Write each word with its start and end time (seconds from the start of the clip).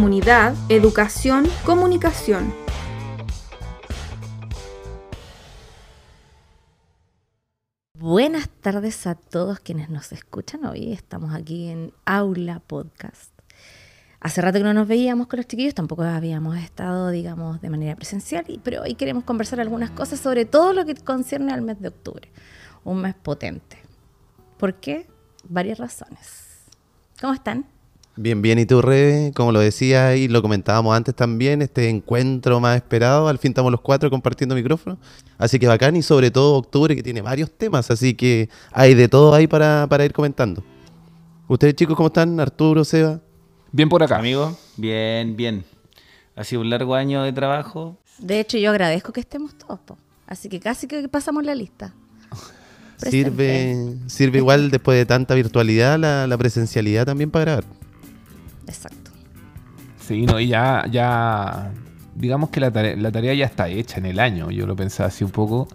comunidad, 0.00 0.54
educación, 0.70 1.46
comunicación. 1.66 2.54
Buenas 7.98 8.48
tardes 8.48 9.06
a 9.06 9.14
todos 9.14 9.60
quienes 9.60 9.90
nos 9.90 10.12
escuchan. 10.12 10.64
Hoy 10.64 10.94
estamos 10.94 11.34
aquí 11.34 11.68
en 11.68 11.92
Aula 12.06 12.60
Podcast. 12.60 13.30
Hace 14.20 14.40
rato 14.40 14.56
que 14.56 14.64
no 14.64 14.72
nos 14.72 14.88
veíamos 14.88 15.26
con 15.26 15.36
los 15.36 15.46
chiquillos, 15.46 15.74
tampoco 15.74 16.02
habíamos 16.02 16.56
estado, 16.56 17.10
digamos, 17.10 17.60
de 17.60 17.68
manera 17.68 17.94
presencial, 17.94 18.46
pero 18.64 18.80
hoy 18.84 18.94
queremos 18.94 19.24
conversar 19.24 19.60
algunas 19.60 19.90
cosas 19.90 20.18
sobre 20.18 20.46
todo 20.46 20.72
lo 20.72 20.86
que 20.86 20.94
concierne 20.94 21.52
al 21.52 21.60
mes 21.60 21.78
de 21.78 21.88
octubre. 21.88 22.32
Un 22.84 23.02
mes 23.02 23.14
potente. 23.16 23.76
¿Por 24.56 24.76
qué? 24.76 25.06
Varias 25.46 25.76
razones. 25.76 26.64
¿Cómo 27.20 27.34
están? 27.34 27.66
Bien, 28.22 28.42
bien, 28.42 28.58
y 28.58 28.66
tú, 28.66 28.82
Rebe, 28.82 29.32
como 29.34 29.50
lo 29.50 29.60
decía 29.60 30.14
y 30.14 30.28
lo 30.28 30.42
comentábamos 30.42 30.94
antes 30.94 31.14
también, 31.14 31.62
este 31.62 31.88
encuentro 31.88 32.60
más 32.60 32.76
esperado, 32.76 33.28
al 33.28 33.38
fin 33.38 33.52
estamos 33.52 33.72
los 33.72 33.80
cuatro 33.80 34.10
compartiendo 34.10 34.54
micrófono, 34.54 34.98
así 35.38 35.58
que 35.58 35.66
bacán 35.66 35.96
y 35.96 36.02
sobre 36.02 36.30
todo 36.30 36.56
octubre 36.56 36.94
que 36.94 37.02
tiene 37.02 37.22
varios 37.22 37.50
temas, 37.50 37.90
así 37.90 38.12
que 38.12 38.50
hay 38.72 38.92
de 38.92 39.08
todo 39.08 39.32
ahí 39.32 39.46
para, 39.46 39.86
para 39.88 40.04
ir 40.04 40.12
comentando. 40.12 40.62
¿Ustedes 41.48 41.74
chicos 41.76 41.96
cómo 41.96 42.08
están? 42.08 42.38
Arturo, 42.38 42.84
Seba. 42.84 43.22
Bien 43.72 43.88
por 43.88 44.02
acá. 44.02 44.18
Amigo, 44.18 44.54
bien, 44.76 45.34
bien. 45.34 45.64
Ha 46.36 46.44
sido 46.44 46.60
un 46.60 46.68
largo 46.68 46.94
año 46.94 47.22
de 47.22 47.32
trabajo. 47.32 47.96
De 48.18 48.38
hecho, 48.38 48.58
yo 48.58 48.68
agradezco 48.68 49.14
que 49.14 49.20
estemos 49.20 49.54
todos, 49.56 49.80
po. 49.80 49.96
así 50.26 50.50
que 50.50 50.60
casi 50.60 50.86
que 50.86 51.08
pasamos 51.08 51.42
la 51.42 51.54
lista. 51.54 51.94
Sirve, 52.98 53.96
sirve 54.08 54.36
igual 54.36 54.70
después 54.70 54.98
de 54.98 55.06
tanta 55.06 55.34
virtualidad 55.34 55.98
la, 55.98 56.26
la 56.26 56.36
presencialidad 56.36 57.06
también 57.06 57.30
para 57.30 57.44
grabar. 57.44 57.80
Exacto. 58.70 59.10
Sí, 60.00 60.26
no, 60.26 60.38
y 60.38 60.48
ya, 60.48 60.86
ya, 60.90 61.72
digamos 62.14 62.50
que 62.50 62.60
la 62.60 62.70
tarea, 62.70 62.96
la 62.96 63.10
tarea 63.10 63.34
ya 63.34 63.46
está 63.46 63.68
hecha 63.68 63.98
en 63.98 64.06
el 64.06 64.20
año. 64.20 64.50
Yo 64.50 64.66
lo 64.66 64.76
pensaba 64.76 65.08
así 65.08 65.24
un 65.24 65.30
poco, 65.30 65.68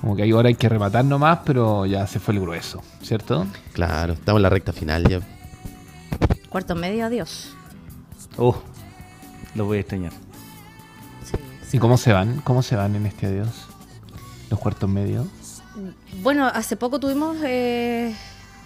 como 0.00 0.16
que 0.16 0.22
ahí 0.22 0.30
ahora 0.32 0.48
hay 0.48 0.54
que 0.54 0.68
rematar 0.68 1.04
nomás, 1.04 1.40
pero 1.44 1.86
ya 1.86 2.06
se 2.06 2.18
fue 2.18 2.34
el 2.34 2.40
grueso, 2.40 2.82
¿cierto? 3.02 3.46
Claro, 3.72 4.14
estamos 4.14 4.38
en 4.38 4.42
la 4.42 4.50
recta 4.50 4.72
final 4.72 5.06
ya. 5.08 5.20
Cuarto 6.48 6.74
medio, 6.74 7.04
adiós. 7.04 7.54
Oh, 8.38 8.56
lo 9.54 9.66
voy 9.66 9.78
a 9.78 9.80
extrañar. 9.80 10.12
Sí, 11.68 11.76
¿Y 11.76 11.78
cómo 11.78 11.96
se 11.98 12.12
van? 12.12 12.40
¿Cómo 12.40 12.62
se 12.62 12.76
van 12.76 12.96
en 12.96 13.06
este 13.06 13.26
adiós? 13.26 13.66
Los 14.50 14.58
cuartos 14.58 14.88
medios. 14.88 15.26
Bueno, 16.22 16.46
hace 16.46 16.76
poco 16.76 17.00
tuvimos 17.00 17.36
eh, 17.44 18.14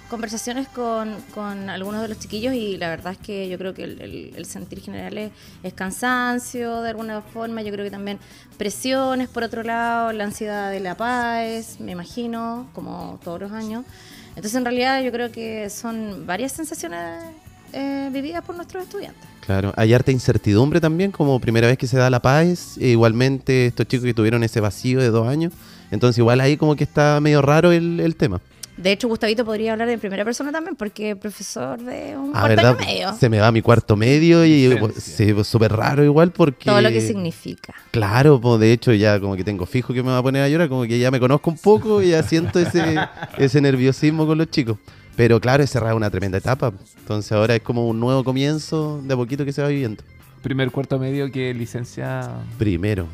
conversaciones 0.09 0.69
con, 0.69 1.15
con 1.35 1.69
algunos 1.71 2.03
de 2.03 2.09
los 2.09 2.19
chiquillos 2.19 2.55
y 2.55 2.77
la 2.77 2.89
verdad 2.89 3.13
es 3.13 3.19
que 3.19 3.49
yo 3.49 3.59
creo 3.59 3.75
que 3.75 3.85
el, 3.85 4.47
sentir 4.47 4.81
general 4.81 5.17
es, 5.19 5.33
es 5.63 5.73
cansancio 5.75 6.81
de 6.81 6.91
alguna 6.91 7.21
forma, 7.21 7.63
yo 7.63 7.73
creo 7.73 7.85
que 7.85 7.91
también 7.91 8.19
presiones 8.57 9.29
por 9.29 9.43
otro 9.43 9.63
lado, 9.63 10.13
la 10.13 10.25
ansiedad 10.25 10.71
de 10.71 10.81
la 10.81 10.97
paz, 10.97 11.79
me 11.81 11.93
imagino, 11.93 12.69
como 12.73 13.21
todos 13.23 13.41
los 13.41 13.53
años. 13.53 13.85
Entonces 14.31 14.55
en 14.55 14.65
realidad 14.65 15.03
yo 15.03 15.13
creo 15.13 15.31
que 15.31 15.69
son 15.69 16.27
varias 16.27 16.53
sensaciones 16.53 17.25
eh, 17.73 18.09
vividas 18.13 18.43
por 18.45 18.57
nuestros 18.57 18.85
estudiantes. 18.85 19.29
Claro, 19.45 19.73
hay 19.77 19.93
harta 19.95 20.13
incertidumbre 20.13 20.81
también, 20.81 21.11
como 21.11 21.41
primera 21.41 21.67
vez 21.67 21.79
que 21.79 21.87
se 21.87 21.97
da 21.97 22.11
la 22.11 22.21
paz. 22.21 22.77
e 22.79 22.89
igualmente 22.89 23.67
estos 23.67 23.87
chicos 23.87 24.05
que 24.05 24.15
tuvieron 24.15 24.45
ese 24.45 24.61
vacío 24.61 25.01
de 25.01 25.11
dos 25.11 25.27
años. 25.27 25.53
Entonces 25.91 26.19
igual 26.19 26.41
ahí 26.41 26.57
como 26.57 26.77
que 26.77 26.85
está 26.85 27.19
medio 27.21 27.43
raro 27.43 27.73
el, 27.73 28.01
el 28.01 28.15
tema. 28.17 28.41
De 28.79 28.93
hecho, 28.93 29.09
Gustavito 29.09 29.45
podría 29.45 29.73
hablar 29.73 29.89
en 29.89 29.99
primera 29.99 30.25
persona 30.25 30.53
también 30.53 30.77
porque 30.77 31.11
es 31.11 31.17
profesor 31.17 31.81
de 31.83 32.17
un 32.17 32.31
Ah, 32.33 32.41
cuarto 32.43 32.49
¿verdad? 32.49 32.77
año 32.79 32.87
medio. 32.87 33.15
Se 33.19 33.29
me 33.29 33.41
va 33.41 33.51
mi 33.51 33.61
cuarto 33.61 33.97
medio 33.97 34.45
y 34.45 34.71
sí, 34.97 35.33
pues, 35.35 35.49
súper 35.49 35.73
raro 35.73 36.05
igual 36.05 36.31
porque... 36.31 36.67
Todo 36.67 36.81
lo 36.81 36.89
que 36.91 37.01
significa. 37.01 37.75
Claro, 37.91 38.41
pues 38.41 38.61
de 38.61 38.73
hecho 38.73 38.93
ya 38.93 39.19
como 39.19 39.35
que 39.35 39.43
tengo 39.43 39.67
fijo 39.67 39.93
que 39.93 40.03
me 40.03 40.11
va 40.11 40.19
a 40.19 40.23
poner 40.23 40.43
a 40.43 40.49
llorar, 40.49 40.69
como 40.69 40.85
que 40.85 40.99
ya 40.99 41.11
me 41.11 41.19
conozco 41.19 41.51
un 41.51 41.59
poco 41.59 42.01
y 42.03 42.11
ya 42.11 42.23
siento 42.23 42.61
ese, 42.61 42.97
ese 43.37 43.61
nerviosismo 43.61 44.27
con 44.27 44.39
los 44.39 44.49
chicos. 44.49 44.79
Pero 45.17 45.41
claro, 45.41 45.65
es 45.65 45.71
cerrar 45.71 45.95
una 45.95 46.09
tremenda 46.09 46.39
etapa. 46.39 46.73
Entonces 47.01 47.33
ahora 47.33 47.57
es 47.57 47.63
como 47.63 47.89
un 47.89 47.99
nuevo 47.99 48.23
comienzo 48.23 49.03
de 49.03 49.13
a 49.13 49.17
poquito 49.17 49.45
que 49.45 49.53
se 49.53 49.61
va 49.61 49.67
viviendo. 49.69 50.05
Primer 50.43 50.71
cuarto 50.71 51.01
medio 51.01 51.33
que 51.33 51.53
licencia 51.53 52.31
Primero, 52.57 53.09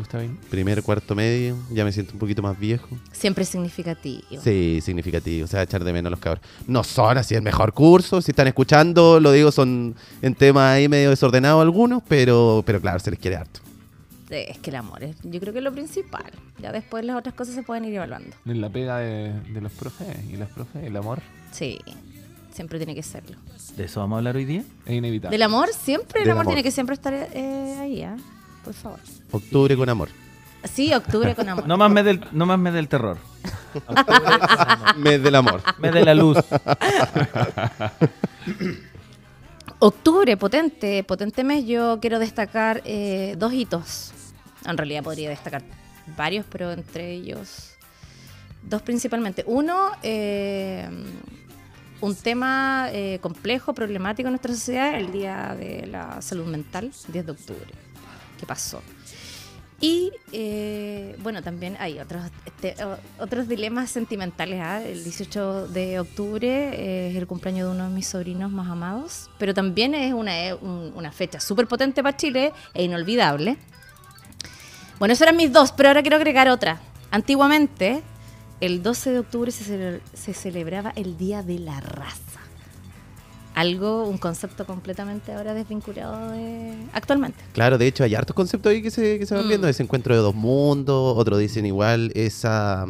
Gustavín. 0.00 0.36
primer 0.50 0.82
cuarto 0.82 1.14
medio, 1.14 1.56
ya 1.70 1.84
me 1.84 1.92
siento 1.92 2.12
un 2.14 2.18
poquito 2.18 2.42
más 2.42 2.58
viejo. 2.58 2.88
Siempre 3.12 3.44
significativo. 3.44 4.42
Sí, 4.42 4.80
significativo, 4.82 5.44
o 5.44 5.48
sea, 5.48 5.62
echar 5.62 5.84
de 5.84 5.92
menos 5.92 6.08
a 6.08 6.10
los 6.10 6.20
cabros. 6.20 6.44
No 6.66 6.82
son 6.84 7.16
así 7.18 7.34
el 7.34 7.42
mejor 7.42 7.72
curso, 7.72 8.20
si 8.22 8.32
están 8.32 8.46
escuchando, 8.48 9.20
lo 9.20 9.32
digo, 9.32 9.52
son 9.52 9.94
en 10.22 10.34
temas 10.34 10.74
ahí 10.76 10.88
medio 10.88 11.10
desordenados 11.10 11.62
algunos, 11.62 12.02
pero, 12.08 12.62
pero 12.66 12.80
claro, 12.80 12.98
se 12.98 13.10
les 13.10 13.18
quiere 13.20 13.36
harto. 13.36 13.60
Es 14.30 14.58
que 14.58 14.70
el 14.70 14.76
amor 14.76 15.02
es, 15.02 15.16
yo 15.24 15.40
creo 15.40 15.52
que 15.52 15.58
es 15.58 15.64
lo 15.64 15.72
principal. 15.72 16.30
Ya 16.62 16.70
después 16.70 17.04
las 17.04 17.16
otras 17.16 17.34
cosas 17.34 17.54
se 17.54 17.62
pueden 17.64 17.84
ir 17.86 17.94
evaluando. 17.94 18.36
En 18.46 18.60
la 18.60 18.68
pega 18.70 18.98
de, 18.98 19.32
de 19.52 19.60
los 19.60 19.72
profes 19.72 20.06
y 20.32 20.36
las 20.36 20.48
profes, 20.50 20.84
el 20.84 20.96
amor 20.96 21.20
Sí, 21.50 21.78
siempre 22.54 22.78
tiene 22.78 22.94
que 22.94 23.02
serlo. 23.02 23.36
¿De 23.76 23.84
eso 23.86 23.98
vamos 23.98 24.14
a 24.14 24.18
hablar 24.18 24.36
hoy 24.36 24.44
día? 24.44 24.62
es 24.86 24.92
inevitable. 24.94 25.34
Del 25.34 25.42
amor, 25.42 25.68
siempre 25.72 26.20
el 26.20 26.24
Del 26.26 26.30
amor, 26.32 26.42
amor. 26.42 26.52
tiene 26.52 26.62
que 26.62 26.70
siempre 26.70 26.94
estar 26.94 27.12
eh, 27.12 27.76
ahí, 27.80 28.02
¿ah? 28.04 28.16
Por 28.64 28.74
favor. 28.74 28.98
Octubre 29.30 29.76
con 29.76 29.88
amor. 29.88 30.08
Sí, 30.64 30.92
octubre 30.92 31.34
con 31.34 31.48
amor. 31.48 31.66
No 31.66 31.76
más 31.76 31.90
mes 31.90 32.04
del, 32.04 32.20
no 32.32 32.46
más 32.46 32.58
mes 32.58 32.74
del 32.74 32.88
terror. 32.88 33.18
Mes 34.96 35.22
del 35.22 35.34
amor. 35.36 35.62
Mes 35.78 35.92
de 35.94 36.04
la 36.04 36.12
luz. 36.12 36.36
Octubre, 39.78 40.36
potente, 40.36 41.04
potente 41.04 41.44
mes. 41.44 41.64
Yo 41.66 41.98
quiero 42.00 42.18
destacar 42.18 42.82
eh, 42.84 43.36
dos 43.38 43.52
hitos. 43.52 44.12
En 44.66 44.76
realidad 44.76 45.02
podría 45.04 45.30
destacar 45.30 45.62
varios, 46.16 46.44
pero 46.50 46.72
entre 46.72 47.12
ellos 47.12 47.70
dos 48.62 48.82
principalmente. 48.82 49.44
Uno, 49.46 49.90
eh, 50.02 50.88
un 52.00 52.14
tema 52.14 52.88
eh, 52.92 53.18
complejo, 53.20 53.74
problemático 53.74 54.28
en 54.28 54.32
nuestra 54.32 54.52
sociedad, 54.52 54.94
el 54.94 55.12
Día 55.12 55.54
de 55.58 55.86
la 55.86 56.20
Salud 56.22 56.46
Mental, 56.46 56.90
10 57.08 57.26
de 57.26 57.32
octubre. 57.32 57.66
¿Qué 58.40 58.46
pasó? 58.46 58.82
Y 59.82 60.12
eh, 60.32 61.16
bueno, 61.22 61.42
también 61.42 61.76
hay 61.78 61.98
otros, 62.00 62.22
este, 62.44 62.74
otros 63.18 63.48
dilemas 63.48 63.90
sentimentales. 63.90 64.60
¿ah? 64.62 64.82
El 64.82 65.04
18 65.04 65.68
de 65.68 66.00
octubre 66.00 66.48
eh, 66.48 67.10
es 67.10 67.16
el 67.16 67.26
cumpleaños 67.26 67.68
de 67.68 67.74
uno 67.74 67.84
de 67.88 67.94
mis 67.94 68.06
sobrinos 68.06 68.50
más 68.50 68.68
amados, 68.68 69.30
pero 69.38 69.54
también 69.54 69.94
es 69.94 70.12
una, 70.12 70.38
eh, 70.48 70.54
un- 70.54 70.92
una 70.94 71.12
fecha 71.12 71.40
súper 71.40 71.66
potente 71.66 72.02
para 72.02 72.16
Chile 72.16 72.52
e 72.74 72.82
inolvidable. 72.84 73.56
Bueno, 74.98 75.12
esos 75.14 75.22
eran 75.22 75.36
mis 75.36 75.50
dos, 75.52 75.72
pero 75.72 75.88
ahora 75.90 76.02
quiero 76.02 76.16
agregar 76.16 76.48
otra. 76.50 76.78
Antiguamente, 77.10 78.02
el 78.60 78.82
12 78.82 79.12
de 79.12 79.18
octubre 79.20 79.50
se, 79.50 79.64
cele- 79.64 80.00
se 80.12 80.34
celebraba 80.34 80.92
el 80.94 81.16
Día 81.16 81.42
de 81.42 81.58
la 81.58 81.80
Raza. 81.80 82.39
Algo, 83.54 84.04
un 84.04 84.16
concepto 84.18 84.64
completamente 84.64 85.32
ahora 85.32 85.52
desvinculado 85.54 86.30
de 86.30 86.74
actualmente. 86.92 87.38
Claro, 87.52 87.78
de 87.78 87.86
hecho 87.88 88.04
hay 88.04 88.14
hartos 88.14 88.34
conceptos 88.34 88.70
ahí 88.70 88.80
que 88.80 88.90
se, 88.90 89.18
que 89.18 89.26
se 89.26 89.34
van 89.34 89.44
Mm. 89.44 89.48
viendo, 89.48 89.68
ese 89.68 89.82
encuentro 89.82 90.14
de 90.14 90.20
dos 90.20 90.34
mundos, 90.34 91.14
otros 91.16 91.38
dicen 91.38 91.66
igual 91.66 92.12
esa 92.14 92.86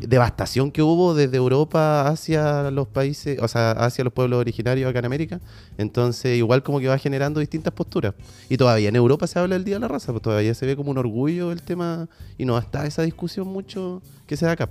devastación 0.00 0.70
que 0.70 0.80
hubo 0.80 1.12
desde 1.14 1.36
Europa 1.36 2.08
hacia 2.08 2.70
los 2.70 2.86
países, 2.88 3.38
o 3.42 3.48
sea, 3.48 3.72
hacia 3.72 4.04
los 4.04 4.12
pueblos 4.12 4.38
originarios 4.38 4.88
acá 4.88 5.00
en 5.00 5.04
América. 5.04 5.40
Entonces, 5.76 6.38
igual 6.38 6.62
como 6.62 6.78
que 6.80 6.86
va 6.88 6.96
generando 6.98 7.40
distintas 7.40 7.72
posturas. 7.72 8.14
Y 8.48 8.56
todavía 8.56 8.88
en 8.88 8.96
Europa 8.96 9.26
se 9.26 9.38
habla 9.38 9.56
del 9.56 9.64
Día 9.64 9.74
de 9.76 9.80
la 9.80 9.88
Raza, 9.88 10.12
pues 10.12 10.22
todavía 10.22 10.54
se 10.54 10.66
ve 10.66 10.76
como 10.76 10.90
un 10.92 10.98
orgullo 10.98 11.52
el 11.52 11.62
tema 11.62 12.08
y 12.38 12.44
no 12.44 12.56
está 12.58 12.86
esa 12.86 13.02
discusión 13.02 13.48
mucho 13.48 14.00
que 14.26 14.36
se 14.36 14.46
da 14.46 14.52
acá. 14.52 14.70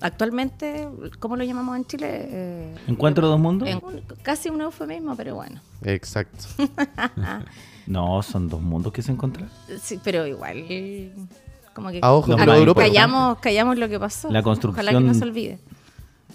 Actualmente, 0.00 0.88
¿cómo 1.18 1.36
lo 1.36 1.44
llamamos 1.44 1.76
en 1.76 1.84
Chile? 1.84 2.08
Eh, 2.10 2.74
¿Encuentro 2.88 3.26
de 3.26 3.30
dos 3.32 3.40
mundos? 3.40 3.68
en- 3.68 3.80
casi 4.22 4.48
un 4.48 4.60
eufemismo, 4.60 5.14
pero 5.16 5.34
bueno. 5.34 5.60
Exacto. 5.82 6.44
No, 7.86 8.22
son 8.22 8.48
dos 8.48 8.60
mundos 8.62 8.92
que 8.92 9.02
se 9.02 9.10
encuentran. 9.10 9.48
Sí, 9.82 9.98
pero 10.04 10.24
igual, 10.26 10.64
como 11.74 11.90
que 11.90 11.98
A 12.02 12.12
ojo, 12.12 12.36
callamos, 12.74 13.38
callamos 13.38 13.78
lo 13.78 13.88
que 13.88 13.98
pasó. 13.98 14.30
La 14.30 14.42
construcción- 14.42 14.84
Ojalá 14.86 14.98
que 15.00 15.04
no 15.04 15.14
se 15.14 15.24
olvide. 15.24 15.58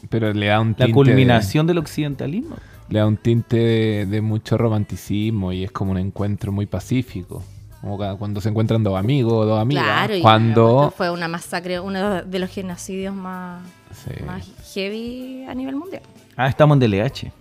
Pero 0.09 0.33
le 0.33 0.47
da 0.47 0.59
un 0.59 0.71
La 0.71 0.75
tinte 0.87 0.91
culminación 0.91 1.65
del 1.65 1.77
occidentalismo. 1.77 2.57
le 2.89 2.99
da 2.99 3.07
un 3.07 3.15
tinte 3.15 3.55
de, 3.57 4.05
de 4.05 4.21
mucho 4.21 4.57
romanticismo 4.57 5.53
y 5.53 5.63
es 5.63 5.71
como 5.71 5.91
un 5.91 5.97
encuentro 5.97 6.51
muy 6.51 6.65
pacífico. 6.65 7.41
Como 7.85 7.99
cuando 8.17 8.41
se 8.41 8.49
encuentran 8.49 8.83
dos 8.83 8.97
amigos, 8.97 9.45
dos 9.45 9.61
amigas. 9.61 9.83
Claro, 9.83 10.15
y 10.15 10.21
cuando 10.21 10.91
fue 10.97 11.11
una 11.11 11.27
masacre, 11.27 11.79
uno 11.79 12.23
de 12.23 12.39
los 12.39 12.49
genocidios 12.49 13.13
más, 13.13 13.61
Sí. 13.93 14.23
más 14.25 14.43
heavy 14.73 15.45
a 15.47 15.53
nivel 15.53 15.75
mundial. 15.75 16.01
Ah, 16.35 16.47
estamos 16.47 16.75
en 16.75 16.79
DLH. 16.79 17.31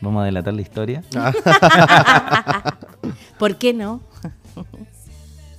Vamos 0.00 0.22
a 0.22 0.24
delatar 0.24 0.54
la 0.54 0.62
historia. 0.62 1.04
¿Por 3.38 3.56
qué 3.56 3.74
no? 3.74 4.00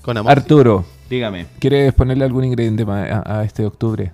Con 0.01 0.17
amor. 0.17 0.31
Arturo, 0.31 0.83
Dígame. 1.11 1.45
¿quieres 1.59 1.93
ponerle 1.93 2.25
algún 2.25 2.43
ingrediente 2.45 2.85
más 2.85 3.07
a, 3.11 3.39
a 3.39 3.43
este 3.43 3.63
octubre? 3.65 4.11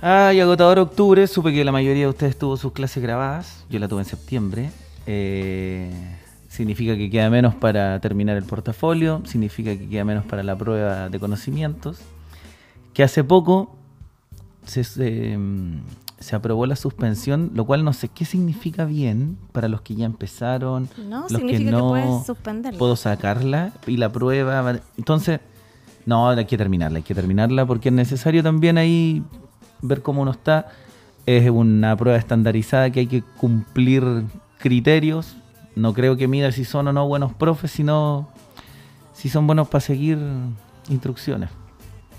Ay, 0.00 0.38
agotador 0.40 0.78
octubre. 0.78 1.26
Supe 1.26 1.52
que 1.52 1.64
la 1.64 1.72
mayoría 1.72 2.04
de 2.04 2.10
ustedes 2.10 2.38
tuvo 2.38 2.56
sus 2.56 2.70
clases 2.72 3.02
grabadas. 3.02 3.64
Yo 3.68 3.80
la 3.80 3.88
tuve 3.88 4.02
en 4.02 4.06
septiembre. 4.06 4.70
eh, 5.06 5.90
significa 6.56 6.96
que 6.96 7.10
queda 7.10 7.28
menos 7.28 7.54
para 7.54 8.00
terminar 8.00 8.36
el 8.36 8.44
portafolio, 8.44 9.20
significa 9.24 9.76
que 9.76 9.88
queda 9.88 10.04
menos 10.04 10.24
para 10.24 10.42
la 10.42 10.56
prueba 10.56 11.08
de 11.10 11.20
conocimientos, 11.20 11.98
que 12.94 13.02
hace 13.02 13.22
poco 13.22 13.76
se, 14.64 14.82
se, 14.82 15.36
mm, 15.36 15.80
se 16.18 16.34
aprobó 16.34 16.64
la 16.64 16.76
suspensión, 16.76 17.50
lo 17.54 17.66
cual 17.66 17.84
no 17.84 17.92
sé 17.92 18.08
qué 18.08 18.24
significa 18.24 18.86
bien 18.86 19.36
para 19.52 19.68
los 19.68 19.82
que 19.82 19.94
ya 19.94 20.06
empezaron, 20.06 20.88
No, 21.08 21.20
los 21.22 21.32
significa 21.32 21.64
que, 21.64 21.70
no 21.70 21.88
puedes 21.90 22.26
suspenderlo. 22.26 22.78
puedo 22.78 22.96
sacarla 22.96 23.72
y 23.86 23.98
la 23.98 24.10
prueba. 24.10 24.80
Entonces, 24.96 25.40
no, 26.06 26.30
hay 26.30 26.46
que 26.46 26.56
terminarla, 26.56 26.98
hay 26.98 27.02
que 27.02 27.14
terminarla 27.14 27.66
porque 27.66 27.90
es 27.90 27.94
necesario 27.94 28.42
también 28.42 28.78
ahí 28.78 29.22
ver 29.82 30.00
cómo 30.00 30.22
uno 30.22 30.30
está. 30.30 30.68
Es 31.26 31.50
una 31.50 31.94
prueba 31.96 32.16
estandarizada 32.18 32.88
que 32.90 33.00
hay 33.00 33.06
que 33.08 33.22
cumplir 33.22 34.24
criterios. 34.58 35.36
No 35.76 35.92
creo 35.94 36.16
que 36.16 36.26
mida 36.26 36.50
si 36.52 36.64
son 36.64 36.88
o 36.88 36.92
no 36.92 37.06
buenos 37.06 37.32
profes, 37.34 37.70
sino 37.70 38.28
si 39.12 39.28
son 39.28 39.46
buenos 39.46 39.68
para 39.68 39.80
seguir 39.80 40.18
instrucciones. 40.88 41.50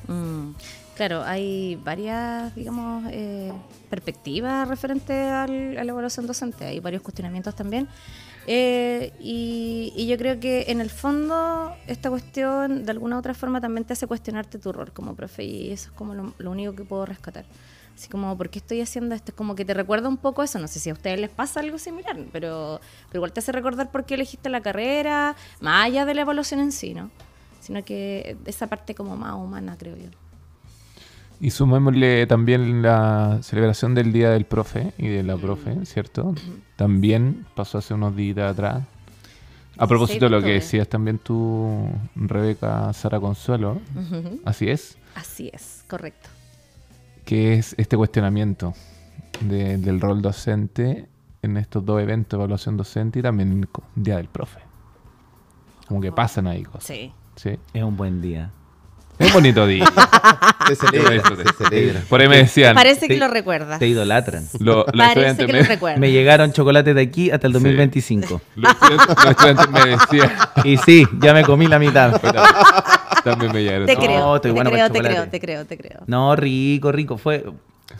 Mm, 0.07 0.51
claro, 0.95 1.24
hay 1.24 1.75
varias, 1.83 2.54
digamos, 2.56 3.06
eh, 3.12 3.51
perspectivas 3.89 4.68
referente 4.68 5.13
al- 5.13 5.75
a 5.77 5.83
la 5.83 5.92
evaluación 5.92 6.27
docente. 6.27 6.65
Hay 6.65 6.80
varios 6.80 7.01
cuestionamientos 7.01 7.56
también. 7.56 7.88
Eh, 8.45 9.12
y, 9.19 10.06
yo 10.07 10.18
creo 10.18 10.39
que 10.39 10.65
en 10.69 10.80
el 10.80 10.89
fondo 10.89 11.74
esta 11.88 12.09
cuestión 12.09 12.86
de 12.86 12.92
alguna 12.92 13.18
u 13.18 13.19
otra 13.19 13.33
forma 13.33 13.59
también 13.59 13.83
te 13.83 13.92
hace 13.94 14.07
cuestionarte 14.07 14.57
tu 14.59 14.71
rol 14.71 14.94
como 14.94 15.15
profe 15.15 15.44
y 15.44 15.71
eso 15.71 15.89
es 15.89 15.95
como 15.98 16.13
lo 16.38 16.51
único 16.51 16.74
que 16.74 16.86
puedo 16.86 17.06
rescatar. 17.06 17.44
Así 17.98 18.10
como, 18.10 18.38
¿por 18.38 18.52
qué 18.52 18.60
estoy 18.60 18.80
haciendo 18.80 19.16
esto? 19.16 19.32
Es 19.32 19.36
como 19.36 19.56
que 19.56 19.66
te 19.66 19.74
recuerda 19.74 20.08
un 20.08 20.18
poco 20.18 20.44
eso. 20.44 20.60
No 20.60 20.68
sé 20.68 20.80
si 20.80 20.92
a 20.92 20.94
ustedes 20.94 21.20
les 21.20 21.32
pasa 21.32 21.62
algo 21.62 21.80
similar, 21.80 22.16
pero, 22.32 22.80
pero 23.10 23.18
igual 23.18 23.34
te 23.34 23.40
hace 23.40 23.52
recordar 23.52 23.90
por 23.90 24.06
qué 24.06 24.14
elegiste 24.14 24.50
la 24.50 24.62
carrera, 24.62 25.36
más 25.62 25.86
allá 25.88 26.06
de 26.06 26.14
la 26.14 26.22
evaluación 26.22 26.60
en 26.60 26.72
sí, 26.72 26.94
¿no? 26.94 27.10
Sino 27.60 27.84
que 27.84 28.38
esa 28.46 28.68
parte 28.68 28.94
como 28.94 29.18
más 29.18 29.34
humana, 29.34 29.78
creo 29.80 29.98
yo. 29.98 30.10
Y 31.42 31.50
sumémosle 31.50 32.28
también 32.28 32.84
la 32.84 33.40
celebración 33.42 33.96
del 33.96 34.14
Día 34.14 34.30
del 34.30 34.46
Profe 34.46 34.94
y 35.00 35.08
de 35.08 35.24
la 35.24 35.36
Profe, 35.36 35.84
¿cierto? 35.88 36.36
También 36.76 37.48
pasó 37.56 37.80
hace 37.80 37.96
unos 37.96 38.16
días 38.16 38.52
atrás. 38.52 38.84
A 39.76 39.88
propósito 39.88 40.26
de 40.26 40.32
lo 40.32 40.44
que 40.44 40.54
decías 40.54 40.88
también 40.88 41.18
tú, 41.18 41.90
Rebeca 42.16 42.94
Sara 42.94 43.20
Consuelo, 43.20 43.82
así 44.46 44.70
es, 44.70 44.98
Así 45.16 45.50
es, 45.52 45.84
correcto. 45.88 46.30
Que 47.28 47.56
es 47.56 47.76
este 47.78 47.98
cuestionamiento 47.98 48.74
de- 49.42 49.78
del 49.78 50.00
rol 50.00 50.22
docente 50.22 51.10
en 51.42 51.58
estos 51.58 51.86
dos 51.86 52.02
eventos, 52.02 52.38
evaluación 52.38 52.78
docente 52.78 53.20
y 53.20 53.22
también 53.22 53.52
el 53.52 53.68
Día 54.02 54.16
del 54.16 54.30
Profe. 54.30 54.62
Como 55.90 56.00
que 56.00 56.12
pasan 56.14 56.48
ahí 56.48 56.64
cosas. 56.64 56.86
Sí. 56.86 57.12
¿sí? 57.36 57.60
Es 57.74 57.84
un 57.84 57.98
buen 57.98 58.22
día. 58.22 58.52
Es 59.20 59.28
un 59.28 59.34
bonito 59.34 59.68
día. 59.68 59.86
Se 60.68 60.76
celebra, 60.76 61.24
se 61.24 61.64
celebra. 61.66 62.02
Por 62.10 62.20
ahí 62.22 62.28
me 62.28 62.38
decían, 62.38 62.76
Parece 62.76 63.08
que 63.08 63.14
te- 63.16 63.20
lo 63.20 63.28
recuerdas. 63.30 63.80
Te 63.80 63.88
idolatran. 63.88 64.46
lo- 64.60 64.86
Parece 64.86 65.46
que 65.46 65.54
me- 65.54 65.62
lo 65.62 65.66
recuerdas. 65.68 66.00
Me 66.00 66.12
llegaron 66.12 66.52
chocolates 66.54 66.94
de 66.94 67.02
aquí 67.02 67.32
hasta 67.32 67.48
el 67.48 67.54
Sí. 67.54 67.60
2025. 67.60 68.42
los 68.56 68.72
estudiantes- 68.74 69.08
los 69.24 69.26
estudiantes 69.32 69.70
me 69.70 69.86
decían, 69.90 70.32
Y 70.66 70.78
sí, 70.78 71.08
ya 71.20 71.34
me 71.34 71.44
comí 71.44 71.68
la 71.68 71.80
mitad. 71.80 72.20
pero 72.22 72.42
también 73.32 73.52
me 73.52 73.64
llegaron. 73.64 73.86
Te 73.88 73.96
No, 73.96 74.02
creo, 74.02 74.36
estoy 74.36 74.50
te 74.50 74.56
bueno 74.56 74.72
creo, 74.72 74.92
te 74.92 75.00
creo, 75.00 75.28
te 75.28 75.40
creo, 75.40 75.66
te 75.66 75.78
creo. 75.78 76.02
No, 76.08 76.36
rico, 76.36 76.92
rico. 76.92 77.18
Fue, 77.18 77.46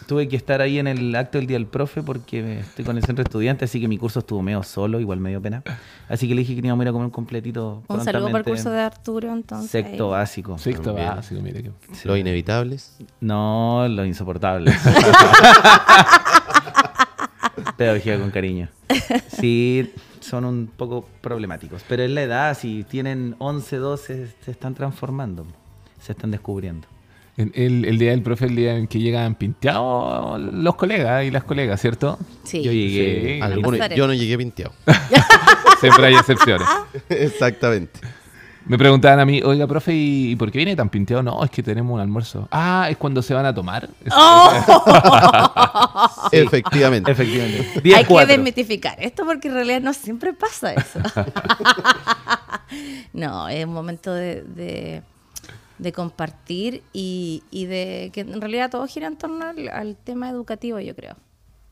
tuve 0.08 0.28
que 0.28 0.36
estar 0.36 0.62
ahí 0.62 0.80
en 0.80 0.88
el 0.88 1.16
acto 1.16 1.38
del 1.38 1.48
día 1.48 1.58
del 1.58 1.68
profe 1.68 2.04
porque 2.04 2.60
estoy 2.60 2.84
con 2.86 2.98
el 2.98 3.04
centro 3.04 3.24
de 3.24 3.28
estudiantes, 3.28 3.70
así 3.70 3.80
que 3.80 3.88
mi 3.88 3.98
curso 3.98 4.20
estuvo 4.20 4.42
medio 4.42 4.64
solo, 4.64 5.00
igual 5.00 5.20
medio 5.20 5.42
pena. 5.42 5.64
Así 6.10 6.28
que 6.28 6.36
le 6.36 6.42
dije 6.42 6.54
que 6.60 6.66
íbamos 6.66 6.82
a 6.82 6.86
ir 6.86 6.90
a 6.90 6.92
comer 6.92 7.06
un 7.06 7.12
completito. 7.12 7.84
Un 7.88 8.04
saludo 8.04 8.28
para 8.28 8.40
el 8.40 8.44
curso 8.46 8.70
de 8.70 8.82
Arturo, 8.82 9.32
entonces. 9.32 9.70
Sexto 9.72 10.10
básico. 10.10 10.58
Sexto 10.58 10.84
También. 10.94 11.10
básico, 11.10 11.42
mire 11.42 11.64
que. 11.64 11.72
Los 12.06 12.18
inevitables. 12.18 12.98
No, 13.22 13.88
lo 13.90 14.06
insoportable. 14.06 14.74
Pedagogía 17.78 18.20
con 18.20 18.32
cariño. 18.32 18.70
Sí, 19.40 19.92
son 20.28 20.46
un 20.46 20.68
poco 20.68 21.08
problemáticos. 21.22 21.84
Pero 21.88 22.04
es 22.04 22.12
la 22.12 22.22
edad, 22.24 22.58
si 22.58 22.84
tienen 22.84 23.36
11, 23.40 23.76
12, 23.78 24.28
se 24.44 24.52
están 24.52 24.74
transformando. 24.76 25.46
Se 26.02 26.12
están 26.12 26.32
descubriendo. 26.32 26.88
El, 27.38 27.52
el- 27.54 27.86
el 27.86 27.98
día 28.00 28.12
del 28.12 28.24
profe, 28.24 28.46
el 28.46 28.56
día 28.56 28.76
en 28.78 28.88
que 28.88 29.00
llegan 29.00 29.36
pinteados 29.36 30.40
los 30.42 30.76
colegas 30.76 31.24
y 31.24 31.30
las 31.32 31.44
colegas, 31.44 31.80
¿cierto? 31.80 32.18
Sí. 32.44 32.64
Yo 32.64 32.72
llegué. 32.72 33.36
Sí. 33.36 33.42
Algunos- 33.42 33.72
pasaré. 33.78 33.96
yo 33.96 34.08
no 34.08 34.14
llegué 34.14 34.38
pinteado. 34.38 34.74
Siempre 35.80 36.08
hay 36.08 36.16
excepciones. 36.16 36.68
Exactamente. 37.10 38.00
Me 38.68 38.78
preguntaban 38.78 39.19
a 39.19 39.25
mí, 39.25 39.42
oiga, 39.44 39.66
profe, 39.68 39.94
¿y 39.94 40.36
por 40.36 40.52
qué 40.52 40.58
viene 40.58 40.75
tan 40.75 40.90
pinteado? 40.90 41.24
No, 41.24 41.44
es 41.44 41.50
que 41.50 41.64
tenemos 41.64 41.94
un 41.94 42.00
almuerzo. 42.02 42.48
Ah, 42.52 42.88
es 42.90 42.98
cuando 42.98 43.22
se 43.22 43.34
van 43.34 43.46
a 43.46 43.54
tomar. 43.54 43.88
Es- 44.04 44.14
Efectivamente. 46.31 47.12
Efectivamente. 47.12 47.68
Hay 47.75 47.81
10, 47.81 47.98
que 48.00 48.06
4. 48.06 48.28
desmitificar 48.36 48.98
esto 49.02 49.25
porque 49.25 49.48
en 49.48 49.54
realidad 49.54 49.81
no 49.81 49.94
siempre 49.94 50.34
pasa 50.34 50.74
eso. 50.74 51.00
no, 53.14 53.48
es 53.50 53.66
un 53.66 53.74
momento 53.74 54.14
de, 54.14 54.42
de- 54.44 55.02
de 55.78 55.92
compartir 55.92 56.81
y, 56.92 57.44
y 57.52 57.66
de 57.68 58.10
que 58.12 58.22
en 58.22 58.42
realidad 58.42 58.72
todo 58.72 58.88
gira 58.88 59.06
en 59.08 59.16
torno 59.16 59.46
al, 59.46 59.69
al 59.69 59.96
tema 59.96 60.28
educativo, 60.30 60.80
yo 60.80 60.96
creo. 60.96 61.16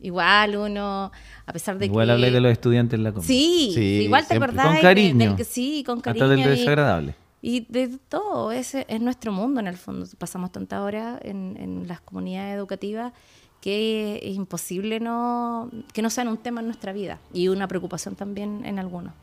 Igual 0.06 0.56
uno, 0.56 1.12
a 1.46 1.54
pesar 1.54 1.78
de 1.78 1.86
Igual 1.86 2.08
que... 2.08 2.12
hablé 2.14 2.32
de 2.32 2.40
los 2.42 2.52
estudiantes 2.52 2.98
en 2.98 3.04
la 3.04 3.12
comida. 3.12 3.28
Sí, 3.28 3.72
Sí, 3.74 3.82
igual 4.04 4.26
te 4.28 4.36
acordás 4.36 4.66
Con 4.68 4.76
de- 4.76 4.82
cariño. 4.82 5.18
del 5.18 5.36
que- 5.36 5.44
sí, 5.44 5.84
con 5.86 6.02
cariño. 6.02 6.26
Hasta 6.26 6.36
del 6.36 6.46
y- 6.46 6.50
desagradable. 6.50 7.16
Y 7.42 7.62
de 7.70 8.00
todo, 8.10 8.52
ese 8.52 8.86
es 8.90 9.00
nuestro 9.02 9.32
mundo 9.32 9.60
en 9.60 9.68
el 9.68 9.78
fondo. 9.78 10.08
Pasamos 10.18 10.52
tanta 10.52 10.82
hora 10.84 11.20
en, 11.22 11.56
en 11.60 11.88
las 11.88 12.02
comunidades 12.02 12.56
educativas 12.56 13.14
que 13.62 14.20
es 14.24 14.36
imposible 14.36 15.00
no 15.00 15.70
que 15.94 16.02
no 16.04 16.10
sean 16.12 16.28
un 16.28 16.38
tema 16.38 16.60
en 16.62 16.68
nuestra 16.68 16.94
vida 16.94 17.20
y 17.34 17.48
una 17.48 17.68
preocupación 17.68 18.16
también 18.16 18.64
en 18.66 18.78
algunos. 18.80 19.14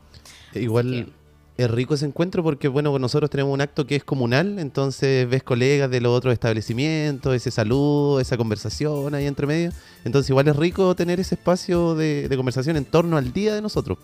Igual 0.53 1.13
es 1.57 1.69
rico 1.69 1.93
ese 1.93 2.05
encuentro 2.05 2.41
porque, 2.41 2.67
bueno, 2.67 2.97
nosotros 2.97 3.29
tenemos 3.29 3.53
un 3.53 3.61
acto 3.61 3.85
que 3.85 3.95
es 3.95 4.03
comunal, 4.03 4.57
entonces 4.57 5.29
ves 5.29 5.43
colegas 5.43 5.89
de 5.91 6.01
los 6.01 6.15
otros 6.15 6.33
establecimientos, 6.33 7.35
ese 7.35 7.51
saludo, 7.51 8.19
esa 8.19 8.37
conversación 8.37 9.13
ahí 9.13 9.27
entre 9.27 9.45
medio. 9.45 9.71
Entonces 10.03 10.29
igual 10.29 10.47
es 10.47 10.55
rico 10.55 10.95
tener 10.95 11.19
ese 11.19 11.35
espacio 11.35 11.95
de, 11.95 12.27
de 12.27 12.37
conversación 12.37 12.75
en 12.77 12.85
torno 12.85 13.17
al 13.17 13.33
día 13.33 13.53
de 13.53 13.61
nosotros. 13.61 13.99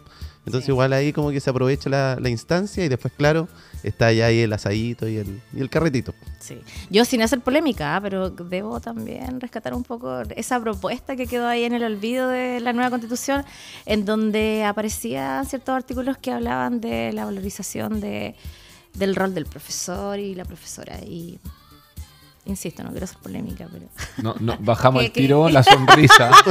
Entonces 0.49 0.65
Sí. 0.65 0.71
igual 0.71 0.91
ahí 0.93 1.13
como 1.13 1.29
que 1.29 1.39
se 1.39 1.49
aprovecha 1.51 1.89
la, 1.89 2.17
la 2.19 2.29
instancia 2.29 2.83
y 2.83 2.89
después, 2.89 3.13
claro, 3.15 3.47
está 3.83 4.11
ya 4.11 4.25
ahí 4.25 4.39
el 4.39 4.51
asadito 4.51 5.07
y 5.07 5.17
el, 5.17 5.41
y 5.53 5.61
el 5.61 5.69
carretito. 5.69 6.13
Sí. 6.39 6.59
Yo 6.89 7.05
sin 7.05 7.21
hacer 7.21 7.39
polémica, 7.41 7.95
¿ah? 7.95 8.01
pero 8.01 8.31
debo 8.31 8.79
también 8.79 9.39
rescatar 9.39 9.73
un 9.75 9.83
poco 9.83 10.21
esa 10.35 10.59
propuesta 10.59 11.15
que 11.15 11.27
quedó 11.27 11.47
ahí 11.47 11.63
en 11.65 11.73
el 11.73 11.83
olvido 11.83 12.27
de 12.29 12.59
la 12.61 12.73
nueva 12.73 12.89
constitución, 12.89 13.45
en 13.85 14.05
donde 14.05 14.63
aparecían 14.65 15.45
ciertos 15.45 15.75
artículos 15.75 16.17
que 16.17 16.31
hablaban 16.31 16.81
de 16.81 17.13
la 17.13 17.25
valorización 17.25 17.99
de, 18.01 18.35
del 18.95 19.15
rol 19.15 19.33
del 19.35 19.45
profesor 19.45 20.17
y 20.17 20.33
la 20.33 20.45
profesora. 20.45 20.97
Y 21.05 21.39
insisto, 22.45 22.81
no 22.83 22.89
quiero 22.89 23.03
hacer 23.03 23.19
polémica, 23.19 23.67
pero 23.71 23.85
No, 24.23 24.33
no, 24.39 24.57
bajamos 24.59 25.01
¿Qué- 25.01 25.05
el 25.07 25.11
qué? 25.13 25.21
tiro, 25.21 25.47
la 25.49 25.61
sonrisa. 25.61 26.31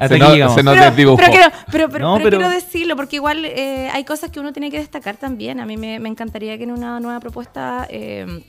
Hasta 0.00 0.08
se, 0.16 0.18
llegamos. 0.32 0.54
se 0.54 0.62
nos 0.62 0.74
pero, 0.74 0.86
desdibujó. 0.90 1.16
pero 1.16 1.30
quiero, 1.32 1.48
pero, 1.70 1.88
pero- 1.90 2.04
No, 2.06 2.14
pero 2.16 2.24
pero- 2.30 2.38
quiero 2.38 2.52
decirlo, 2.52 2.96
porque 2.96 3.16
igual 3.16 3.44
eh, 3.44 3.90
hay 3.92 4.04
cosas 4.04 4.30
que 4.30 4.40
uno 4.40 4.52
tiene 4.52 4.70
que 4.70 4.78
destacar 4.78 5.16
también. 5.16 5.60
A 5.60 5.66
mí 5.66 5.76
me, 5.76 5.98
me 6.00 6.08
encantaría 6.08 6.56
que 6.58 6.64
en 6.64 6.72
una 6.72 6.98
nueva 7.00 7.20
propuesta 7.20 7.86
eh, 7.90 8.42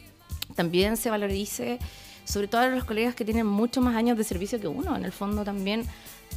también 0.56 0.98
se 0.98 1.10
valorice, 1.10 1.78
sobre 2.24 2.48
todo 2.48 2.62
a 2.62 2.68
los 2.68 2.84
colegas 2.86 3.14
que 3.16 3.26
tienen 3.26 3.46
muchos 3.46 3.84
más 3.84 3.96
años 3.96 4.18
de 4.18 4.24
servicio 4.24 4.60
que 4.60 4.68
uno. 4.68 4.96
En 4.96 5.06
el 5.06 5.12
fondo 5.12 5.44
también 5.44 5.86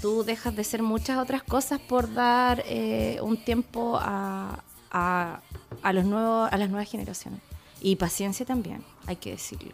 tú 0.02 0.24
dejas 0.24 0.54
de 0.56 0.64
ser 0.64 0.82
muchas 0.82 1.18
otras 1.18 1.42
cosas 1.42 1.80
por 1.80 2.12
dar 2.12 2.62
eh, 2.66 3.18
un 3.22 3.36
tiempo 3.36 3.98
a, 4.00 4.58
a, 4.90 5.40
a 5.82 5.92
los 5.92 6.04
nuevos, 6.04 6.52
a 6.52 6.56
las 6.56 6.68
nuevas 6.70 6.90
generaciones. 6.90 7.40
Y 7.80 7.96
paciencia 7.96 8.44
también, 8.46 8.82
hay 9.06 9.16
que 9.16 9.30
decirlo 9.32 9.72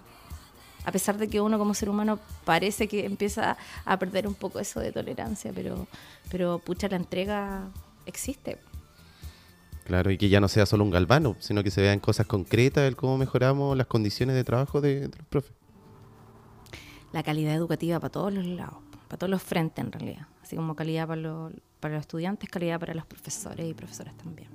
a 0.85 0.93
pesar 0.93 1.19
de 1.19 1.29
que 1.29 1.41
uno 1.41 1.59
como 1.59 1.75
ser 1.75 1.89
humano 1.91 2.19
parece 2.45 2.89
que 2.89 3.05
empieza 3.05 3.57
a 3.85 3.99
perder 3.99 4.27
un 4.27 4.35
poco 4.35 4.59
eso 4.61 4.81
de 4.81 4.93
tolerancia, 4.93 5.53
pero, 5.55 5.87
pero 6.31 6.59
pucha, 6.59 6.89
la 6.89 6.97
entrega 6.97 7.69
existe. 8.07 8.59
Claro, 9.85 10.11
y 10.11 10.19
que 10.19 10.29
ya 10.29 10.41
no 10.41 10.49
sea 10.49 10.67
solo 10.67 10.85
un 10.85 10.91
galvano, 10.91 11.37
sino 11.41 11.63
que 11.63 11.71
se 11.71 11.81
vean 11.81 11.99
cosas 11.99 12.27
concretas, 12.27 12.85
el 12.87 12.97
cómo 12.97 13.19
mejoramos 13.19 13.77
las 13.77 13.87
condiciones 13.87 14.37
de 14.37 14.45
trabajo 14.45 14.81
de, 14.81 15.09
de 15.09 15.17
los 15.19 15.27
profes. 15.27 15.53
La 17.13 17.23
calidad 17.23 17.55
educativa 17.55 17.99
para 17.99 18.11
todos 18.11 18.33
los 18.33 18.47
lados, 18.47 18.79
para 19.09 19.19
todos 19.19 19.31
los 19.31 19.43
frentes 19.43 19.85
en 19.85 19.91
realidad. 19.91 20.29
Así 20.43 20.55
como 20.55 20.77
calidad 20.77 21.09
para 21.09 21.21
los, 21.21 21.53
para 21.81 21.95
los 21.95 22.03
estudiantes, 22.03 22.49
calidad 22.49 22.79
para 22.79 22.95
los 22.95 23.05
profesores 23.05 23.69
y 23.69 23.75
profesoras 23.75 24.17
también. 24.17 24.49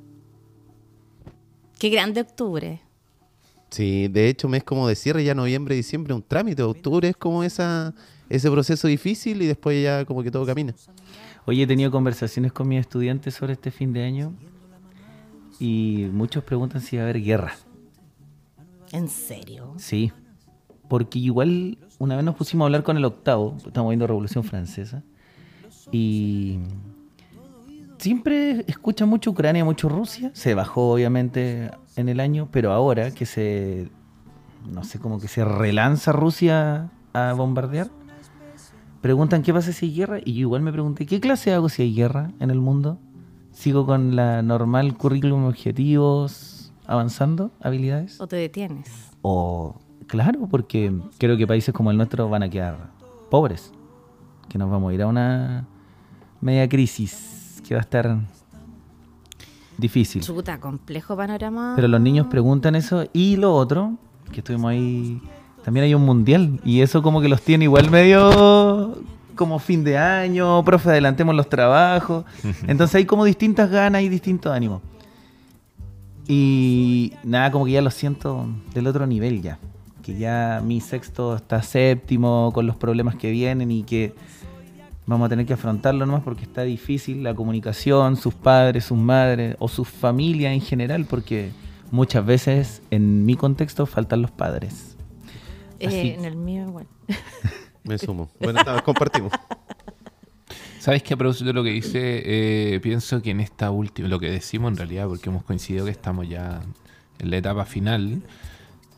Qué 1.78 1.90
grande 1.90 2.22
octubre. 2.22 2.82
Sí, 3.76 4.08
de 4.08 4.30
hecho, 4.30 4.48
mes 4.48 4.64
como 4.64 4.88
de 4.88 4.96
cierre, 4.96 5.26
ya 5.26 5.36
noviembre, 5.36 5.76
diciembre, 5.76 6.14
un 6.14 6.24
trámite. 6.24 6.64
Octubre 6.64 7.10
es 7.10 7.18
como 7.18 7.44
esa, 7.44 7.94
ese 8.30 8.50
proceso 8.50 8.88
difícil 8.88 9.42
y 9.42 9.48
después 9.48 9.84
ya 9.84 10.06
como 10.06 10.24
que 10.24 10.32
todo 10.32 10.46
camina. 10.46 10.74
Oye, 11.46 11.64
he 11.64 11.68
tenido 11.68 11.92
conversaciones 11.92 12.54
con 12.54 12.70
mis 12.70 12.80
estudiantes 12.80 13.34
sobre 13.34 13.52
este 13.52 13.72
fin 13.72 13.92
de 13.92 14.06
año 14.06 14.34
y 15.60 16.08
muchos 16.14 16.46
preguntan 16.46 16.80
si 16.80 16.96
va 16.96 17.02
a 17.02 17.06
haber 17.08 17.22
guerra. 17.22 17.54
¿En 18.94 19.10
serio? 19.10 19.74
Sí, 19.76 20.14
porque 20.88 21.20
igual 21.20 21.78
una 22.00 22.16
vez 22.16 22.24
nos 22.24 22.36
pusimos 22.36 22.64
a 22.64 22.68
hablar 22.68 22.84
con 22.84 22.96
el 22.96 23.04
octavo, 23.04 23.58
estamos 23.58 23.90
viendo 23.90 24.08
Revolución 24.08 24.46
Francesa, 24.46 25.04
y 25.92 26.60
siempre 27.98 28.66
escucha 28.68 29.06
mucho 29.06 29.32
Ucrania, 29.32 29.66
mucho 29.66 29.90
Rusia, 29.90 30.32
se 30.34 30.54
bajó 30.54 30.94
obviamente 30.94 31.72
en 31.96 32.10
el 32.10 32.20
año, 32.20 32.50
pero 32.52 32.72
ahora 32.72 33.12
que 33.12 33.26
se, 33.26 33.90
no 34.70 34.84
sé, 34.84 35.00
como 35.00 35.20
que 35.20 35.28
se 35.28 35.46
relanza 35.46 36.12
Rusia 36.12 36.90
a 37.14 37.34
bombardear, 37.34 37.90
preguntan 39.02 39.42
qué 39.44 39.54
pasa 39.54 39.72
si 39.72 39.88
hay 39.88 39.96
guerra, 39.96 40.20
y 40.24 40.34
yo 40.34 40.42
igual 40.42 40.62
me 40.62 40.72
pregunté, 40.72 41.06
¿qué 41.06 41.20
clase 41.20 41.54
hago 41.54 41.70
si 41.70 41.84
hay 41.84 41.94
guerra 41.94 42.32
en 42.40 42.50
el 42.52 42.60
mundo? 42.60 43.00
¿Sigo 43.52 43.86
con 43.86 44.16
la 44.16 44.42
normal 44.42 44.98
currículum 44.98 45.46
objetivos 45.46 46.74
avanzando, 46.86 47.52
habilidades? 47.62 48.20
¿O 48.20 48.28
te 48.28 48.36
detienes? 48.36 49.12
O, 49.22 49.80
claro, 50.08 50.48
porque 50.52 50.94
creo 51.18 51.38
que 51.38 51.48
países 51.48 51.74
como 51.74 51.90
el 51.92 51.98
nuestro 51.98 52.30
van 52.30 52.44
a 52.44 52.50
quedar 52.50 52.92
pobres. 53.30 53.72
Que 54.50 54.58
nos 54.58 54.70
vamos 54.70 54.92
a 54.92 54.94
ir 54.94 55.02
a 55.02 55.08
una 55.08 55.66
media 56.42 56.68
crisis 56.70 57.35
que 57.68 57.74
va 57.74 57.82
a 57.82 57.84
estar 57.84 58.18
difícil. 59.78 60.22
Chuta, 60.22 60.60
complejo 60.60 61.16
panorama. 61.16 61.74
Pero 61.76 61.88
los 61.88 62.02
niños 62.02 62.28
preguntan 62.28 62.76
eso. 62.76 63.08
Y 63.14 63.38
lo 63.38 63.54
otro, 63.56 63.94
que 64.32 64.40
estuvimos 64.40 64.72
ahí, 64.72 65.22
también 65.64 65.86
hay 65.86 65.96
un 65.96 66.04
mundial. 66.04 66.60
Y 66.64 66.82
eso 66.82 67.02
como 67.02 67.22
que 67.22 67.30
los 67.30 67.42
tiene 67.42 67.66
igual 67.66 67.90
medio 67.90 68.96
como 69.36 69.60
fin 69.60 69.84
de 69.84 69.98
año, 69.98 70.64
profe, 70.64 70.90
adelantemos 70.90 71.36
los 71.36 71.50
trabajos. 71.50 72.26
Entonces 72.68 72.96
hay 72.96 73.06
como 73.06 73.26
distintas 73.26 73.70
ganas 73.70 74.02
y 74.02 74.10
distintos 74.10 74.52
ánimos. 74.52 74.82
Y 76.28 77.14
nada, 77.24 77.52
como 77.52 77.66
que 77.66 77.72
ya 77.72 77.82
lo 77.82 77.92
siento 77.92 78.48
del 78.74 78.88
otro 78.88 79.06
nivel 79.06 79.42
ya. 79.42 79.60
Que 80.02 80.18
ya 80.18 80.62
mi 80.64 80.82
sexto 80.82 81.36
está 81.36 81.62
séptimo 81.62 82.52
con 82.54 82.66
los 82.66 82.76
problemas 82.76 83.16
que 83.16 83.32
vienen 83.32 83.72
y 83.72 83.84
que 83.84 84.14
vamos 85.06 85.26
a 85.26 85.30
tener 85.30 85.46
que 85.46 85.54
afrontarlo 85.54 86.06
nomás 86.06 86.24
porque 86.24 86.44
está 86.44 86.64
difícil 86.64 87.24
la 87.24 87.34
comunicación, 87.34 88.18
sus 88.18 88.34
padres, 88.34 88.86
sus 88.86 88.98
madres 88.98 89.56
o 89.60 89.68
su 89.68 89.86
familia 89.86 90.54
en 90.54 90.62
general, 90.62 91.06
porque 91.06 91.52
muchas 91.92 92.26
veces 92.26 92.82
en 92.92 93.26
mi 93.26 93.36
contexto 93.36 93.86
faltan 93.86 94.22
los 94.22 94.32
padres. 94.32 94.96
Eh, 95.80 96.16
en 96.18 96.26
el 96.26 96.36
mío 96.36 96.68
igual. 96.68 96.88
Me 97.84 97.98
sumo. 97.98 98.30
Bueno, 98.40 98.60
está, 98.60 98.82
compartimos. 98.82 99.32
¿Sabes 100.80 101.04
qué? 101.04 101.16
A 101.16 101.18
propósito 101.18 101.46
de 101.46 101.54
lo 101.54 101.64
que 101.64 101.72
dice, 101.72 102.22
eh, 102.26 102.80
pienso 102.80 103.22
que 103.22 103.32
en 103.32 103.40
esta 103.40 103.72
última, 103.72 104.08
lo 104.08 104.20
que 104.20 104.30
decimos 104.30 104.72
en 104.72 104.78
realidad, 104.78 105.08
porque 105.08 105.30
hemos 105.30 105.44
coincidido 105.44 105.86
que 105.86 105.92
estamos 105.92 106.30
ya 106.30 106.62
en 107.20 107.32
la 107.32 107.38
etapa 107.38 107.66
final 107.66 108.22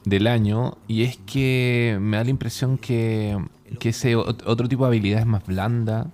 del 0.04 0.28
año, 0.28 0.78
y 0.88 1.04
es 1.04 1.18
que 1.18 1.98
me 2.02 2.18
da 2.18 2.26
la 2.26 2.30
impresión 2.30 2.78
que, 2.78 3.38
que 3.80 3.90
ese 3.90 4.16
ot- 4.16 4.44
otro 4.46 4.68
tipo 4.68 4.84
de 4.84 4.90
habilidades 4.90 5.26
más 5.26 5.46
blandas, 5.46 6.08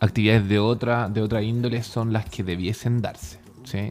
actividades 0.00 0.48
de 0.48 0.58
otra, 0.58 1.08
de 1.08 1.20
otra 1.22 1.42
índole, 1.42 1.82
son 1.82 2.12
las 2.12 2.26
que 2.28 2.42
debiesen 2.44 3.00
darse. 3.02 3.38
¿sí? 3.64 3.90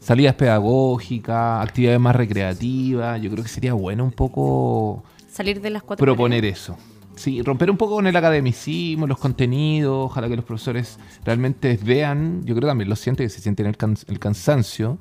Salidas 0.00 0.34
pedagógicas, 0.34 1.62
actividades 1.66 2.00
más 2.00 2.16
recreativas, 2.16 3.20
yo 3.20 3.30
creo 3.30 3.42
que 3.42 3.50
sería 3.50 3.74
bueno 3.74 4.04
un 4.04 4.12
poco 4.12 5.04
Salir 5.30 5.60
de 5.60 5.70
las 5.70 5.82
cuatro 5.82 6.04
proponer 6.04 6.40
paredes. 6.40 6.58
eso. 6.62 6.76
Sí, 7.16 7.42
romper 7.42 7.70
un 7.70 7.76
poco 7.76 7.96
con 7.96 8.06
el 8.06 8.16
academicismo, 8.16 9.06
los 9.06 9.18
contenidos, 9.18 10.06
ojalá 10.06 10.28
que 10.28 10.36
los 10.36 10.44
profesores 10.44 10.98
realmente 11.22 11.78
vean, 11.82 12.42
yo 12.44 12.54
creo 12.56 12.66
también 12.68 12.88
lo 12.88 12.96
sienten, 12.96 13.26
que 13.26 13.30
se 13.30 13.40
sienten 13.42 13.66
el, 13.66 13.76
can- 13.76 13.98
el 14.06 14.18
cansancio, 14.18 14.96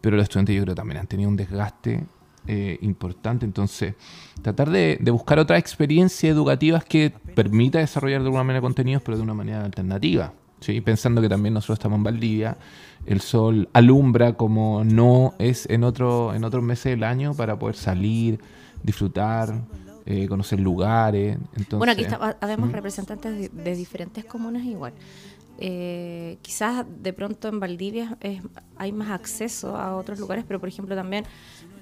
pero 0.00 0.16
los 0.16 0.24
estudiantes 0.24 0.56
yo 0.56 0.62
creo 0.62 0.74
también 0.74 0.98
han 0.98 1.06
tenido 1.06 1.28
un 1.30 1.36
desgaste 1.36 2.04
eh, 2.46 2.78
importante, 2.82 3.44
entonces 3.44 3.94
tratar 4.42 4.70
de, 4.70 4.98
de 5.00 5.10
buscar 5.10 5.38
otras 5.38 5.58
experiencias 5.58 6.32
educativas 6.32 6.84
que 6.84 7.10
permita 7.34 7.78
desarrollar 7.78 8.20
de 8.20 8.26
alguna 8.26 8.44
manera 8.44 8.60
contenidos, 8.62 9.02
pero 9.02 9.16
de 9.16 9.22
una 9.22 9.34
manera 9.34 9.64
alternativa. 9.64 10.32
¿sí? 10.60 10.80
Pensando 10.80 11.20
que 11.20 11.28
también 11.28 11.54
nosotros 11.54 11.78
estamos 11.78 11.98
en 11.98 12.04
Valdivia, 12.04 12.56
el 13.06 13.20
sol 13.20 13.68
alumbra 13.72 14.34
como 14.34 14.82
no 14.84 15.34
es 15.38 15.66
en, 15.70 15.84
otro, 15.84 16.34
en 16.34 16.44
otros 16.44 16.62
meses 16.62 16.84
del 16.92 17.04
año 17.04 17.34
para 17.34 17.58
poder 17.58 17.76
salir, 17.76 18.40
disfrutar, 18.82 19.54
eh, 20.06 20.26
conocer 20.28 20.60
lugares. 20.60 21.36
Entonces, 21.56 21.78
Bueno, 21.78 21.92
aquí 21.92 22.02
está, 22.02 22.36
habemos 22.40 22.68
¿Mm? 22.70 22.72
representantes 22.72 23.52
de, 23.54 23.62
de 23.62 23.74
diferentes 23.76 24.24
comunas 24.24 24.64
igual. 24.64 24.92
Eh, 25.62 26.38
quizás 26.40 26.86
de 27.02 27.12
pronto 27.12 27.48
en 27.48 27.60
Valdivia 27.60 28.16
es- 28.20 28.40
hay 28.78 28.92
más 28.92 29.10
acceso 29.10 29.76
a 29.76 29.94
otros 29.94 30.18
lugares, 30.18 30.44
pero 30.48 30.58
por 30.58 30.68
ejemplo 30.70 30.94
también, 30.96 31.24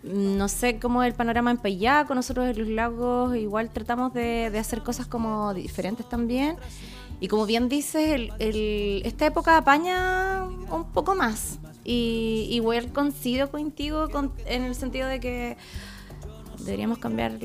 no 0.02 0.48
sé 0.48 0.78
cómo 0.78 1.02
es 1.02 1.08
el 1.08 1.14
panorama 1.14 1.50
en 1.50 1.56
Payaco, 1.58 2.14
nosotros 2.14 2.48
en 2.48 2.58
los 2.58 2.68
lagos 2.68 3.36
igual 3.36 3.70
tratamos 3.70 4.12
de, 4.14 4.46
hacer 4.58 4.82
cosas 4.82 5.06
como 5.06 5.52
diferentes 5.54 6.08
también. 6.08 6.56
Y 7.20 7.26
como 7.28 7.46
bien 7.46 7.68
dices, 7.68 8.30
el- 8.38 9.02
esta 9.04 9.26
época 9.26 9.56
apaña 9.56 10.44
un 10.70 10.84
poco 10.92 11.14
más. 11.16 11.58
Y 11.84 12.46
igual 12.50 12.92
coincido 12.92 13.50
contigo 13.50 14.08
con- 14.08 14.32
en 14.46 14.62
el 14.62 14.74
sentido 14.74 15.08
de 15.08 15.18
que 15.18 15.56
deberíamos 16.60 16.98
cambiar 16.98 17.38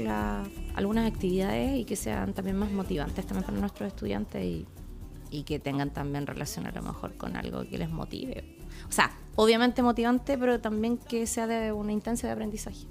algunas 0.76 1.12
actividades 1.12 1.80
y 1.80 1.86
que 1.86 1.96
sean 1.96 2.34
también 2.34 2.58
más 2.58 2.72
motivantes 2.72 3.26
también 3.26 3.46
para 3.46 3.58
nuestros 3.58 3.88
estudiantes 3.88 4.44
y, 4.44 4.66
y 5.32 5.44
que 5.44 5.60
tengan 5.60 5.92
también 5.92 6.28
relación 6.28 6.68
a 6.68 6.72
lo 6.72 6.82
mejor 6.82 7.16
con 7.18 7.36
algo 7.36 7.68
que 7.68 7.78
les 7.78 7.90
motive. 7.90 8.53
O 8.88 8.92
sea, 8.92 9.12
obviamente 9.36 9.82
motivante, 9.82 10.38
pero 10.38 10.60
también 10.60 10.98
que 10.98 11.28
sea 11.28 11.48
de 11.48 11.72
una 11.72 11.92
instancia 11.92 12.28
de 12.28 12.34
aprendizaje. 12.34 12.88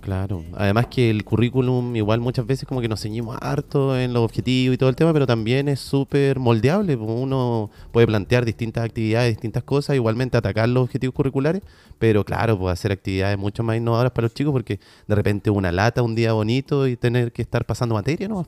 Claro, 0.00 0.44
además 0.54 0.86
que 0.86 1.10
el 1.10 1.24
currículum 1.24 1.96
igual 1.96 2.20
muchas 2.20 2.46
veces 2.46 2.66
como 2.68 2.80
que 2.80 2.88
nos 2.88 3.02
ceñimos 3.02 3.36
harto 3.42 3.98
en 3.98 4.12
los 4.12 4.22
objetivos 4.22 4.74
y 4.74 4.78
todo 4.78 4.88
el 4.88 4.96
tema, 4.96 5.12
pero 5.12 5.26
también 5.26 5.68
es 5.68 5.80
súper 5.80 6.38
moldeable. 6.38 6.96
pues, 6.96 7.10
Uno 7.10 7.70
puede 7.92 8.06
plantear 8.06 8.44
distintas 8.44 8.84
actividades, 8.84 9.34
distintas 9.34 9.64
cosas, 9.64 9.96
igualmente 9.96 10.36
atacar 10.36 10.68
los 10.68 10.84
objetivos 10.84 11.14
curriculares, 11.14 11.62
pero 11.98 12.24
claro, 12.24 12.56
puede 12.58 12.72
hacer 12.72 12.92
actividades 12.92 13.36
mucho 13.38 13.62
más 13.64 13.76
innovadoras 13.76 14.12
para 14.12 14.26
los 14.26 14.34
chicos 14.34 14.52
porque 14.52 14.78
de 15.08 15.14
repente 15.14 15.50
una 15.50 15.72
lata, 15.72 16.02
un 16.02 16.14
día 16.14 16.32
bonito 16.32 16.86
y 16.86 16.96
tener 16.96 17.32
que 17.32 17.42
estar 17.42 17.64
pasando 17.64 17.94
materia, 17.94 18.28
¿no? 18.28 18.46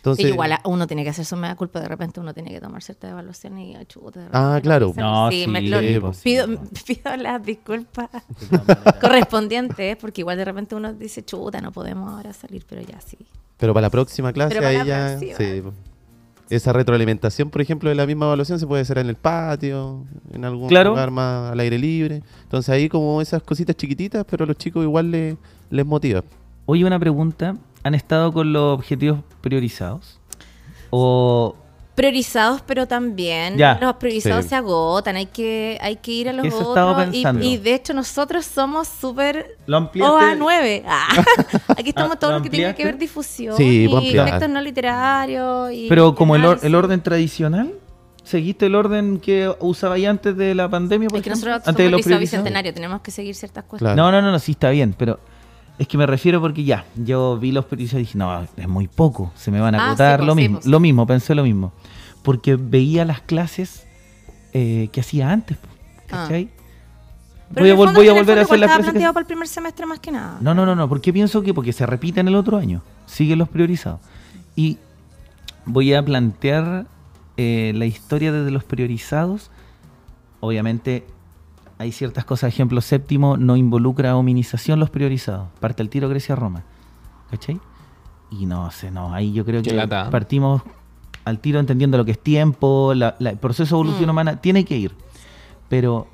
Entonces, 0.00 0.24
Sí, 0.26 0.32
igual 0.32 0.52
a- 0.52 0.60
uno 0.64 0.86
tiene 0.86 1.04
que 1.04 1.10
hacer 1.10 1.26
su 1.26 1.36
mea 1.36 1.54
culpa, 1.56 1.78
de 1.78 1.86
repente 1.88 2.20
uno 2.20 2.32
tiene 2.32 2.50
que 2.50 2.58
tomar 2.60 2.82
ciertas 2.82 3.10
evaluaciones 3.10 3.76
y 3.82 3.84
chuta, 3.86 4.28
Ah, 4.32 4.58
claro. 4.62 4.94
No, 4.96 5.30
sí, 5.30 5.42
sí, 5.44 5.50
me- 5.50 5.60
lo- 5.60 5.78
sí, 5.80 5.98
pues. 6.00 6.18
pido, 6.22 6.46
pido 6.86 7.16
las 7.18 7.44
disculpas 7.44 8.08
correspondientes, 9.00 9.96
porque 9.96 10.22
igual 10.22 10.36
de 10.38 10.44
repente 10.44 10.74
uno 10.74 10.92
dice, 10.94 11.24
chuta, 11.24 11.60
no 11.60 11.72
podemos 11.72 12.10
ahora 12.12 12.32
salir, 12.32 12.64
pero 12.68 12.82
ya 12.82 13.00
sí. 13.00 13.18
pero 13.58 13.74
para 13.74 13.86
la 13.86 13.90
próxima 13.90 14.32
clase 14.32 14.50
Pero 14.54 14.60
para 14.62 14.70
ahí 14.70 14.78
la 14.78 14.84
ya... 14.84 15.06
próxima. 15.18 15.36
sí, 15.36 15.60
pues. 15.62 15.74
esa 16.48 16.72
retroalimentación, 16.72 17.50
por 17.50 17.60
ejemplo, 17.60 17.88
de 17.90 17.94
la 17.94 18.06
misma 18.06 18.26
evaluación 18.26 18.58
se 18.58 18.66
puede 18.66 18.82
hacer 18.82 18.98
en 18.98 19.08
el 19.08 19.16
patio, 19.16 20.04
en 20.32 20.44
algún 20.44 20.68
Claro. 20.68 20.90
lugar 20.90 21.10
más 21.10 21.52
al 21.52 21.60
aire 21.60 21.78
libre. 21.78 22.22
Entonces 22.42 22.70
ahí 22.70 22.88
como 22.88 23.20
esas 23.20 23.42
cositas 23.42 23.76
chiquititas, 23.76 24.24
pero 24.28 24.44
a 24.44 24.46
los 24.46 24.56
chicos 24.56 24.82
igual 24.82 25.10
les, 25.10 25.36
les 25.68 25.86
motiva. 25.86 26.24
Oye, 26.66 26.84
una 26.84 26.98
pregunta. 26.98 27.56
¿Han 27.82 27.94
estado 27.94 28.32
con 28.32 28.52
los 28.52 28.74
objetivos 28.78 29.20
priorizados? 29.40 30.18
O 30.90 31.56
priorizados, 31.94 32.62
pero 32.66 32.86
también 32.88 33.58
Ya, 33.58 33.78
los 33.80 33.94
priorizados 33.96 34.44
sí. 34.44 34.50
se 34.50 34.56
agotan, 34.56 35.16
hay 35.16 35.26
que, 35.26 35.76
hay 35.82 35.96
que 35.96 36.12
ir 36.12 36.28
a 36.30 36.32
los 36.32 36.46
Eso 36.46 36.70
otros. 36.70 37.14
Y, 37.14 37.26
y 37.42 37.56
de 37.58 37.74
hecho 37.74 37.92
nosotros 37.92 38.46
somos 38.46 38.88
súper 38.88 39.58
lo 39.66 39.76
ampliaste. 39.76 40.14
OA9. 40.16 40.82
Ah, 40.88 41.08
aquí 41.76 41.90
estamos 41.90 42.12
Ah, 42.16 42.18
todo 42.18 42.30
¿lo 42.32 42.36
lo 42.38 42.42
que 42.42 42.48
tiene 42.50 42.74
que 42.74 42.84
ver 42.84 42.96
difusión 42.96 43.54
Sí, 43.56 43.86
y 43.90 44.12
textos 44.14 44.48
no 44.48 44.60
literarios. 44.62 45.72
Y 45.72 45.88
Pero 45.88 46.14
como 46.14 46.36
el, 46.36 46.44
or- 46.46 46.60
el 46.62 46.74
orden 46.74 47.02
tradicional, 47.02 47.74
¿seguiste 48.24 48.66
el 48.66 48.76
orden 48.76 49.18
que 49.20 49.54
usaba 49.60 49.98
ya 49.98 50.08
antes 50.08 50.34
de 50.36 50.54
la 50.54 50.70
pandemia? 50.70 51.08
Por 51.08 51.18
Es 51.18 51.24
que 51.24 51.30
nosotros 51.30 51.62
antes 51.66 51.84
de 51.84 51.90
los 51.90 52.04
bicentenario, 52.18 52.72
tenemos 52.72 53.02
que 53.02 53.10
seguir 53.10 53.34
ciertas 53.34 53.64
cosas. 53.64 53.80
Claro. 53.80 53.96
No, 53.96 54.10
no, 54.10 54.22
no, 54.22 54.30
no, 54.32 54.38
sí 54.38 54.52
está 54.52 54.70
bien, 54.70 54.94
pero 54.96 55.20
es 55.80 55.88
que 55.88 55.96
me 55.98 56.06
refiero 56.06 56.40
porque 56.40 56.62
ya, 56.62 56.84
yo 56.94 57.38
vi 57.38 57.52
los 57.52 57.64
priorizados 57.64 58.00
y 58.02 58.04
dije, 58.04 58.18
no, 58.18 58.42
es 58.56 58.68
muy 58.68 58.86
poco, 58.86 59.32
se 59.34 59.50
me 59.50 59.60
van 59.60 59.74
a 59.74 59.78
Ah, 59.82 59.86
agotar, 59.88 60.20
sí, 60.20 60.26
lo 60.26 60.32
pues, 60.34 60.42
sí, 60.42 60.48
mismo, 60.48 60.58
pues. 60.58 60.66
lo 60.66 60.80
mismo, 60.80 61.06
pensé 61.06 61.34
lo 61.34 61.42
mismo. 61.42 61.72
Porque 62.22 62.56
veía 62.56 63.04
las 63.06 63.22
clases 63.22 63.86
eh, 64.52 64.88
que 64.92 65.00
hacía 65.00 65.30
antes, 65.32 65.56
Ah. 66.12 66.26
Pero 66.28 66.46
Voy 67.64 67.70
a, 67.70 67.76
fondo- 67.76 67.92
voy 67.94 68.08
volver 68.10 68.38
a 68.38 68.42
hacer 68.42 68.44
igual 68.46 68.60
la 68.60 68.66
estaba 68.66 68.76
clase 68.78 68.78
que- 68.78 68.92
planteado 68.92 69.14
para 69.14 69.22
el 69.22 69.26
primer 69.26 69.48
semestre 69.48 69.86
más 69.86 69.98
que 70.00 70.12
nada. 70.12 70.38
No, 70.40 70.54
no, 70.54 70.64
no, 70.66 70.74
no, 70.76 70.88
porque 70.88 71.12
pienso 71.12 71.42
que 71.42 71.52
porque 71.54 71.72
se 71.72 71.84
repiten 71.86 72.28
el 72.28 72.34
otro 72.36 72.56
año, 72.58 72.82
siguen 73.06 73.38
los 73.38 73.48
priorizados. 73.48 74.00
Y 74.54 74.78
voy 75.66 75.94
a 75.94 76.04
plantear 76.04 76.86
eh, 77.36 77.72
la 77.74 77.86
historia 77.86 78.30
desde 78.32 78.50
los 78.52 78.62
priorizados. 78.64 79.50
Obviamente 80.40 81.04
hay 81.80 81.92
ciertas 81.92 82.26
cosas, 82.26 82.48
ejemplo 82.52 82.82
séptimo, 82.82 83.38
no 83.38 83.56
involucra 83.56 84.14
hominización 84.14 84.78
los 84.78 84.90
priorizados. 84.90 85.48
Parte 85.60 85.82
el 85.82 85.88
tiro 85.88 86.10
Grecia-Roma. 86.10 86.62
¿Cachai? 87.30 87.58
Y 88.30 88.44
no 88.44 88.70
sé, 88.70 88.90
no, 88.90 89.14
ahí 89.14 89.32
yo 89.32 89.44
creo 89.46 89.62
que 89.62 89.72
lata. 89.72 90.10
partimos 90.10 90.60
al 91.24 91.38
tiro 91.40 91.58
entendiendo 91.58 91.96
lo 91.96 92.04
que 92.04 92.10
es 92.12 92.18
tiempo, 92.22 92.92
la- 92.94 93.16
la- 93.18 93.30
el 93.30 93.38
proceso 93.38 93.76
de 93.76 93.80
evolución 93.80 94.08
Mm. 94.08 94.10
humana, 94.10 94.36
tiene 94.42 94.64
que 94.66 94.76
ir. 94.76 94.92
Pero 95.70 96.06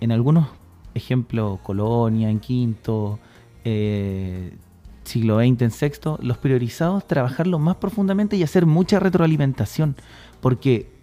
en 0.00 0.12
algunos 0.12 0.46
ejemplos, 0.94 1.58
Colonia 1.62 2.30
en 2.30 2.40
quinto, 2.40 3.18
eh, 3.64 4.56
siglo 5.04 5.40
XX 5.40 5.60
en 5.62 5.70
sexto, 5.72 6.18
los 6.22 6.38
priorizados, 6.38 7.06
trabajarlo 7.06 7.58
más 7.58 7.76
profundamente 7.76 8.36
y 8.36 8.42
hacer 8.42 8.64
mucha 8.64 8.98
retroalimentación. 8.98 9.96
Porque 10.40 10.93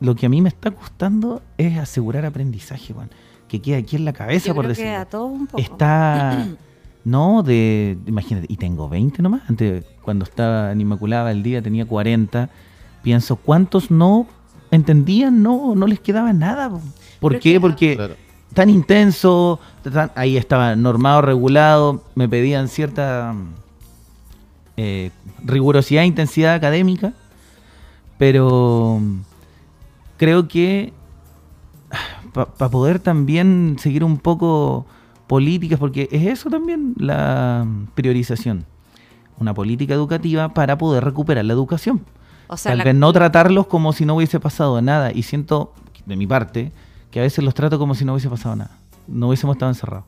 lo 0.00 0.14
que 0.14 0.26
a 0.26 0.28
mí 0.28 0.40
me 0.42 0.48
está 0.48 0.70
costando 0.70 1.42
es 1.58 1.78
asegurar 1.78 2.24
aprendizaje, 2.26 2.92
Juan. 2.92 3.10
Que 3.48 3.60
quede 3.62 3.76
aquí 3.76 3.96
en 3.96 4.04
la 4.04 4.12
cabeza, 4.12 4.48
Yo 4.48 4.54
por 4.54 4.64
creo 4.64 4.74
que 4.76 4.82
decirlo 4.82 5.00
a 5.00 5.04
todos 5.06 5.30
un 5.32 5.46
poco. 5.46 5.62
está 5.62 6.46
no 7.04 7.42
de 7.42 7.98
imagínate 8.06 8.46
y 8.48 8.56
tengo 8.56 8.88
20 8.88 9.22
nomás 9.22 9.42
antes 9.48 9.84
cuando 10.02 10.24
estaba 10.24 10.72
en 10.72 10.80
Inmaculada 10.80 11.30
el 11.30 11.42
día 11.42 11.60
tenía 11.60 11.84
40 11.86 12.48
pienso 13.02 13.36
cuántos 13.36 13.90
no 13.90 14.26
entendían 14.70 15.42
no 15.42 15.74
no 15.74 15.86
les 15.86 16.00
quedaba 16.00 16.32
nada 16.32 16.70
po? 16.70 16.80
¿por 17.20 17.32
Pero 17.32 17.42
qué? 17.42 17.52
que- 17.52 17.60
porque 17.60 17.96
Claro. 17.96 18.14
tan 18.54 18.70
intenso 18.70 19.60
tan- 19.82 20.12
ahí 20.14 20.38
estaba 20.38 20.74
normado 20.76 21.20
regulado 21.20 22.02
me 22.14 22.26
pedían 22.26 22.68
cierta 22.68 23.34
eh, 24.78 25.10
rigurosidad 25.44 26.04
e 26.04 26.06
intensidad 26.06 26.54
académica 26.54 27.12
pero 28.16 29.00
creo 30.16 30.48
que 30.48 30.92
para 32.32 32.70
poder 32.70 32.98
también 32.98 33.76
seguir 33.78 34.04
un 34.04 34.18
poco 34.18 34.86
políticas, 35.26 35.78
porque 35.78 36.08
es 36.10 36.26
eso 36.26 36.50
también 36.50 36.94
la 36.98 37.66
priorización. 37.94 38.64
Una 39.38 39.54
política 39.54 39.94
educativa 39.94 40.54
para 40.54 40.78
poder 40.78 41.04
recuperar 41.04 41.44
la 41.44 41.52
educación. 41.52 42.02
O 42.46 42.56
sea, 42.56 42.70
Tal 42.72 42.78
la- 42.78 42.84
vez 42.84 42.94
no 42.94 43.12
tratarlos 43.12 43.66
como 43.66 43.92
si 43.92 44.04
no 44.04 44.16
hubiese 44.16 44.38
pasado 44.38 44.80
nada. 44.82 45.12
Y 45.12 45.22
siento, 45.22 45.72
de 46.06 46.16
mi 46.16 46.26
parte, 46.26 46.72
que 47.10 47.20
a 47.20 47.22
veces 47.22 47.44
los 47.44 47.54
trato 47.54 47.78
como 47.78 47.94
si 47.94 48.04
no 48.04 48.12
hubiese 48.12 48.28
pasado 48.28 48.54
nada. 48.56 48.70
No 49.08 49.28
hubiésemos 49.28 49.56
estado 49.56 49.70
encerrados. 49.72 50.04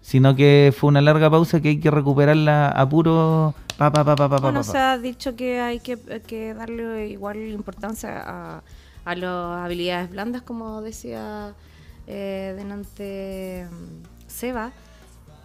Sino 0.00 0.34
que 0.34 0.74
fue 0.76 0.88
una 0.88 1.00
larga 1.00 1.30
pausa 1.30 1.60
que 1.60 1.68
hay 1.70 1.78
que 1.80 1.90
recuperarla 1.90 2.68
a 2.68 2.88
puro... 2.88 3.54
Pa, 3.78 3.90
pa, 3.92 4.04
pa, 4.04 4.14
pa, 4.16 4.28
pa, 4.28 4.36
pa, 4.36 4.40
Bueno, 4.42 4.60
pa, 4.60 4.64
se 4.64 4.72
pa. 4.72 4.92
ha 4.92 4.98
dicho 4.98 5.34
que 5.36 5.60
hay 5.60 5.80
que, 5.80 5.96
que 6.26 6.52
darle 6.54 7.08
igual 7.08 7.38
importancia 7.48 8.22
a, 8.26 8.62
a 9.04 9.14
las 9.14 9.64
habilidades 9.64 10.10
blandas, 10.10 10.42
como 10.42 10.82
decía 10.82 11.54
eh, 12.06 12.54
delante 12.56 13.66
mm, 13.70 14.28
Seba. 14.28 14.72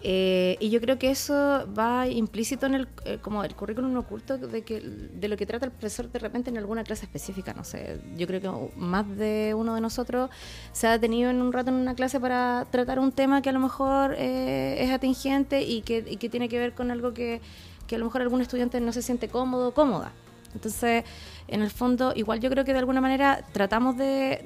Eh, 0.02 0.56
y 0.62 0.70
yo 0.70 0.80
creo 0.80 0.98
que 0.98 1.12
eso 1.12 1.68
va 1.78 2.08
implícito 2.08 2.66
en 2.66 2.76
el, 2.76 2.88
eh, 3.04 3.20
como 3.22 3.44
el 3.44 3.54
currículum 3.54 3.98
oculto 3.98 4.38
de, 4.38 4.62
que, 4.62 4.80
de 4.80 5.28
lo 5.28 5.36
que 5.36 5.46
trata 5.46 5.66
el 5.66 5.72
profesor 5.72 6.10
de 6.10 6.20
repente 6.20 6.50
en 6.50 6.58
alguna 6.58 6.84
clase 6.84 7.06
específica. 7.06 7.54
No 7.54 7.66
sé, 7.66 8.00
yo 8.16 8.26
creo 8.26 8.40
que 8.40 8.80
más 8.80 9.06
de 9.18 9.54
uno 9.58 9.76
de 9.76 9.82
nosotros 9.82 10.30
se 10.72 10.88
ha 10.88 10.92
detenido 10.92 11.30
en 11.30 11.42
un 11.42 11.52
rato 11.52 11.70
en 11.70 11.76
una 11.76 11.96
clase 11.96 12.20
para 12.20 12.66
tratar 12.72 13.00
un 13.00 13.12
tema 13.12 13.42
que 13.42 13.50
a 13.50 13.54
lo 13.54 13.60
mejor 13.60 14.16
eh, 14.18 14.78
es 14.80 14.92
atingente 14.92 15.64
y 15.64 15.82
que, 15.82 16.06
y 16.08 16.16
que 16.16 16.30
tiene 16.30 16.48
que 16.48 16.60
ver 16.60 16.74
con 16.74 16.92
algo 16.92 17.14
que, 17.14 17.42
que 17.86 17.96
a 17.96 18.00
lo 18.00 18.06
mejor 18.06 18.22
algún 18.22 18.40
estudiante 18.40 18.80
no 18.80 18.94
se 18.94 19.02
siente 19.02 19.28
cómodo 19.28 19.70
o 19.70 19.74
cómoda. 19.74 20.14
Entonces, 20.54 21.04
en 21.48 21.62
el 21.62 21.70
fondo, 21.70 22.14
igual 22.16 22.40
yo 22.40 22.50
creo 22.50 22.66
que 22.66 22.74
de 22.74 22.80
alguna 22.80 23.02
manera 23.02 23.46
tratamos 23.54 23.98
de, 23.98 24.42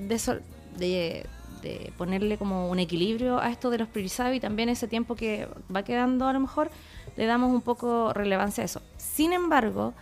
de, 0.78 1.25
de 1.62 1.93
ponerle 1.97 2.38
como 2.38 2.69
un 2.69 2.80
equilibrio 2.80 3.39
a 3.39 3.49
esto 3.49 3.69
de 3.69 3.78
los 3.78 3.88
priorizados 3.88 4.36
y 4.36 4.39
también 4.39 4.69
ese 4.69 4.88
tiempo 4.88 5.15
que 5.15 5.47
va 5.73 5.84
quedando 5.84 6.28
a 6.28 6.34
lo 6.34 6.39
mejor 6.39 6.69
le 7.15 7.25
damos 7.25 7.51
un 7.51 7.62
poco 7.62 8.13
relevancia 8.13 8.63
a 8.63 8.65
eso. 8.65 8.82
Sin 8.97 9.34
embargo, 9.34 9.93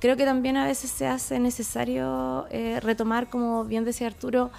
creo 0.00 0.16
que 0.16 0.24
también 0.24 0.56
a 0.56 0.66
veces 0.66 0.90
se 0.90 1.06
hace 1.06 1.38
necesario 1.38 2.46
eh, 2.50 2.80
retomar, 2.80 3.28
como 3.28 3.64
bien 3.64 3.84
decía 3.84 4.06
Arturo, 4.08 4.50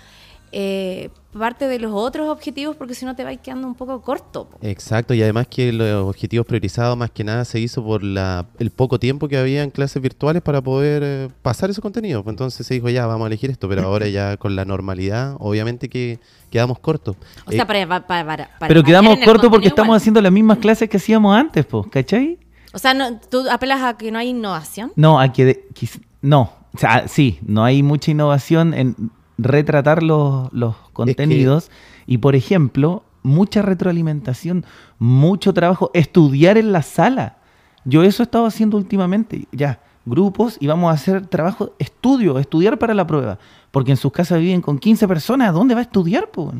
eh, 0.55 1.09
parte 1.37 1.67
de 1.67 1.79
los 1.79 1.91
otros 1.93 2.29
objetivos 2.29 2.75
porque 2.75 2.93
si 2.93 3.05
no 3.05 3.15
te 3.15 3.23
vas 3.23 3.35
quedando 3.41 3.65
un 3.67 3.73
poco 3.73 3.99
corto. 4.01 4.45
po. 4.49 4.57
Exacto, 4.61 5.13
y 5.15 5.23
además 5.23 5.47
que 5.47 5.73
los 5.73 6.05
objetivos 6.07 6.45
priorizados 6.45 6.95
más 6.95 7.09
que 7.09 7.23
nada 7.23 7.43
se 7.43 7.59
hizo 7.59 7.83
por 7.83 8.03
la, 8.03 8.45
el 8.59 8.69
poco 8.69 8.99
tiempo 8.99 9.27
que 9.27 9.37
había 9.37 9.63
en 9.63 9.71
clases 9.71 9.99
virtuales 10.01 10.43
para 10.43 10.61
poder 10.61 11.01
eh, 11.03 11.29
pasar 11.41 11.71
esos 11.71 11.81
contenidos. 11.81 12.21
Pues 12.23 12.33
Entonces 12.33 12.65
se 12.67 12.75
dijo, 12.75 12.87
ya, 12.89 13.07
vamos 13.07 13.25
a 13.25 13.27
elegir 13.27 13.49
esto, 13.49 13.67
pero 13.67 13.81
ahora 13.83 14.07
ya 14.07 14.37
con 14.37 14.55
la 14.55 14.63
normalidad, 14.63 15.35
obviamente 15.39 15.89
que 15.89 16.19
quedamos 16.51 16.77
cortos. 16.77 17.15
O 17.47 17.51
sea, 17.51 17.63
Eh, 17.63 17.65
para, 17.65 17.87
para, 17.87 18.05
para- 18.25 18.47
para 18.59 18.67
Pero 18.67 18.83
quedamos 18.83 19.15
cortos 19.17 19.49
porque 19.49 19.49
contenido 19.49 19.67
estamos 19.69 19.97
haciendo 19.97 20.21
las 20.21 20.31
mismas 20.31 20.59
clases 20.59 20.87
que 20.87 20.97
hacíamos 20.97 21.35
antes, 21.35 21.65
pues, 21.65 21.87
¿cachai? 21.89 22.37
O 22.73 22.77
sea, 22.77 22.93
no, 22.93 23.19
tú 23.29 23.43
apelas 23.49 23.81
a 23.81 23.97
que 23.97 24.11
no 24.11 24.19
hay 24.19 24.29
innovación. 24.29 24.91
No, 24.95 25.19
a 25.19 25.31
que 25.33 25.45
de- 25.45 25.67
quiz- 25.73 25.99
no, 26.21 26.53
o 26.75 26.77
sea, 26.77 27.07
sí, 27.07 27.39
no 27.45 27.63
hay 27.63 27.81
mucha 27.81 28.11
innovación 28.11 28.73
en 28.75 28.95
retratar 29.37 30.03
los, 30.03 30.51
los 30.53 30.75
contenidos 30.93 31.71
y, 32.05 32.19
por 32.19 32.35
ejemplo, 32.35 33.03
mucha 33.23 33.61
retroalimentación, 33.61 34.65
mucho 34.99 35.53
trabajo, 35.53 35.89
estudiar 35.93 36.57
en 36.57 36.71
la 36.71 36.81
sala. 36.81 37.37
Yo 37.85 38.03
eso 38.03 38.23
he 38.23 38.25
estado 38.25 38.45
haciendo 38.45 38.77
últimamente, 38.77 39.47
ya, 39.51 39.81
grupos 40.05 40.57
y 40.59 40.67
vamos 40.67 40.89
a 40.91 40.93
hacer 40.93 41.25
trabajo, 41.27 41.73
estudio, 41.79 42.39
estudiar 42.39 42.77
para 42.77 42.93
la 42.93 43.07
prueba, 43.07 43.39
porque 43.71 43.91
en 43.91 43.97
sus 43.97 44.11
casas 44.11 44.39
viven 44.39 44.61
con 44.61 44.77
15 44.77 45.07
personas, 45.07 45.53
¿dónde 45.53 45.73
va 45.73 45.81
a 45.81 45.83
estudiar? 45.83 46.29
po? 46.29 46.53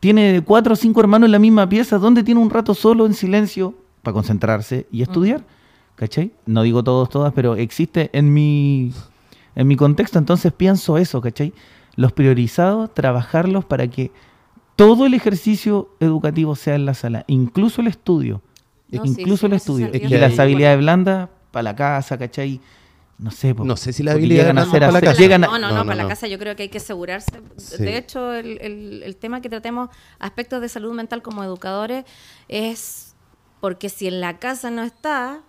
Tiene 0.00 0.42
cuatro 0.44 0.72
o 0.72 0.76
cinco 0.76 1.00
hermanos 1.00 1.26
en 1.26 1.32
la 1.32 1.38
misma 1.38 1.68
pieza, 1.68 1.98
¿dónde 1.98 2.22
tiene 2.22 2.40
un 2.40 2.50
rato 2.50 2.74
solo 2.74 3.06
en 3.06 3.14
silencio 3.14 3.74
para 4.02 4.14
concentrarse 4.14 4.86
y 4.90 5.02
estudiar? 5.02 5.44
¿Cachai? 5.94 6.32
No 6.46 6.62
digo 6.62 6.82
todos, 6.82 7.08
todas, 7.08 7.32
pero 7.32 7.54
existe 7.54 8.10
en 8.12 8.32
mi, 8.32 8.92
en 9.54 9.66
mi 9.68 9.76
contexto, 9.76 10.18
entonces 10.18 10.52
pienso 10.52 10.98
eso, 10.98 11.20
¿cachai? 11.20 11.52
Los 11.96 12.12
priorizados, 12.12 12.92
trabajarlos 12.94 13.64
para 13.64 13.86
que 13.88 14.10
todo 14.76 15.04
el 15.06 15.14
ejercicio 15.14 15.90
educativo 16.00 16.56
sea 16.56 16.74
en 16.74 16.86
la 16.86 16.94
sala, 16.94 17.24
incluso 17.26 17.80
el 17.82 17.88
estudio, 17.88 18.40
No, 18.90 19.04
incluso 19.04 19.40
sí, 19.40 19.46
el 19.46 19.52
estudio. 19.52 19.90
Y 19.92 20.08
las 20.08 20.36
de 20.36 20.42
habilidades 20.42 20.78
blandas 20.78 21.28
para 21.50 21.62
la 21.64 21.76
casa, 21.76 22.16
¿cachai? 22.18 22.60
No 23.18 23.30
sé, 23.30 23.54
po, 23.54 23.64
No 23.64 23.76
sé 23.76 23.92
si 23.92 24.02
la 24.02 24.12
porque 24.12 24.22
habilidad 24.24 24.42
llegan 24.44 24.58
a 24.58 24.62
ser 24.64 24.70
para 24.80 24.90
la 24.92 24.98
así- 24.98 25.06
casa. 25.06 25.20
llegan 25.20 25.44
a- 25.44 25.46
no, 25.46 25.52
no, 25.52 25.58
no, 25.58 25.68
No, 25.74 25.78
no, 25.80 25.84
para 25.86 26.02
la 26.02 26.08
casa 26.08 26.26
yo 26.26 26.38
creo 26.38 26.56
que 26.56 26.64
hay 26.64 26.68
que 26.70 26.78
asegurarse. 26.78 27.40
Sí. 27.56 27.82
De 27.82 27.96
hecho, 27.98 28.32
el, 28.32 28.58
el- 28.60 29.02
el 29.04 29.16
tema 29.16 29.40
que 29.40 29.48
tratemos 29.48 29.90
aspectos 30.18 30.60
de 30.60 30.68
salud 30.68 30.92
mental 30.94 31.22
como 31.22 31.44
educadores 31.44 32.04
es 32.48 33.14
porque 33.60 33.90
si 33.90 34.08
en 34.08 34.20
la 34.20 34.38
casa 34.38 34.70
no 34.70 34.82
está, 34.82 35.42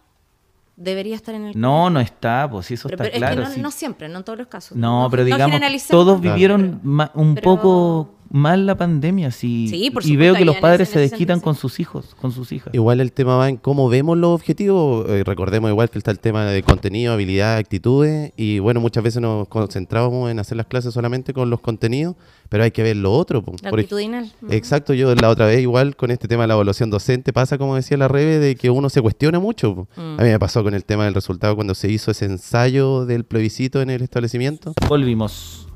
debería 0.76 1.16
estar 1.16 1.36
en 1.36 1.46
el 1.46 1.60
No, 1.60 1.90
no 1.90 2.00
está, 2.00 2.50
pues 2.50 2.72
eso 2.72 2.90
Pero, 2.90 3.04
está 3.04 3.12
pero 3.12 3.18
claro. 3.18 3.34
es 3.34 3.40
que 3.40 3.50
no, 3.50 3.56
sí. 3.56 3.62
no 3.62 3.72
siempre, 3.72 4.10
no 4.10 4.20
en 4.20 4.24
todos 4.24 4.40
los 4.40 4.48
casos. 4.48 4.78
No, 4.78 5.08
pero 5.10 5.24
digamos, 5.24 5.60
todos 5.88 6.20
vivieron 6.20 6.82
un 7.14 7.36
poco 7.36 8.16
mal 8.34 8.66
la 8.66 8.76
pandemia, 8.76 9.30
sí. 9.30 9.68
Sí, 9.70 9.92
por 9.92 10.02
y 10.02 10.08
supuesto, 10.08 10.20
veo 10.20 10.34
que 10.34 10.44
los 10.44 10.56
padres 10.58 10.90
se 10.90 11.00
desquitan 11.00 11.40
con 11.40 11.54
sus 11.54 11.80
hijos, 11.80 12.16
con 12.20 12.32
sus 12.32 12.52
hijas. 12.52 12.74
Igual 12.74 13.00
el 13.00 13.12
tema 13.14 13.38
va 13.38 13.48
en 13.48 13.58
cómo 13.58 13.90
vemos 13.90 14.18
los 14.18 14.32
objetivos. 14.32 15.08
eh, 15.08 15.24
recordemos 15.24 15.70
igual 15.70 15.92
que 15.92 16.00
está 16.00 16.10
el 16.10 16.20
tema 16.20 16.46
de 16.46 16.64
contenido, 16.64 17.14
habilidad, 17.14 17.58
actitudes. 17.58 18.34
Y 18.36 18.58
bueno, 18.58 18.82
muchas 18.82 19.04
veces 19.04 19.22
nos 19.22 19.48
concentramos 19.48 20.32
en 20.32 20.40
hacer 20.40 20.58
las 20.58 20.66
clases 20.66 20.96
solamente 20.96 21.32
con 21.32 21.52
los 21.52 21.60
contenidos, 21.60 22.16
pero 22.50 22.64
hay 22.64 22.72
que 22.72 22.82
ver 22.82 22.98
lo 22.98 23.14
otro. 23.14 23.44
Por 23.44 23.56
actitudinal. 23.64 24.32
Exacto, 24.50 24.96
yo 24.96 25.14
la 25.14 25.30
otra 25.30 25.46
vez 25.46 25.62
igual 25.62 25.96
con 25.96 26.10
este 26.10 26.28
tema 26.28 26.44
de 26.44 26.48
la 26.48 26.56
evaluación 26.56 26.90
docente 26.90 27.34
pasa 27.34 27.60
como 27.60 27.76
decía 27.76 27.98
la 27.98 28.08
Rebe 28.08 28.40
de 28.40 28.56
que 28.56 28.72
uno 28.72 28.90
se 28.90 29.04
cuestiona 29.04 29.40
mucho. 29.40 29.88
Mm. 29.96 30.20
A 30.20 30.24
mí 30.24 30.30
me 30.30 30.40
pasó 30.40 30.64
con 30.64 30.74
el 30.74 30.86
tema 30.86 31.06
del 31.06 31.14
resultado 31.14 31.54
cuando 31.54 31.76
se 31.76 31.88
hizo 31.92 32.10
ese 32.10 32.26
ensayo 32.26 33.06
del 33.06 33.26
plebiscito 33.26 33.80
en 33.84 33.92
el 33.92 34.02
establecimiento. 34.02 34.74
Volvimos. 34.90 35.68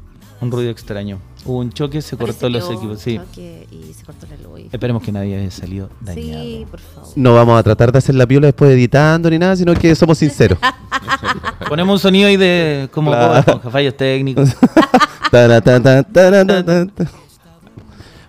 Un 0.41 0.52
ruido 0.52 0.72
extraño. 0.72 1.20
Hubo 1.48 1.60
un 1.60 1.72
choque, 1.72 2.02
se 2.02 2.18
Parece 2.18 2.40
cortó 2.40 2.48
que 2.48 2.54
los 2.60 2.64
hubo 2.66 2.74
equipos. 2.74 2.98
un 2.98 3.00
Sí. 3.00 3.18
choque 3.18 3.68
Y 3.72 3.94
se 3.94 4.04
cortó 4.04 4.28
la 4.28 4.36
luz. 4.38 4.62
Esperemos 4.72 5.02
que 5.02 5.12
nadie 5.12 5.38
haya 5.40 5.52
salido 5.52 5.90
dañado. 6.02 6.44
Sí, 6.44 6.66
por 6.70 6.80
favor. 6.80 7.10
No 7.16 7.34
vamos 7.34 7.60
a 7.60 7.64
tratar 7.64 7.92
de 7.92 7.98
hacer 8.00 8.16
la 8.16 8.28
piola 8.28 8.48
después 8.48 8.72
editando 8.72 9.30
ni 9.30 9.40
nada, 9.40 9.56
sino 9.56 9.74
que 9.74 9.96
somos 9.96 10.18
sinceros. 10.18 10.60
Ponemos 11.70 11.94
un 11.94 12.00
sonido 12.00 12.28
ahí 12.28 12.38
de 12.38 12.90
como 12.92 13.12
Claro. 13.12 13.40
Esponja, 13.40 13.70
fallos 13.70 13.96
técnicos. 13.96 14.50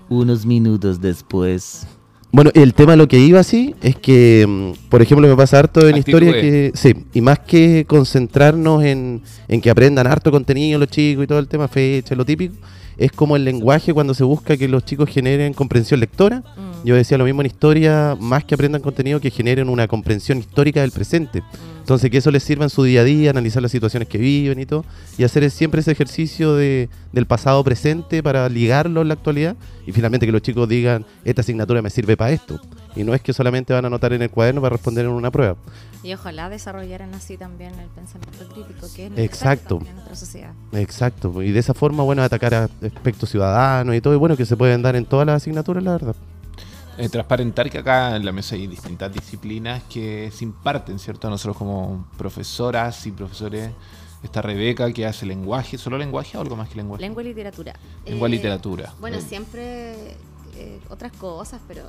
Unos 0.09 0.47
minutos 0.47 1.01
después. 1.01 1.87
Bueno, 2.31 2.51
el 2.55 2.75
tema 2.75 2.93
de 2.93 2.99
lo 2.99 3.09
que 3.09 3.19
iba 3.19 3.41
así 3.41 3.75
es 3.81 3.97
que, 3.97 4.45
mm, 4.47 4.89
por 4.91 5.01
ejemplo, 5.01 5.27
me 5.27 5.35
pasa 5.35 5.59
harto 5.59 5.89
en 5.89 5.97
historia 5.97 6.33
que, 6.33 6.73
sí, 6.75 6.95
y 7.15 7.21
más 7.23 7.39
que 7.39 7.87
concentrarnos 7.87 8.85
en, 8.85 9.23
en 9.49 9.61
que 9.61 9.71
aprendan 9.71 10.07
harto 10.07 10.31
contenido 10.31 10.79
los 10.79 10.89
chicos 10.89 11.25
y 11.25 11.27
todo 11.27 11.39
el 11.39 11.49
tema 11.49 11.69
fecha, 11.69 12.15
lo 12.15 12.27
típico, 12.27 12.55
es 12.99 13.13
como 13.13 13.37
el 13.37 13.45
lenguaje 13.45 13.95
cuando 13.95 14.13
se 14.13 14.25
busca 14.25 14.57
que 14.57 14.69
los 14.69 14.85
chicos 14.85 15.09
generen 15.09 15.55
comprensión 15.55 16.01
lectora, 16.01 16.43
Mm. 16.57 16.68
Yo 16.85 16.95
decía 16.95 17.19
lo 17.19 17.25
mismo 17.25 17.43
en 17.43 17.47
historia, 17.47 18.17
más 18.21 18.45
que 18.45 18.55
aprendan 18.55 18.81
contenido, 18.81 19.21
que 19.21 19.31
generen 19.31 19.69
una 19.69 19.89
comprensión 19.89 20.39
histórica 20.39 20.81
del 20.81 20.93
presente. 20.93 21.43
Entonces, 21.81 22.11
que 22.11 22.19
eso 22.19 22.31
les 22.31 22.43
sirva 22.43 22.65
en 22.65 22.71
su 22.71 22.85
día 22.85 23.01
a 23.01 23.05
día, 23.05 23.31
analizar 23.31 23.63
las 23.63 23.73
situaciones 23.73 24.09
que 24.09 24.19
viven 24.19 24.61
y 24.61 24.67
todo, 24.67 24.85
y 25.17 25.25
hacer 25.25 25.51
siempre 25.51 25.81
ese 25.81 25.91
ejercicio 25.91 26.55
de, 26.55 26.91
del 27.13 27.27
pasado 27.27 27.65
presente 27.65 28.23
para 28.23 28.49
ligarlo 28.49 29.01
en 29.03 29.09
la 29.09 29.15
actualidad, 29.15 29.57
y 29.87 29.93
finalmente 29.93 30.27
que 30.27 30.33
los 30.33 30.43
chicos 30.43 30.69
digan, 30.69 31.07
esta 31.25 31.41
asignatura 31.41 31.81
me 31.81 31.89
sirve 31.89 32.17
para 32.17 32.31
esto. 32.33 32.61
Y 32.95 33.05
no 33.05 33.15
es 33.15 33.23
que 33.23 33.33
solamente 33.33 33.73
van 33.73 33.85
a 33.85 33.89
anotar 33.89 34.13
en 34.13 34.23
el 34.23 34.31
cuaderno 34.31 34.61
para 34.61 34.77
responder 34.77 35.07
en 35.07 35.13
una 35.13 35.31
prueba. 35.31 35.57
Y 36.03 36.13
ojalá 36.13 36.49
desarrollaran 36.49 37.15
así 37.15 37.37
también 37.37 37.73
el 37.79 37.89
pensamiento 37.89 38.47
crítico, 38.53 38.87
que 38.95 39.07
es 39.07 39.13
Exacto. 39.17 39.79
en 39.81 39.95
nuestra 39.95 40.15
sociedad. 40.15 40.53
Exacto, 40.73 41.43
y 41.43 41.53
de 41.53 41.59
esa 41.59 41.75
forma, 41.75 42.03
bueno, 42.03 42.23
atacar 42.23 42.55
a 42.55 42.65
aspectos 42.65 43.31
ciudadanos 43.31 43.97
y 43.97 44.01
todo, 44.01 44.15
y 44.15 44.19
bueno, 44.19 44.37
que 44.37 44.45
se 44.45 44.57
pueden 44.57 44.83
dar 44.83 44.95
en 44.95 45.07
todas 45.07 45.27
las 45.27 45.37
asignaturas, 45.37 45.83
la 45.83 45.93
verdad. 45.93 46.17
Eh, 46.99 47.09
transparentar 47.09 47.71
que 47.71 47.79
acá 47.79 48.17
en 48.17 48.25
la 48.25 48.33
mesa 48.33 48.57
hay 48.57 48.67
distintas 48.67 49.13
disciplinas 49.13 49.83
que 49.85 50.31
se 50.33 50.45
imparten, 50.45 50.99
¿cierto? 50.99 51.31
Nosotros 51.31 51.57
como 51.57 52.07
profesoras 52.19 53.07
y 53.07 53.13
profesores, 53.13 53.71
está 54.23 54.43
Rebeca 54.43 54.93
que 54.93 55.07
hace 55.07 55.25
lenguaje, 55.25 55.79
¿solo 55.79 55.97
lenguaje 55.97 56.37
o 56.37 56.41
algo 56.41 56.57
más 56.57 56.69
que 56.69 56.75
lenguaje? 56.77 57.03
Lengua 57.03 57.23
y 57.23 57.27
literatura. 57.27 57.75
Lengua 58.05 58.29
y 58.29 58.33
Eh, 58.33 58.37
literatura. 58.37 58.95
Bueno, 59.01 59.19
Eh, 59.19 59.23
siempre 59.23 60.17
eh, 60.57 60.81
otras 60.89 61.13
cosas, 61.13 61.61
pero 61.69 61.83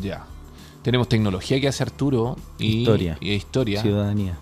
Ya. 0.00 0.26
Tenemos 0.82 1.08
tecnología 1.08 1.58
que 1.60 1.68
hace 1.68 1.82
Arturo 1.82 2.36
y 2.58 2.80
Historia. 2.80 3.16
y 3.20 3.32
historia. 3.32 3.80
Ciudadanía. 3.80 4.36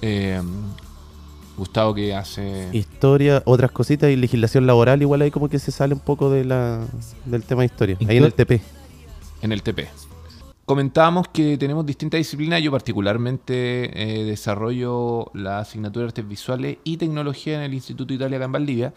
Eh, 0.00 0.40
Gustavo 1.58 1.92
que 1.92 2.14
hace 2.14 2.68
Historia, 2.72 3.42
otras 3.44 3.70
cositas 3.72 4.08
y 4.10 4.16
legislación 4.16 4.66
laboral, 4.66 5.02
igual 5.02 5.20
ahí 5.22 5.30
como 5.30 5.48
que 5.48 5.58
se 5.58 5.72
sale 5.72 5.92
un 5.92 6.00
poco 6.00 6.30
de 6.30 6.44
la, 6.44 6.86
del 7.26 7.42
tema 7.42 7.62
de 7.62 7.66
historia. 7.66 7.98
Ahí 8.08 8.16
en 8.16 8.24
el 8.24 8.32
TP. 8.32 8.62
En 9.42 9.52
el 9.52 9.62
TP. 9.62 9.88
Comentábamos 10.64 11.28
que 11.28 11.56
tenemos 11.56 11.86
distintas 11.86 12.18
disciplinas. 12.18 12.62
Yo 12.62 12.70
particularmente 12.70 14.20
eh, 14.20 14.24
desarrollo 14.24 15.30
la 15.32 15.60
asignatura 15.60 16.02
de 16.02 16.08
artes 16.08 16.28
visuales 16.28 16.76
y 16.84 16.98
tecnología 16.98 17.56
en 17.56 17.62
el 17.62 17.72
Instituto 17.72 18.12
Italia 18.12 18.36
acá 18.36 18.44
en 18.44 18.52
Valdivia. 18.52 18.92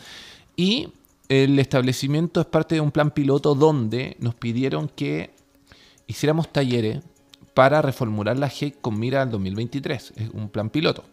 Y 0.57 0.89
el 1.29 1.57
establecimiento 1.59 2.41
es 2.41 2.47
parte 2.47 2.75
de 2.75 2.81
un 2.81 2.91
plan 2.91 3.11
piloto 3.11 3.55
donde 3.55 4.17
nos 4.19 4.35
pidieron 4.35 4.89
que 4.89 5.31
hiciéramos 6.07 6.51
talleres 6.51 7.01
para 7.53 7.81
reformular 7.81 8.37
la 8.37 8.49
GEC 8.49 8.81
con 8.81 8.99
mira 8.99 9.21
al 9.21 9.31
2023. 9.31 10.13
Es 10.17 10.29
un 10.33 10.49
plan 10.49 10.69
piloto. 10.69 11.05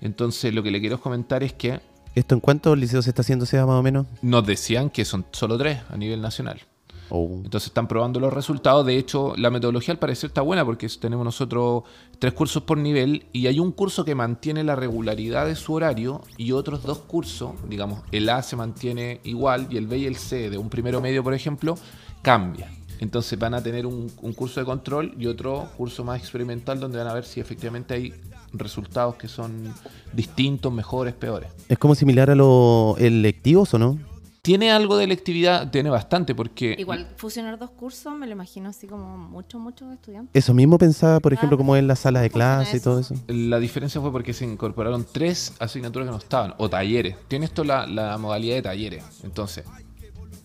Entonces 0.00 0.54
lo 0.54 0.62
que 0.62 0.70
le 0.70 0.80
quiero 0.80 1.00
comentar 1.00 1.42
es 1.42 1.52
que 1.52 1.80
¿Esto 2.14 2.34
en 2.34 2.40
cuántos 2.40 2.78
liceos 2.78 3.04
se 3.04 3.10
está 3.10 3.22
haciendo, 3.22 3.44
sea 3.44 3.66
más 3.66 3.80
o 3.80 3.82
menos? 3.82 4.06
nos 4.22 4.46
decían 4.46 4.88
que 4.88 5.04
son 5.04 5.26
solo 5.32 5.58
tres 5.58 5.80
a 5.90 5.96
nivel 5.96 6.22
nacional. 6.22 6.60
Oh. 7.08 7.40
Entonces 7.44 7.68
están 7.68 7.88
probando 7.88 8.20
los 8.20 8.32
resultados. 8.32 8.84
De 8.86 8.96
hecho, 8.96 9.34
la 9.36 9.50
metodología 9.50 9.92
al 9.92 9.98
parecer 9.98 10.28
está 10.28 10.40
buena 10.40 10.64
porque 10.64 10.88
tenemos 11.00 11.24
nosotros 11.24 11.84
tres 12.18 12.32
cursos 12.32 12.62
por 12.62 12.78
nivel 12.78 13.26
y 13.32 13.46
hay 13.46 13.60
un 13.60 13.72
curso 13.72 14.04
que 14.04 14.14
mantiene 14.14 14.64
la 14.64 14.76
regularidad 14.76 15.46
de 15.46 15.54
su 15.54 15.74
horario 15.74 16.22
y 16.36 16.52
otros 16.52 16.82
dos 16.82 16.98
cursos, 16.98 17.52
digamos, 17.68 18.02
el 18.12 18.28
A 18.28 18.42
se 18.42 18.56
mantiene 18.56 19.20
igual 19.24 19.68
y 19.70 19.76
el 19.76 19.86
B 19.86 19.98
y 19.98 20.06
el 20.06 20.16
C 20.16 20.50
de 20.50 20.58
un 20.58 20.68
primero 20.68 21.00
medio, 21.00 21.22
por 21.22 21.34
ejemplo, 21.34 21.76
cambia. 22.22 22.70
Entonces 22.98 23.38
van 23.38 23.52
a 23.54 23.62
tener 23.62 23.84
un, 23.84 24.10
un 24.22 24.32
curso 24.32 24.60
de 24.60 24.66
control 24.66 25.14
y 25.18 25.26
otro 25.26 25.68
curso 25.76 26.02
más 26.02 26.18
experimental 26.18 26.80
donde 26.80 26.98
van 26.98 27.08
a 27.08 27.14
ver 27.14 27.24
si 27.24 27.40
efectivamente 27.40 27.92
hay 27.94 28.14
resultados 28.52 29.16
que 29.16 29.28
son 29.28 29.74
distintos, 30.12 30.72
mejores, 30.72 31.14
peores. 31.14 31.50
¿Es 31.68 31.78
como 31.78 31.94
similar 31.94 32.30
a 32.30 32.34
los 32.34 32.98
electivos 32.98 33.74
o 33.74 33.78
no? 33.78 33.98
Tiene 34.46 34.70
algo 34.70 34.96
de 34.96 35.02
electividad, 35.02 35.72
tiene 35.72 35.90
bastante 35.90 36.32
porque... 36.32 36.76
igual 36.78 37.08
fusionar 37.16 37.58
dos 37.58 37.70
cursos 37.70 38.14
me 38.14 38.26
lo 38.26 38.32
imagino 38.32 38.68
así 38.68 38.86
como 38.86 39.18
muchos, 39.18 39.60
muchos 39.60 39.92
estudiantes. 39.92 40.30
Eso 40.40 40.54
mismo 40.54 40.78
pensaba, 40.78 41.18
por 41.18 41.32
ejemplo, 41.32 41.58
como 41.58 41.76
en 41.76 41.88
la 41.88 41.96
sala 41.96 42.20
de 42.20 42.30
¿cómo 42.30 42.44
funciona 42.44 42.62
clase 42.64 42.76
y 42.76 42.80
todo 42.80 43.00
eso. 43.00 43.14
La 43.26 43.58
diferencia 43.58 44.00
fue 44.00 44.12
porque 44.12 44.32
se 44.32 44.44
incorporaron 44.44 45.04
tres 45.10 45.52
asignaturas 45.58 46.06
que 46.06 46.12
no 46.12 46.18
estaban, 46.18 46.54
o 46.58 46.70
talleres. 46.70 47.16
Tiene 47.26 47.46
esto 47.46 47.64
la, 47.64 47.88
la 47.88 48.18
modalidad 48.18 48.54
de 48.54 48.62
talleres. 48.62 49.02
Entonces, 49.24 49.64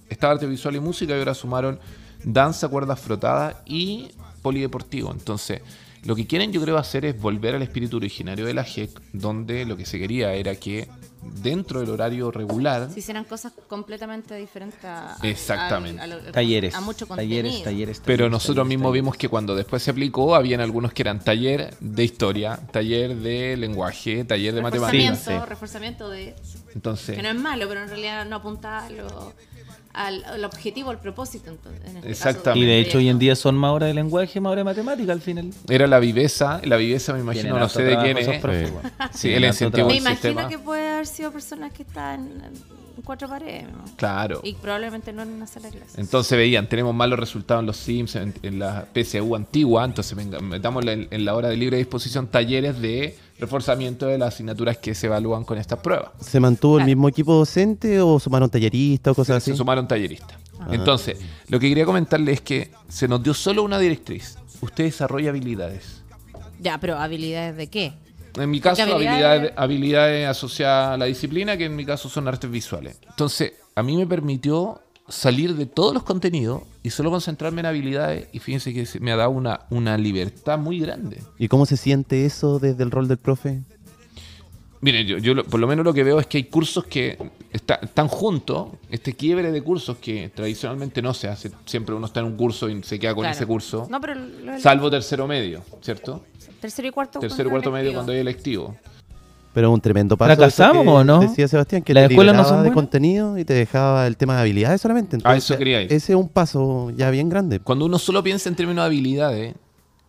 estaba 0.10 0.34
arte 0.34 0.48
visual 0.48 0.76
y 0.76 0.80
música 0.80 1.16
y 1.16 1.20
ahora 1.20 1.36
sumaron 1.36 1.80
danza, 2.24 2.70
cuerdas 2.70 3.00
frotadas 3.00 3.58
y 3.68 4.10
polideportivo. 4.42 5.12
Entonces, 5.12 5.62
lo 6.04 6.16
que 6.16 6.26
quieren 6.28 6.52
yo 6.52 6.62
creo 6.62 6.78
hacer 6.78 7.06
es 7.06 7.20
volver 7.20 7.56
al 7.56 7.62
espíritu 7.62 7.98
originario 7.98 8.46
de 8.46 8.54
la 8.54 8.64
GEC, 8.64 8.90
donde 9.14 9.66
lo 9.66 9.78
que 9.78 9.86
se 9.86 10.00
quería 10.00 10.34
era 10.34 10.56
que 10.56 10.88
dentro 11.22 11.80
del 11.82 11.92
horario 11.92 12.32
regular, 12.32 12.90
Si 12.92 13.00
hicieran 13.00 13.26
cosas 13.26 13.54
completamente 13.68 14.34
diferentes 14.36 14.84
a, 14.84 15.18
Exactamente. 15.22 16.02
al- 16.02 16.32
Talleres. 16.32 16.74
a 16.74 16.82
mucho 16.82 17.08
contenido. 17.08 17.44
talleres, 17.44 17.64
talleres, 17.64 18.02
pero 18.04 18.18
talleres, 18.24 18.32
nosotros 18.32 18.56
talleres, 18.56 18.70
mismos 18.70 18.90
talleres. 18.92 19.04
vimos 19.04 19.18
que 19.18 19.30
cuando 19.30 19.56
después 19.56 19.84
se 19.84 19.92
aplicó, 19.92 20.34
habían 20.34 20.62
algunos 20.62 20.94
que 20.94 21.04
eran 21.04 21.20
taller 21.24 21.76
de 21.80 22.04
historia, 22.04 22.58
taller 22.72 23.16
de 23.18 23.56
lenguaje, 23.58 24.26
taller 24.26 24.56
de 24.56 24.62
matemáticas. 24.64 25.10
Reforzamiento, 25.20 25.44
Sí. 25.46 25.50
reforzamiento 25.50 26.10
de... 26.10 26.36
Entonces, 26.74 27.16
Que 27.16 27.22
no 27.22 27.30
es 27.30 27.36
malo, 27.36 27.68
pero 27.68 27.84
en 27.84 27.90
realidad 27.90 28.26
no 28.26 28.38
apunta 28.38 28.86
a 28.86 28.90
lo- 28.90 29.34
al, 29.93 30.23
al 30.25 30.45
objetivo, 30.45 30.89
al 30.89 30.99
propósito. 30.99 31.49
Entonces, 31.49 31.82
en 31.86 31.97
este 31.97 32.10
Exactamente. 32.10 32.65
Y 32.65 32.69
de 32.69 32.80
hecho 32.80 32.97
hoy 32.97 33.10
en 33.10 33.19
día 33.19 33.36
son 33.36 33.56
más 33.56 33.71
horas 33.71 33.88
de 33.88 33.93
lenguaje, 33.93 34.39
más 34.39 34.51
horas 34.51 34.65
de 34.65 34.71
matemática 34.71 35.12
al 35.12 35.21
final. 35.21 35.51
Era 35.69 35.88
la 35.88 35.99
viveza, 35.99 36.62
la 36.63 36.77
viveza 36.77 37.13
me 37.13 37.19
imagino, 37.19 37.58
no 37.58 37.69
sé 37.69 37.84
de 37.84 37.97
quién 37.97 38.17
es. 38.17 38.25
Sí. 39.13 39.30
incentivo 39.30 39.71
trabajo. 39.71 39.89
Me 39.89 39.97
imagino 39.97 40.15
sistema. 40.15 40.47
que 40.47 40.60
puede 40.60 40.89
haber 40.89 41.08
sido 41.08 41.32
personas 41.32 41.73
que 41.73 41.84
están 41.84 42.30
cuatro 43.04 43.28
paredes. 43.28 43.64
¿no? 43.66 43.84
Claro. 43.98 44.42
Y 44.44 44.54
probablemente 44.56 45.12
no 45.14 45.22
en 45.24 45.30
una 45.30 45.48
sala 45.48 45.70
de 45.70 45.78
clases. 45.78 45.98
Entonces 45.98 46.38
veían, 46.38 46.68
tenemos 46.68 46.94
malos 46.96 47.20
resultados 47.20 47.62
en 47.62 47.68
los 47.68 47.78
Sims, 47.78 48.16
en, 48.16 48.34
en 48.44 48.60
la 48.60 48.86
PSU 48.94 49.36
antigua, 49.36 49.86
entonces 49.86 50.16
venga, 50.16 50.40
metamos 50.40 50.86
en, 50.86 51.08
en 51.12 51.26
la 51.26 51.36
hora 51.36 51.50
de 51.50 51.58
libre 51.58 51.78
disposición 51.78 52.28
talleres 52.28 52.80
de 52.82 53.18
reforzamiento 53.40 54.06
de 54.06 54.18
las 54.18 54.34
asignaturas 54.36 54.78
que 54.78 54.94
se 54.94 55.08
evalúan 55.08 55.44
con 55.44 55.58
estas 55.58 55.80
pruebas. 55.80 56.12
¿Se 56.20 56.40
mantuvo 56.40 56.80
el 56.80 56.86
mismo 56.86 57.10
equipo 57.10 57.34
docente 57.34 58.00
o 58.00 58.20
sumaron 58.20 58.50
talleristas 58.50 59.12
o 59.12 59.16
Se, 59.16 59.22
cosas 59.32 59.44
se 59.44 59.52
así? 59.52 59.58
sumaron 59.58 59.88
talleristas. 59.88 60.38
Entonces, 60.72 61.18
lo 61.48 61.60
que 61.60 61.70
quería 61.70 61.86
comentarles 61.86 62.36
es 62.36 62.42
que 62.42 62.72
se 62.88 63.08
nos 63.08 63.24
dio 63.24 63.34
solo 63.34 63.64
una 63.64 63.80
directriz. 63.80 64.38
Usted 64.62 64.84
desarrolla 64.84 65.32
habilidades. 65.32 66.04
Ya, 66.60 66.78
pero 66.80 66.98
habilidades 67.00 67.58
de 67.58 67.68
qué? 67.68 67.94
En 68.38 68.50
mi 68.50 68.60
caso, 68.62 68.82
habilidades, 68.84 69.52
habilidades- 69.56 70.28
asociadas 70.28 70.94
a 70.94 70.98
la 70.98 71.06
disciplina, 71.06 71.58
que 71.58 71.65
en 71.65 71.76
mi 71.76 71.86
caso 71.86 72.10
son 72.10 72.28
artes 72.28 72.50
visuales. 72.50 72.98
Entonces, 73.10 73.54
a 73.76 73.84
mí 73.84 73.98
me 73.98 74.08
permitió 74.08 74.82
salir 75.10 75.56
de 75.56 75.65
todos 75.65 75.94
los 75.94 76.04
contenidos 76.04 76.62
y 76.84 76.89
solo 76.91 77.12
concentrarme 77.12 77.60
en 77.60 77.65
habilidades. 77.65 78.28
Y 78.32 78.39
fíjense 78.39 78.74
que 78.74 78.88
me 79.02 79.12
ha 79.12 79.17
dado 79.17 79.32
una, 79.32 79.62
una 79.70 79.98
libertad 79.98 80.58
muy 80.58 80.80
grande. 80.80 81.22
¿Y 81.38 81.48
cómo 81.50 81.65
se 81.65 81.76
siente 81.76 82.26
eso 82.26 82.60
desde 82.60 82.84
el 82.84 82.91
rol 82.91 83.08
del 83.10 83.17
profe? 83.17 83.62
Miren, 84.84 85.06
yo, 85.06 85.17
yo 85.20 85.36
lo- 85.36 85.44
por 85.44 85.60
lo 85.60 85.67
menos 85.67 85.86
lo 85.86 85.94
que 85.94 86.04
veo 86.04 86.20
es 86.20 86.26
que 86.26 86.38
hay 86.39 86.44
cursos 86.46 86.86
que 86.86 87.15
está- 87.52 87.76
están 87.84 88.08
juntos, 88.08 88.70
este 88.89 89.13
quiebre 89.13 89.52
de 89.52 89.62
cursos 89.62 89.98
que 89.98 90.32
tradicionalmente 90.34 91.04
no 91.04 91.13
se 91.13 91.28
hace. 91.28 91.52
Siempre 91.65 91.94
uno 91.94 92.08
está 92.08 92.22
en 92.22 92.26
un 92.28 92.36
curso 92.36 92.67
y 92.67 92.82
se 92.82 92.98
queda 92.98 93.13
con 93.13 93.22
Claro. 93.24 93.36
ese 93.36 93.46
curso. 93.46 93.88
No, 93.91 94.02
pero 94.02 94.15
lo 94.15 94.54
del 94.54 94.60
Salvo 94.62 94.89
tercero 94.89 95.28
medio, 95.28 95.63
¿cierto? 95.82 96.24
Tercero 96.62 96.88
y 96.88 96.91
cuarto. 96.91 97.19
Tercero 97.19 97.50
y 97.50 97.52
cuarto 97.52 97.71
medio 97.71 97.82
electivo. 97.82 97.97
cuando 98.00 98.12
hay 98.13 98.19
electivo. 98.19 98.76
Pero 99.54 99.67
es 99.67 99.74
un 99.74 99.82
tremendo 99.82 100.15
paso. 100.15 100.34
¿Fracasamos 100.34 100.88
o 100.88 101.04
no? 101.04 101.19
Decía 101.19 101.45
Sebastián 101.47 101.82
que 101.82 101.93
¿Las 101.93 102.08
te 102.08 102.13
escuelas 102.13 102.34
no 102.36 102.43
son 102.45 102.58
de 102.58 102.69
buenas? 102.69 102.76
contenido 102.76 103.38
y 103.38 103.43
te 103.43 103.54
dejaba 103.54 104.08
el 104.08 104.15
tema 104.15 104.36
de 104.36 104.41
habilidades 104.41 104.80
solamente. 104.80 105.17
A 105.26 105.36
eso 105.36 105.58
quería 105.58 105.82
ir. 105.82 105.91
Ese 105.91 106.13
es 106.13 106.17
un 106.17 106.30
paso 106.30 106.89
ya 106.95 107.10
bien 107.12 107.28
grande. 107.28 107.60
Cuando 107.60 107.84
uno 107.86 108.00
solo 108.00 108.24
piensa 108.24 108.47
en 108.47 108.56
términos 108.56 108.84
de 108.84 108.86
habilidades, 108.86 109.56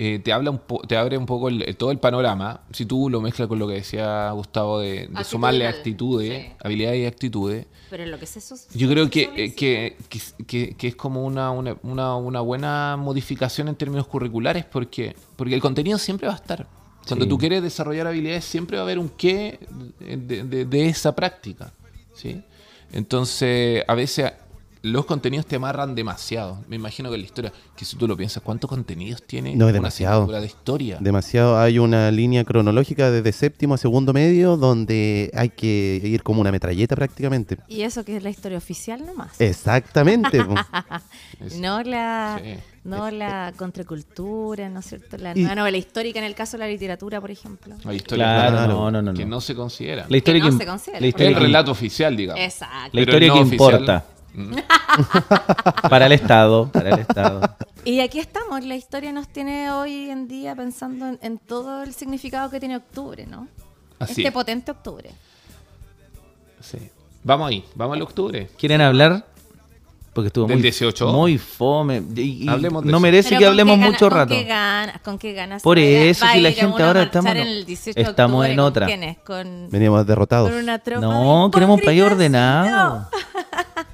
eh, 0.04 0.18
te 0.18 0.32
habla 0.32 0.50
un 0.50 0.58
po- 0.58 0.80
te 0.86 0.96
abre 0.96 1.16
un 1.16 1.26
poco 1.26 1.48
el- 1.48 1.76
todo 1.76 1.90
el 1.92 1.98
panorama. 1.98 2.62
Si 2.72 2.86
tú 2.86 3.08
lo 3.08 3.20
mezclas 3.20 3.46
con 3.46 3.58
lo 3.58 3.68
que 3.68 3.74
decía 3.74 4.30
Gustavo 4.32 4.80
de, 4.80 5.06
de 5.06 5.24
sumarle 5.24 5.66
actitudes, 5.68 6.42
Sí. 6.46 6.52
habilidades 6.64 6.98
y 7.02 7.06
actitudes, 7.06 7.66
Pero 7.90 8.02
en 8.02 8.10
lo 8.10 8.18
que 8.18 8.24
es 8.24 8.36
eso. 8.36 8.56
yo 8.74 8.88
creo 8.88 9.08
que, 9.10 9.30
eh, 9.36 9.54
que, 9.54 9.96
que- 10.08 10.44
que- 10.46 10.74
que 10.76 10.88
es 10.88 10.96
como 10.96 11.24
una, 11.24 11.50
una, 11.50 11.76
una- 11.82 12.16
una 12.16 12.40
buena 12.40 12.96
modificación 12.98 13.68
en 13.68 13.76
términos 13.76 14.06
curriculares 14.08 14.64
porque, 14.64 15.14
porque 15.36 15.54
el 15.54 15.60
contenido 15.60 15.98
siempre 15.98 16.26
va 16.26 16.32
a 16.32 16.36
estar. 16.36 16.66
Cuando 17.06 17.24
Sí. 17.24 17.28
tú 17.28 17.38
quieres 17.38 17.62
desarrollar 17.62 18.06
habilidades, 18.08 18.44
siempre 18.44 18.76
va 18.78 18.82
a 18.82 18.86
haber 18.86 18.98
un 18.98 19.08
qué 19.10 19.58
de, 20.00 20.44
de- 20.44 20.64
de 20.64 20.88
esa 20.88 21.14
práctica. 21.14 21.72
¿sí? 22.14 22.42
Entonces, 22.92 23.84
a 23.88 23.94
veces 23.94 24.32
los 24.82 25.04
contenidos 25.06 25.46
te 25.46 25.56
amarran 25.56 25.94
demasiado. 25.94 26.58
Me 26.68 26.76
imagino 26.76 27.10
que 27.10 27.16
la 27.18 27.24
historia, 27.24 27.52
que 27.76 27.84
si 27.84 27.96
tú 27.96 28.08
lo 28.08 28.16
piensas, 28.16 28.42
¿cuántos 28.42 28.68
contenidos 28.68 29.22
tiene 29.22 29.50
No, 29.50 29.66
es 29.66 29.70
una 29.70 29.72
demasiado. 29.72 30.26
de 30.26 30.44
historia? 30.46 30.98
Demasiado. 31.00 31.58
Hay 31.58 31.78
una 31.78 32.10
línea 32.10 32.44
cronológica 32.44 33.10
desde 33.10 33.32
séptimo 33.32 33.74
a 33.74 33.78
segundo 33.78 34.12
medio 34.12 34.56
donde 34.56 35.30
hay 35.34 35.50
que 35.50 36.00
ir 36.02 36.22
como 36.24 36.40
una 36.40 36.50
metralleta 36.50 36.96
prácticamente. 36.96 37.58
Y 37.68 37.82
eso 37.82 38.04
que 38.04 38.16
es 38.16 38.22
la 38.24 38.30
historia 38.30 38.58
oficial 38.58 39.04
nomás. 39.06 39.40
Exactamente. 39.40 40.44
No 41.58 41.82
la, 41.82 42.40
Sí. 42.42 42.54
no 42.84 43.10
la 43.10 43.52
contracultura, 43.56 44.68
¿no 44.68 44.78
es 44.80 44.86
cierto? 44.86 45.16
La 45.18 45.32
Y- 45.36 45.40
nueva 45.40 45.56
novela 45.56 45.76
histórica 45.76 46.20
en 46.20 46.24
el 46.24 46.34
caso 46.36 46.52
de 46.56 46.58
la 46.64 46.68
literatura, 46.68 47.20
por 47.20 47.30
ejemplo. 47.32 47.74
Hay 47.84 47.96
historias 47.96 48.28
Claro, 48.28 48.56
Claro. 48.58 48.72
no, 48.74 48.90
no, 48.92 49.02
no. 49.02 49.14
que 49.14 49.24
no. 49.26 49.40
se 49.40 49.54
consideran. 49.56 50.06
La 50.08 50.16
historia 50.16 50.40
Que 50.40 50.50
no 50.50 50.56
que, 50.58 50.64
se 50.64 50.70
considera, 50.70 51.00
la 51.00 51.06
Es 51.06 51.08
historia 51.10 51.28
el 51.30 51.34
que- 51.34 51.40
relato 51.40 51.70
oficial, 51.72 52.16
digamos. 52.16 52.44
Exacto. 52.44 52.90
La 52.92 53.00
historia 53.00 53.28
no 53.28 53.34
que 53.34 53.40
oficial. 53.40 54.04
Para 55.88 56.06
el 56.06 56.12
Estado, 56.12 56.68
para 56.70 56.90
el 56.90 57.00
Estado. 57.00 57.56
Y 57.84 58.00
aquí 58.00 58.18
estamos, 58.18 58.64
la 58.64 58.76
historia 58.76 59.12
nos 59.12 59.28
tiene 59.28 59.70
hoy 59.70 60.10
en 60.10 60.28
día 60.28 60.54
pensando 60.54 61.06
en, 61.08 61.18
en 61.22 61.38
todo 61.38 61.82
el 61.82 61.92
significado 61.94 62.50
que 62.50 62.60
tiene 62.60 62.76
octubre, 62.76 63.26
¿no? 63.26 63.48
Así 63.98 64.12
este 64.12 64.28
es. 64.28 64.32
potente 64.32 64.70
octubre. 64.70 65.10
Sí. 66.60 66.78
Vamos 67.24 67.48
ahí, 67.50 67.64
vamos 67.74 67.96
al 67.96 68.02
octubre. 68.02 68.48
¿Quieren 68.58 68.80
hablar? 68.80 69.26
Porque 70.12 70.26
estuvo 70.26 70.46
¿Del 70.46 70.58
muy, 70.58 70.62
18? 70.62 71.08
muy 71.10 71.38
fome. 71.38 72.02
Y- 72.16 72.44
y 72.44 72.48
Hablemos 72.48 72.84
de 72.84 72.90
no 72.90 72.98
eso. 72.98 73.02
merece 73.02 73.28
Pero 73.30 73.38
que 73.38 73.44
¿con 73.46 73.50
hablemos 73.52 73.78
gana- 73.78 73.90
mucho 73.90 74.08
con 74.10 74.18
rato. 74.18 74.34
Qué 74.34 74.44
ganas, 74.44 75.00
¿Con 75.00 75.18
qué 75.18 75.32
ganas? 75.32 75.62
Por 75.62 75.78
eso, 75.78 76.26
si 76.34 76.40
la 76.40 76.52
gente 76.52 76.82
ahora 76.82 77.02
estamos- 77.04 77.30
en 77.30 77.36
el 77.38 77.64
18 77.64 77.94
de 77.96 78.02
estamos 78.10 78.34
octubre, 78.34 78.50
en 78.50 78.56
¿con 78.56 78.64
otra. 78.66 78.86
Con, 79.24 79.70
Veníamos 79.70 80.06
derrotados. 80.06 80.50
con 80.50 80.58
una 80.58 80.78
tropa 80.80 81.00
No, 81.00 81.50
queremos 81.52 81.78
un 81.80 81.84
país 81.84 82.02
ordenado. 82.02 83.08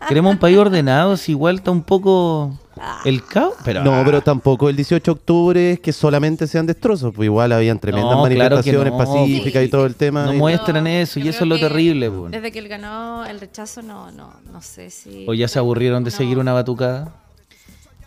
Queremos 0.08 0.32
un 0.32 0.38
país 0.38 0.56
ordenado, 0.58 1.16
si 1.16 1.32
igual 1.32 1.56
está 1.56 1.70
un 1.70 1.82
poco 1.82 2.58
el 3.04 3.24
caos. 3.24 3.54
Pero, 3.64 3.82
No, 3.84 4.02
pero 4.04 4.20
tampoco 4.22 4.68
el 4.68 4.76
18 4.76 5.02
de 5.04 5.10
octubre 5.18 5.72
es 5.72 5.80
que 5.80 5.92
solamente 5.92 6.46
sean 6.46 6.66
destrozos. 6.66 7.12
Pues 7.14 7.26
igual 7.26 7.52
habían 7.52 7.78
tremendas 7.78 8.12
No, 8.16 8.22
claro 8.24 8.56
manifestaciones 8.56 8.92
no. 8.92 8.98
pacíficas 8.98 9.64
y 9.64 9.68
todo 9.68 9.86
el 9.86 9.94
tema. 9.94 10.24
No 10.26 10.34
y- 10.34 10.36
muestran 10.38 10.86
eso, 10.86 11.20
y 11.20 11.28
eso 11.28 11.44
es 11.44 11.48
lo 11.48 11.58
terrible. 11.58 12.10
pues. 12.10 12.30
Desde 12.32 12.50
que 12.52 12.58
él 12.60 12.68
ganó 12.68 13.24
el 13.26 13.40
rechazo, 13.40 13.82
no, 13.82 14.10
no, 14.12 14.32
no 14.52 14.62
sé 14.62 14.90
si. 14.90 15.24
O 15.28 15.34
ya 15.34 15.48
se 15.48 15.58
aburrieron 15.58 16.04
de 16.04 16.10
No. 16.10 16.16
seguir 16.16 16.38
una 16.38 16.52
batucada. 16.52 17.12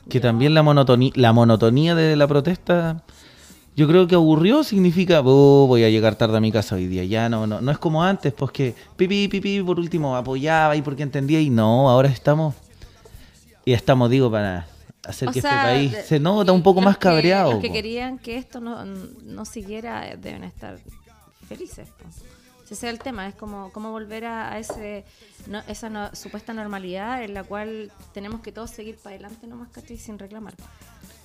Que 0.10 0.20
también 0.20 0.54
la 0.54 0.64
monotonía, 0.64 1.12
la 1.16 1.32
monotonía 1.32 1.94
de 1.96 2.16
la 2.16 2.28
protesta, 2.28 3.04
yo 3.82 3.88
creo 3.88 4.06
que 4.06 4.14
aburrió, 4.14 4.64
significa, 4.64 5.22
"Oh, 5.26 5.66
voy 5.66 5.84
a 5.84 5.90
llegar 5.90 6.16
tarde 6.16 6.38
a 6.38 6.40
mi 6.40 6.52
casa 6.52 6.76
hoy 6.76 6.86
día. 6.86 7.04
Ya 7.04 7.30
no, 7.30 7.48
no, 7.48 7.62
no 7.62 7.72
es 7.72 7.80
como 7.80 8.04
antes, 8.04 8.32
pues 8.32 8.52
que 8.52 8.76
pipi, 8.96 9.28
pipi, 9.28 9.62
por 9.64 9.80
último 9.80 10.16
apoyaba 10.16 10.76
y 10.76 10.84
porque 10.84 11.02
entendía 11.02 11.42
y 11.42 11.50
no, 11.50 11.90
ahora 11.90 12.08
estamos, 12.10 12.54
y 13.66 13.74
estamos, 13.74 14.10
digo, 14.12 14.30
para 14.30 14.68
hacer 15.04 15.30
O 15.30 15.32
que 15.32 15.42
sea, 15.42 15.74
este 15.74 15.90
país 15.96 16.06
se 16.08 16.20
nota 16.20 16.52
un 16.52 16.62
poco 16.62 16.80
más 16.82 16.98
que- 16.98 17.02
cabreado. 17.08 17.54
Los 17.54 17.62
que 17.62 17.72
querían 17.72 18.20
que 18.20 18.38
esto 18.38 18.60
no, 18.60 18.86
no 18.86 19.46
siguiera 19.46 20.08
eh, 20.10 20.18
deben 20.18 20.44
estar 20.44 20.78
felices. 21.48 21.88
Si 22.68 22.76
ese 22.76 22.88
es 22.88 22.94
el 22.94 23.00
tema, 23.00 23.28
es 23.28 23.34
como 23.36 23.72
cómo 23.74 23.90
volver 23.92 24.26
a, 24.26 24.54
a 24.54 24.60
ese 24.60 25.04
no- 25.48 25.64
esa 25.68 25.90
no- 25.90 26.14
supuesta 26.16 26.54
normalidad 26.54 27.24
en 27.24 27.34
la 27.34 27.44
cual 27.44 27.92
tenemos 28.14 28.42
que 28.42 28.52
todos 28.52 28.70
seguir 28.70 28.96
para 28.98 29.16
adelante 29.16 29.48
nomás, 29.48 29.70
¿cachai? 29.72 29.98
Sin 29.98 30.20
reclamar. 30.20 30.54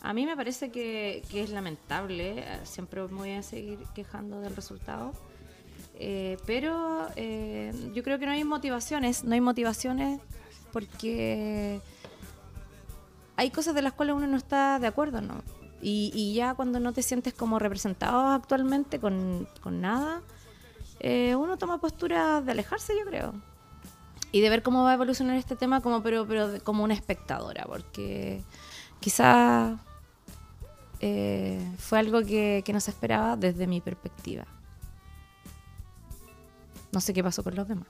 A 0.07 0.13
mí 0.13 0.25
me 0.25 0.37
parece 0.37 0.71
que, 0.71 1.25
es 1.35 1.51
lamentable, 1.51 2.39
eh, 2.39 2.61
siempre 2.63 3.03
me 3.03 3.09
voy 3.09 3.33
a 3.33 3.43
seguir 3.43 3.81
quejando 3.93 4.41
del 4.41 4.55
resultado, 4.55 5.11
eh, 5.97 6.37
pero 6.47 7.09
eh, 7.17 7.73
yo 7.93 8.05
creo 8.05 8.17
que 8.17 8.25
no 8.25 8.31
hay 8.31 8.45
motivaciones, 8.45 9.25
no 9.25 9.35
hay 9.35 9.41
motivaciones 9.41 10.21
porque 10.73 11.81
hay 13.35 13.51
cosas 13.51 13.75
de 13.75 13.83
las 13.83 13.95
cuales 13.95 14.15
uno 14.15 14.29
no 14.29 14.37
está 14.37 14.79
de 14.79 14.87
acuerdo, 14.87 15.21
¿no? 15.21 15.43
Y, 15.83 16.35
ya 16.35 16.55
cuando 16.55 16.79
no 16.79 16.93
te 16.93 17.03
sientes 17.03 17.35
como 17.35 17.59
representado 17.59 18.29
actualmente 18.29 19.01
con, 19.01 19.49
nada, 19.65 20.23
uno 21.37 21.59
toma 21.59 21.81
postura 21.81 22.43
de 22.43 22.53
alejarse, 22.53 22.97
yo 22.97 23.05
creo. 23.05 23.35
Y 24.31 24.41
de 24.41 24.51
ver 24.51 24.63
cómo 24.63 24.85
va 24.85 24.93
a 24.93 24.95
evolucionar 24.95 25.37
este 25.37 25.57
tema 25.57 25.81
como, 25.81 26.01
pero, 26.05 26.29
pero 26.29 26.63
como 26.63 26.85
una 26.85 26.95
espectadora, 26.95 27.65
porque 27.67 28.45
quizá 29.01 29.81
eh, 31.01 31.61
fue 31.79 31.99
algo 31.99 32.23
que, 32.23 32.63
que 32.65 32.73
no 32.73 32.81
se 32.81 32.91
esperaba 32.91 33.37
desde 33.37 33.67
mi 33.67 33.81
perspectiva. 33.81 34.47
No 36.93 37.01
sé 37.01 37.13
qué 37.13 37.23
pasó 37.23 37.43
con 37.43 37.55
los 37.55 37.69
demás. 37.69 37.89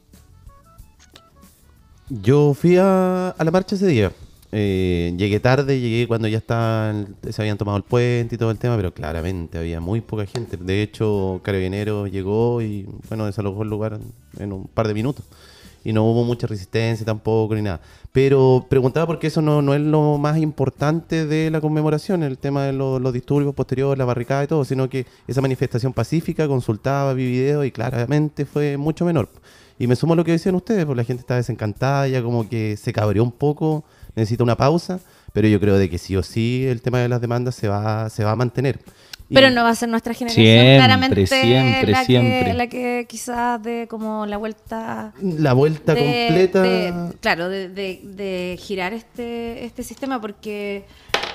Yo 2.08 2.54
fui 2.54 2.76
a, 2.76 3.30
a 3.30 3.44
la 3.44 3.50
marcha 3.50 3.74
ese 3.74 3.86
día. 3.86 4.12
Eh, 4.52 5.12
llegué 5.18 5.40
tarde, 5.40 5.80
llegué 5.80 6.06
cuando 6.06 6.28
ya 6.28 6.38
estaban, 6.38 7.16
se 7.28 7.42
habían 7.42 7.58
tomado 7.58 7.76
el 7.78 7.82
puente 7.82 8.36
y 8.36 8.38
todo 8.38 8.50
el 8.50 8.58
tema, 8.58 8.76
pero 8.76 8.94
claramente 8.94 9.58
había 9.58 9.80
muy 9.80 10.00
poca 10.00 10.24
gente. 10.26 10.56
De 10.56 10.82
hecho, 10.82 11.40
Carabinero 11.42 12.06
llegó 12.06 12.62
y, 12.62 12.88
bueno, 13.08 13.26
desalojó 13.26 13.64
el 13.64 13.68
lugar 13.68 13.98
en, 14.38 14.52
un 14.52 14.66
par 14.68 14.88
de 14.88 14.94
minutos. 14.94 15.24
Y 15.88 15.92
no 15.92 16.02
hubo 16.04 16.24
mucha 16.24 16.48
resistencia 16.48 17.06
tampoco 17.06 17.54
ni 17.54 17.62
nada. 17.62 17.80
Pero 18.10 18.66
preguntaba 18.68 19.06
porque 19.06 19.28
eso 19.28 19.40
no, 19.40 19.62
no 19.62 19.72
es 19.72 19.80
lo 19.80 20.18
más 20.18 20.36
importante 20.38 21.26
de 21.26 21.48
la 21.48 21.60
conmemoración, 21.60 22.24
el 22.24 22.38
tema 22.38 22.64
de 22.64 22.72
lo- 22.72 22.98
los 22.98 23.12
disturbios 23.12 23.54
posteriores, 23.54 23.96
la 23.96 24.04
barricada 24.04 24.42
y 24.42 24.46
todo, 24.48 24.64
sino 24.64 24.88
que 24.90 25.06
esa 25.28 25.40
manifestación 25.40 25.92
pacífica, 25.92 26.48
consultaba, 26.48 27.14
vi 27.14 27.26
videos 27.30 27.64
y 27.64 27.70
claramente 27.70 28.46
fue 28.46 28.76
mucho 28.76 29.04
menor. 29.04 29.28
Y 29.78 29.86
me 29.86 29.94
sumo 29.94 30.14
a 30.14 30.16
lo 30.16 30.24
que 30.24 30.32
decían 30.32 30.56
ustedes, 30.56 30.86
porque 30.86 31.02
la 31.02 31.04
gente 31.04 31.20
está 31.20 31.36
desencantada, 31.36 32.08
ya 32.08 32.20
como 32.20 32.48
que 32.48 32.76
se 32.76 32.92
cabreó 32.92 33.22
un 33.22 33.30
poco, 33.32 33.84
necesita 34.16 34.42
una 34.42 34.56
pausa, 34.56 34.98
pero 35.32 35.46
yo 35.46 35.60
creo 35.60 35.76
de 35.78 35.88
que 35.88 35.98
sí 35.98 36.16
o 36.16 36.22
sí 36.24 36.64
el 36.66 36.80
tema 36.82 36.98
de 36.98 37.08
las 37.08 37.20
demandas 37.20 37.54
se 37.54 37.68
va, 37.68 38.08
se 38.10 38.24
va 38.24 38.32
a 38.32 38.36
mantener. 38.36 38.80
Pero 39.32 39.50
no 39.50 39.64
va 39.64 39.70
a 39.70 39.74
ser 39.74 39.88
nuestra 39.88 40.14
generación, 40.14 40.44
Siempre, 40.44 40.76
claramente 40.76 41.26
siempre, 41.26 41.90
la, 41.92 42.04
siempre. 42.04 42.44
Que, 42.44 42.54
la 42.54 42.66
que 42.68 43.06
quizás 43.08 43.60
de 43.62 43.86
como 43.88 44.24
la 44.26 44.36
vuelta 44.36 45.12
La 45.20 45.52
vuelta 45.52 45.94
de- 45.94 46.26
completa... 46.28 46.62
de- 46.62 47.12
claro, 47.20 47.48
de, 47.48 47.68
de- 47.68 48.00
de 48.04 48.56
girar 48.60 48.92
este, 48.92 49.64
este 49.64 49.82
sistema 49.82 50.20
porque 50.20 50.84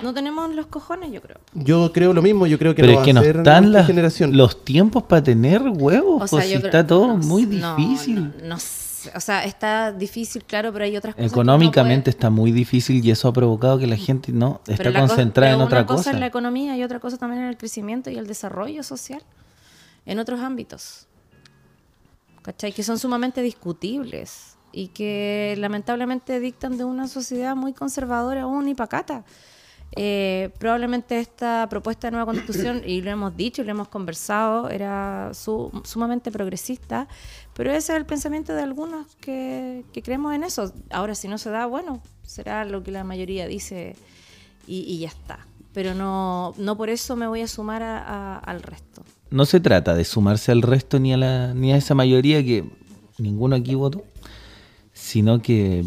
no 0.02 0.14
tenemos 0.14 0.54
los 0.56 0.68
cojones, 0.68 1.12
yo 1.12 1.22
creo. 1.22 1.38
Yo 1.54 1.92
creo 1.92 2.14
lo 2.14 2.22
mismo, 2.22 2.48
yo 2.48 2.58
creo 2.58 2.74
que 2.74 2.82
Pero 2.82 2.94
no 2.94 3.00
es 3.00 3.06
que 3.06 3.12
va 3.12 3.14
no 3.16 3.20
a 3.20 3.24
ser 3.24 3.38
están 3.38 3.72
las- 3.74 3.88
generación. 3.88 4.38
los 4.38 4.64
tiempos 4.64 5.04
para 5.04 5.22
tener 5.22 5.62
huevos, 5.62 6.24
O 6.24 6.28
sea, 6.28 6.38
pues 6.40 6.46
si 6.50 6.54
creo- 6.56 6.66
está 6.68 6.88
todo 6.88 7.08
no 7.08 7.18
muy 7.18 7.46
difícil. 7.46 8.16
No, 8.42 8.48
no 8.48 8.58
sé, 8.60 8.82
o 9.16 9.20
sea, 9.20 9.44
está 9.46 9.92
difícil, 9.92 10.44
claro, 10.44 10.72
pero 10.74 10.86
hay 10.86 10.96
otras 10.98 11.16
cosas. 11.16 11.32
Económicamente 11.32 12.04
puede- 12.04 12.10
está 12.12 12.30
muy 12.30 12.52
difícil 12.52 13.04
y 13.06 13.12
eso 13.12 13.28
ha 13.28 13.34
provocado 13.34 13.78
que 13.80 13.88
la 13.88 13.98
gente 13.98 14.32
no 14.32 14.62
está 14.68 14.78
Pero 14.84 14.92
cosa- 14.94 15.08
concentrada 15.08 15.54
en 15.54 15.62
otra 15.62 15.80
una 15.80 15.88
cosa. 15.88 15.98
cosa. 16.04 16.12
es 16.12 16.20
la 16.20 16.26
economía 16.28 16.78
y 16.78 16.84
otra 16.84 17.00
cosa 17.00 17.18
también 17.18 17.44
es 17.44 17.50
el 17.50 17.58
crecimiento 17.58 18.10
y 18.10 18.18
el 18.18 18.28
desarrollo 18.28 18.84
social 18.84 19.22
en 20.06 20.20
otros 20.20 20.40
ámbitos. 20.42 21.08
¿Cachai? 22.42 22.72
Que 22.74 22.84
son 22.84 22.98
sumamente 22.98 23.42
discutibles 23.42 24.56
y 24.72 24.88
que 24.88 25.56
lamentablemente 25.60 26.40
dictan 26.40 26.78
de 26.78 26.84
una 26.86 27.08
sociedad 27.08 27.56
muy 27.56 27.74
conservadora 27.74 28.44
aún 28.44 28.68
y 28.68 28.74
pacata. 28.74 29.24
Eh, 29.98 30.52
probablemente 30.58 31.20
esta 31.20 31.68
propuesta 31.70 32.08
de 32.08 32.12
nueva 32.12 32.26
constitución, 32.26 32.82
y 32.86 33.02
lo 33.02 33.12
hemos 33.12 33.36
dicho 33.36 33.62
y 33.62 33.66
lo 33.66 33.72
hemos 33.72 33.90
conversado, 33.90 34.70
era 34.70 35.32
su- 35.34 35.70
sumamente 35.84 36.32
progresista, 36.32 37.08
pero 37.54 37.72
ese 37.72 37.92
es 37.92 37.98
el 37.98 38.06
pensamiento 38.06 38.54
de 38.54 38.62
algunos 38.62 39.08
que, 39.18 39.84
creemos 40.02 40.34
en 40.34 40.44
eso. 40.44 40.74
Ahora, 40.92 41.14
si 41.14 41.28
no 41.28 41.38
se 41.38 41.50
da, 41.50 41.66
bueno, 41.66 42.02
será 42.26 42.64
lo 42.64 42.84
que 42.84 42.92
la 42.92 43.04
mayoría 43.04 43.48
dice 43.48 43.96
y, 44.66 45.00
ya 45.00 45.10
está. 45.10 45.46
Pero 45.74 45.94
no, 45.94 46.54
no 46.58 46.78
por 46.78 46.90
eso 46.90 47.16
me 47.16 47.28
voy 47.28 47.42
a 47.42 47.48
sumar 47.48 47.84
al 47.84 48.62
resto. 48.62 49.04
No 49.30 49.46
se 49.46 49.60
trata 49.60 49.94
de 49.96 50.04
sumarse 50.04 50.52
al 50.52 50.62
resto 50.62 51.00
ni 51.00 51.14
a, 51.14 51.54
ni 51.54 51.72
a 51.74 51.78
esa 51.78 51.96
mayoría 51.96 52.44
que 52.44 52.70
ninguno 53.18 53.56
aquí 53.56 53.76
votó, 53.76 54.04
sino 54.94 55.42
que 55.42 55.86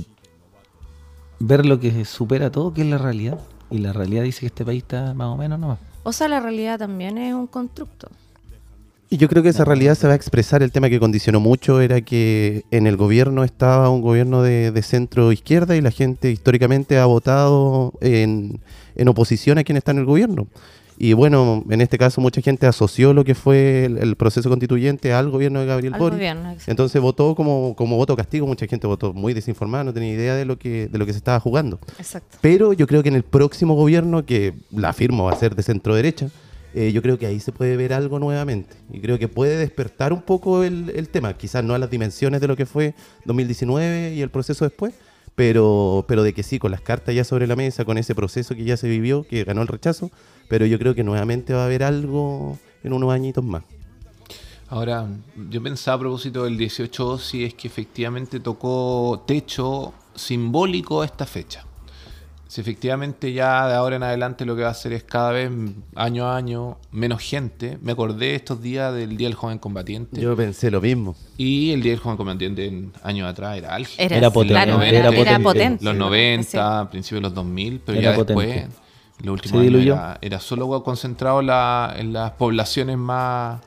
ver 1.39 1.67
lo 1.67 1.81
que 1.81 2.05
supera 2.05 2.51
todo, 2.51 2.73
que 2.73 2.83
es 2.83 2.87
la 2.89 2.99
realidad. 2.99 3.39
Y 3.71 3.79
la 3.79 3.93
realidad 3.93 4.23
dice 4.23 4.41
que 4.41 4.47
este 4.47 4.65
país 4.65 4.83
está 4.83 5.15
más 5.15 5.29
o 5.29 5.37
menos 5.37 5.59
nomás. 5.59 5.79
O 6.03 6.13
sea, 6.13 6.29
la 6.29 6.41
realidad 6.41 6.79
también 6.79 7.19
es 7.19 7.35
un 7.35 7.47
constructo. 7.47 8.09
Y 9.11 9.17
yo 9.17 9.29
creo 9.29 9.43
que 9.43 9.51
esa 9.51 9.65
realidad 9.65 9.95
se 9.95 10.07
va 10.07 10.15
a 10.15 10.17
expresar. 10.17 10.63
El 10.63 10.73
tema 10.73 10.89
que 10.89 10.99
condicionó 10.99 11.39
mucho 11.39 11.81
era 11.81 12.01
que 12.01 12.65
en 12.71 12.87
el 12.87 12.97
gobierno 12.97 13.45
estaba 13.45 13.89
un 13.89 14.01
gobierno 14.01 14.43
de, 14.43 14.73
de 14.73 14.83
centro 14.83 15.31
izquierda 15.31 15.77
y 15.77 15.81
la 15.81 15.91
gente 15.91 16.31
históricamente 16.31 16.99
ha 16.99 17.07
votado 17.07 17.93
en, 18.01 18.61
en 18.97 19.09
oposición 19.09 19.59
a 19.59 19.65
quien 19.65 19.77
está 19.77 19.93
en 19.93 19.99
el 19.99 20.05
gobierno. 20.05 20.47
Y 20.97 21.13
bueno, 21.13 21.65
en 21.71 21.81
este 21.81 21.99
caso 21.99 22.21
mucha 22.21 22.41
gente 22.41 22.67
asoció 22.67 23.13
lo 23.13 23.25
que 23.25 23.35
fue 23.35 23.85
el, 23.87 23.99
el 23.99 24.17
proceso 24.17 24.49
constituyente 24.49 25.13
al 25.13 25.29
gobierno 25.31 25.61
de 25.61 25.67
Gabriel 25.67 25.95
Al 25.95 26.01
Boric. 26.01 26.19
gobierno. 26.19 26.55
Entonces 26.67 27.03
votó 27.03 27.35
como, 27.35 27.75
como 27.77 27.97
voto 27.97 28.15
castigo. 28.17 28.47
Mucha 28.47 28.67
gente 28.67 28.87
votó 28.87 29.13
muy 29.13 29.35
desinformada, 29.35 29.85
no 29.85 29.93
tenía 29.93 30.13
idea 30.13 30.35
de 30.37 30.45
lo 30.45 30.59
que, 30.59 30.87
de 30.89 30.99
lo 30.99 31.05
que 31.07 31.13
se 31.13 31.19
estaba 31.19 31.41
jugando. 31.41 31.81
Exacto. 31.99 32.39
Pero 32.41 32.73
yo 32.73 32.87
creo 32.87 33.03
que 33.03 33.09
en 33.09 33.17
el 33.17 33.25
próximo 33.25 33.75
gobierno, 33.75 34.25
que 34.25 34.55
la 34.71 34.91
afirmo 34.91 35.25
va 35.25 35.33
a 35.33 35.37
ser 35.37 35.57
de 35.57 35.63
centro 35.63 35.95
derecha, 35.95 36.29
eh, 36.75 36.91
yo 36.93 37.03
creo 37.03 37.19
que 37.19 37.27
ahí 37.27 37.39
se 37.41 37.53
puede 37.53 37.77
ver 37.77 37.93
algo 37.93 38.19
nuevamente. 38.19 38.77
Y 38.93 39.01
creo 39.01 39.19
que 39.19 39.29
puede 39.29 39.57
despertar 39.57 40.13
un 40.13 40.23
poco 40.23 40.65
el, 40.65 40.91
el 40.95 41.09
tema. 41.09 41.35
Quizás 41.37 41.65
no 41.65 41.75
a 41.75 41.79
las 41.79 41.91
dimensiones 41.91 42.41
de 42.41 42.49
lo 42.49 42.57
que 42.57 42.67
fue 42.67 42.95
2019 43.27 44.15
y 44.15 44.21
el 44.23 44.31
proceso 44.31 44.65
después, 44.65 44.95
pero, 45.35 46.05
pero 46.09 46.23
de 46.23 46.33
que 46.33 46.43
sí, 46.43 46.59
con 46.59 46.71
las 46.71 46.81
cartas 46.81 47.15
ya 47.15 47.25
sobre 47.25 47.47
la 47.47 47.57
mesa, 47.57 47.85
con 47.85 47.99
ese 47.99 48.15
proceso 48.15 48.55
que 48.55 48.65
ya 48.65 48.77
se 48.77 48.89
vivió, 48.89 49.25
que 49.27 49.45
ganó 49.45 49.63
el 49.63 49.69
rechazo, 49.69 50.11
pero 50.49 50.67
yo 50.67 50.79
creo 50.79 50.95
que 50.95 51.05
nuevamente 51.05 51.53
va 51.55 51.63
a 51.63 51.67
haber 51.67 51.83
algo 51.83 52.59
en 52.83 52.93
unos 52.93 53.13
añitos 53.13 53.45
más. 53.45 53.63
Ahora, 54.69 55.07
yo 55.51 55.63
pensaba 55.63 55.97
a 55.97 56.01
propósito 56.01 56.45
del 56.45 56.57
18 56.57 57.19
si 57.19 57.45
es 57.45 57.55
que 57.55 57.69
efectivamente 57.69 58.41
tocó 58.41 59.23
techo 59.27 59.93
simbólico 60.15 61.03
a 61.03 61.05
esta 61.05 61.27
fecha. 61.27 61.65
Si 62.47 62.61
efectivamente 62.61 63.33
ya 63.33 63.67
de 63.67 63.75
ahora 63.75 63.97
en 63.97 64.05
adelante 64.05 64.45
lo 64.45 64.55
que 64.55 64.63
va 64.63 64.69
a 64.69 64.71
hacer 64.73 64.93
es 64.93 65.03
cada 65.03 65.33
vez 65.33 65.51
año 65.97 66.27
a 66.27 66.37
año 66.37 66.77
menos 66.93 67.21
gente. 67.21 67.79
Me 67.83 67.93
acordé 67.93 68.37
estos 68.37 68.63
días 68.63 68.95
del 68.95 69.17
Día 69.17 69.27
del 69.29 69.35
Joven 69.35 69.59
Combatiente. 69.59 70.21
Yo 70.21 70.37
pensé 70.37 70.71
lo 70.71 70.81
mismo. 70.81 71.17
Y 71.37 71.73
el 71.73 71.83
Día 71.83 71.93
del 71.93 72.01
Joven 72.01 72.17
Combatiente 72.17 72.67
en 72.67 72.93
años 73.03 73.29
atrás 73.29 73.57
era 73.59 73.75
álgido. 73.75 74.05
Era, 74.05 74.17
Era 74.19 74.31
potente, 74.31 74.55
claro, 74.55 74.83
era 74.83 75.09
era, 75.09 75.39
potente. 75.41 75.85
Los 75.85 75.95
Sí. 75.95 75.99
90, 75.99 76.91
principios 76.91 77.19
de 77.19 77.23
los 77.23 77.35
2000, 77.35 77.81
pero 77.85 77.99
Era 77.99 78.13
ya 78.13 78.17
después, 78.25 78.47
potente. 78.47 78.77
Los 79.23 79.33
últimos 79.35 79.51
Se 79.53 79.57
años 79.59 79.73
diluyó. 79.73 79.95
era, 79.95 80.19
era 80.21 80.41
solo 80.41 80.83
concentrado 80.83 81.41
en, 81.41 81.47
la- 81.47 81.95
en 81.97 82.13
las 82.13 82.33
poblaciones 82.33 82.99
más, 82.99 83.61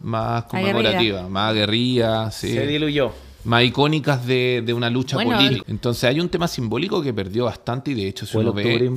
más 0.00 0.44
conmemorativas, 0.44 1.28
más 1.28 1.50
aguerridas, 1.50 2.34
sí, 2.34 2.52
Se 2.54 2.66
diluyó. 2.66 3.12
más 3.44 3.62
icónicas 3.64 4.26
de, 4.26 4.62
de 4.64 4.72
una 4.74 4.90
lucha 4.90 5.16
Bueno, 5.16 5.36
política. 5.36 5.64
Entonces 5.68 6.04
hay 6.04 6.20
un 6.20 6.28
tema 6.28 6.48
simbólico 6.48 7.02
que 7.02 7.12
perdió 7.14 7.44
bastante 7.46 7.92
y 7.92 7.94
de 7.94 8.08
hecho 8.08 8.26
si 8.26 8.36
uno 8.36 8.52
ve, 8.52 8.90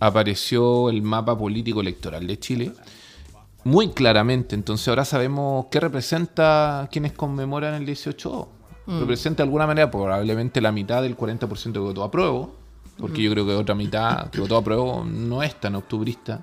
apareció 0.00 0.90
el 0.90 1.02
mapa 1.02 1.36
político 1.36 1.80
electoral 1.80 2.26
de 2.26 2.38
Chile 2.38 2.72
muy 3.64 3.88
claramente. 3.90 4.54
Entonces 4.54 4.88
ahora 4.88 5.04
sabemos 5.04 5.66
qué 5.70 5.80
representa 5.80 6.88
quienes 6.90 7.12
conmemoran 7.12 7.74
el 7.74 7.84
18. 7.86 8.48
Representa 9.00 9.42
de 9.42 9.48
alguna 9.48 9.66
manera 9.66 9.90
probablemente 9.90 10.62
la 10.62 10.72
mitad 10.72 11.02
del 11.02 11.14
40% 11.14 11.72
que 11.72 11.78
votó 11.78 12.02
apruebo, 12.02 12.56
porque 12.98 13.22
yo 13.22 13.30
creo 13.30 13.46
que 13.46 13.52
otra 13.54 13.74
mitad 13.74 14.28
que 14.30 14.40
votó 14.40 14.56
apruebo 14.56 15.04
no 15.04 15.42
es 15.42 15.58
tan 15.60 15.74
octubrista. 15.76 16.42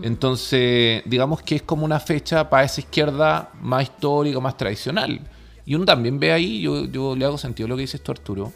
Entonces, 0.00 1.02
digamos 1.06 1.42
que 1.42 1.56
es 1.56 1.62
como 1.62 1.84
una 1.84 2.00
fecha 2.00 2.48
para 2.48 2.64
esa 2.64 2.80
izquierda 2.80 3.50
más 3.60 3.82
histórica, 3.84 4.40
más 4.40 4.56
tradicional. 4.56 5.20
Y 5.66 5.74
uno 5.74 5.84
también 5.84 6.18
ve 6.18 6.32
ahí, 6.32 6.60
yo, 6.60 6.86
yo 6.86 7.14
le 7.14 7.24
hago 7.24 7.38
sentido 7.38 7.66
a 7.66 7.68
lo 7.68 7.76
que 7.76 7.82
dices 7.82 8.02
tú, 8.02 8.10
Arturo, 8.12 8.52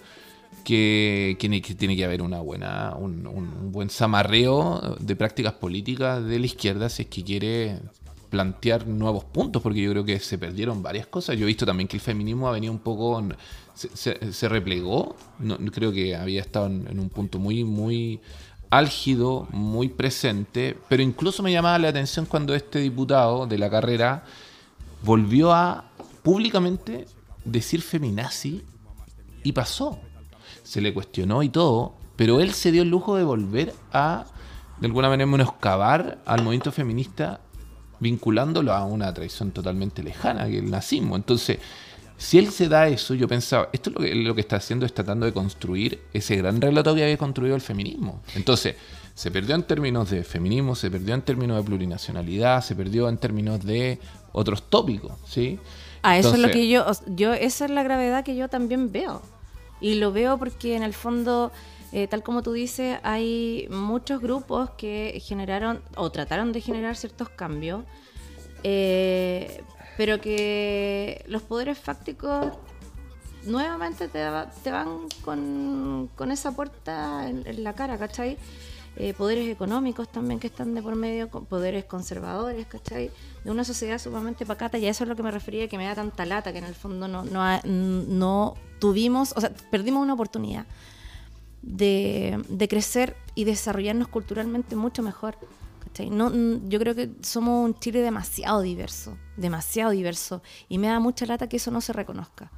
que, 0.64 1.36
que 1.38 1.48
ne- 1.48 1.62
que 1.62 1.74
tiene 1.74 1.94
que 1.94 2.04
haber 2.04 2.22
una 2.22 2.40
buena, 2.40 2.94
un, 2.98 3.26
un- 3.26 3.70
buen 3.70 3.90
zamarreo 3.90 4.96
de 4.98 5.14
prácticas 5.14 5.52
políticas 5.52 6.24
de 6.24 6.38
la 6.40 6.46
izquierda 6.46 6.88
si 6.88 7.02
es 7.02 7.08
que 7.08 7.22
quiere 7.22 7.78
plantear 8.30 8.86
nuevos 8.88 9.24
puntos, 9.24 9.62
porque 9.62 9.80
yo 9.82 9.92
creo 9.92 10.04
que 10.04 10.18
se 10.18 10.36
perdieron 10.38 10.82
varias 10.82 11.06
cosas. 11.06 11.36
Yo 11.36 11.44
he 11.44 11.46
visto 11.46 11.64
también 11.64 11.86
que 11.86 11.96
el 11.96 12.00
feminismo 12.00 12.48
ha 12.48 12.52
venido 12.52 12.72
un 12.72 12.80
poco, 12.80 13.22
se, 13.76 13.96
se- 13.96 14.32
se 14.32 14.48
replegó, 14.48 15.14
no, 15.38 15.56
creo 15.70 15.92
que 15.92 16.16
había 16.16 16.40
estado 16.40 16.66
en, 16.66 16.98
un 16.98 17.08
punto 17.10 17.38
muy, 17.38 17.62
muy 17.62 18.20
álgido, 18.70 19.46
muy 19.52 19.88
presente, 19.88 20.76
pero 20.88 21.02
incluso 21.02 21.42
me 21.44 21.52
llamaba 21.52 21.78
la 21.78 21.88
atención 21.90 22.26
cuando 22.26 22.54
este 22.56 22.80
diputado 22.80 23.46
de 23.46 23.58
la 23.58 23.70
carrera 23.70 24.24
volvió 25.04 25.52
a 25.52 25.84
públicamente 26.24 27.06
decir 27.44 27.80
feminazi 27.82 28.62
y 29.44 29.52
pasó. 29.52 30.00
Se 30.64 30.80
le 30.80 30.92
cuestionó 30.92 31.44
y 31.44 31.48
todo, 31.48 31.94
pero 32.16 32.40
él 32.40 32.52
se 32.54 32.72
dio 32.72 32.82
el 32.82 32.88
lujo 32.90 33.14
de 33.16 33.22
volver 33.22 33.72
a, 33.92 34.24
de 34.80 34.86
alguna 34.88 35.08
manera, 35.08 35.30
menoscabar 35.30 36.18
al 36.26 36.42
movimiento 36.42 36.72
feminista, 36.72 37.40
vinculándolo 38.00 38.72
a 38.72 38.84
una 38.84 39.14
tradición 39.14 39.52
totalmente 39.52 40.02
lejana, 40.02 40.46
que 40.48 40.58
el 40.58 40.70
nazismo. 40.70 41.14
Entonces, 41.14 41.58
si 42.18 42.38
él 42.38 42.50
se 42.50 42.68
da 42.68 42.88
eso, 42.88 43.14
yo 43.14 43.28
pensaba, 43.28 43.68
esto 43.72 43.90
es 43.90 43.96
lo 43.96 44.02
que, 44.02 44.14
lo 44.14 44.34
que 44.34 44.40
está 44.40 44.56
haciendo, 44.56 44.86
es 44.86 44.94
tratando 44.94 45.26
de 45.26 45.32
construir 45.32 46.00
ese 46.12 46.36
gran 46.36 46.60
relato 46.60 46.94
que 46.94 47.02
había 47.02 47.18
construido 47.18 47.54
el 47.54 47.60
feminismo. 47.60 48.22
Entonces, 48.34 48.76
se 49.14 49.30
perdió 49.30 49.54
en 49.54 49.62
términos 49.62 50.10
de 50.10 50.24
feminismo, 50.24 50.74
se 50.74 50.90
perdió 50.90 51.14
en 51.14 51.22
términos 51.22 51.56
de 51.56 51.62
plurinacionalidad, 51.62 52.62
se 52.62 52.74
perdió 52.74 53.08
en 53.08 53.18
términos 53.18 53.64
de 53.64 53.98
otros 54.32 54.68
tópicos, 54.68 55.12
¿sí? 55.26 55.58
Ah, 56.02 56.18
eso 56.18 56.34
es 56.34 56.38
lo 56.38 56.50
que 56.50 56.68
yo, 56.68 56.86
yo, 57.06 57.32
esa 57.32 57.64
es 57.64 57.70
la 57.70 57.82
gravedad 57.82 58.24
que 58.24 58.36
yo 58.36 58.48
también 58.48 58.92
veo. 58.92 59.22
Y 59.80 59.94
lo 59.94 60.12
veo 60.12 60.38
porque 60.38 60.76
en 60.76 60.82
el 60.82 60.94
fondo, 60.94 61.50
eh, 61.92 62.06
tal 62.06 62.22
como 62.22 62.42
tú 62.42 62.52
dices, 62.52 62.98
hay 63.02 63.66
muchos 63.70 64.20
grupos 64.20 64.70
que 64.76 65.20
generaron 65.24 65.80
o 65.96 66.10
trataron 66.10 66.52
de 66.52 66.60
generar 66.60 66.96
ciertos 66.96 67.28
cambios, 67.28 67.84
eh, 68.62 69.62
pero 69.96 70.20
que 70.20 71.24
los 71.28 71.42
poderes 71.42 71.78
fácticos 71.78 72.52
nuevamente 73.44 74.08
te, 74.08 74.22
va- 74.28 74.50
te 74.50 74.70
van 74.70 75.08
con, 75.24 76.10
con 76.16 76.30
esa 76.32 76.52
puerta 76.54 77.28
en, 77.28 77.62
la 77.64 77.72
cara, 77.74 77.96
¿cachai? 77.98 78.36
Eh, 78.98 79.12
poderes 79.12 79.48
económicos 79.48 80.10
también 80.10 80.40
que 80.40 80.46
están 80.46 80.74
de 80.74 80.82
por 80.82 80.96
medio, 80.96 81.28
poderes 81.28 81.84
conservadores, 81.84 82.66
¿cachai? 82.66 83.10
De 83.44 83.50
una 83.50 83.62
sociedad 83.62 83.98
sumamente 83.98 84.46
pacata, 84.46 84.78
y 84.78 84.86
a 84.86 84.90
eso 84.90 85.04
es 85.04 85.08
lo 85.08 85.16
que 85.16 85.22
me 85.22 85.30
refería, 85.30 85.68
que 85.68 85.76
me 85.76 85.84
da 85.84 85.94
tanta 85.94 86.24
lata, 86.24 86.50
que 86.52 86.58
en 86.58 86.64
el 86.64 86.74
fondo 86.74 87.06
no, 87.06 87.22
no, 87.24 87.60
no 87.64 88.54
tuvimos, 88.78 89.32
o 89.36 89.40
sea, 89.40 89.52
perdimos 89.70 90.02
una 90.02 90.14
oportunidad 90.14 90.64
de, 91.62 92.42
de 92.48 92.68
crecer 92.68 93.16
y 93.34 93.44
desarrollarnos 93.44 94.08
culturalmente 94.08 94.76
mucho 94.76 95.02
mejor. 95.02 95.36
¿Cachai? 95.96 96.10
No, 96.10 96.30
yo 96.68 96.78
creo 96.78 96.94
que 96.94 97.10
somos 97.22 97.64
un 97.64 97.78
Chile 97.78 98.00
demasiado 98.00 98.60
diverso, 98.60 99.16
demasiado 99.36 99.90
diverso, 99.92 100.42
y 100.68 100.78
me 100.78 100.88
da 100.88 101.00
mucha 101.00 101.26
lata 101.26 101.48
que 101.48 101.56
eso 101.56 101.70
no 101.70 101.80
se 101.80 101.92
reconozca. 101.92 102.50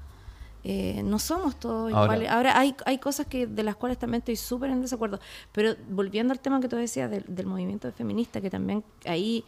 Eh, 0.65 1.03
no 1.05 1.19
somos 1.21 1.59
todos 1.59 1.93
Ahora- 1.93 2.05
iguales. 2.17 2.31
Ahora 2.31 2.59
hay, 2.59 2.75
hay 2.85 2.99
cosas 2.99 3.27
que 3.27 3.47
de 3.47 3.63
las 3.63 3.77
cuales 3.77 3.97
también 3.99 4.19
estoy 4.21 4.37
súper 4.37 4.71
en 4.71 4.81
desacuerdo. 4.83 5.21
Pero 5.53 5.77
volviendo 5.89 6.33
al 6.33 6.41
tema 6.41 6.61
que 6.61 6.69
tú 6.69 6.77
decías 6.77 7.11
del, 7.11 7.25
del 7.29 7.47
movimiento 7.47 7.91
feminista, 7.93 8.41
que 8.41 8.51
también 8.51 8.85
ahí 9.07 9.45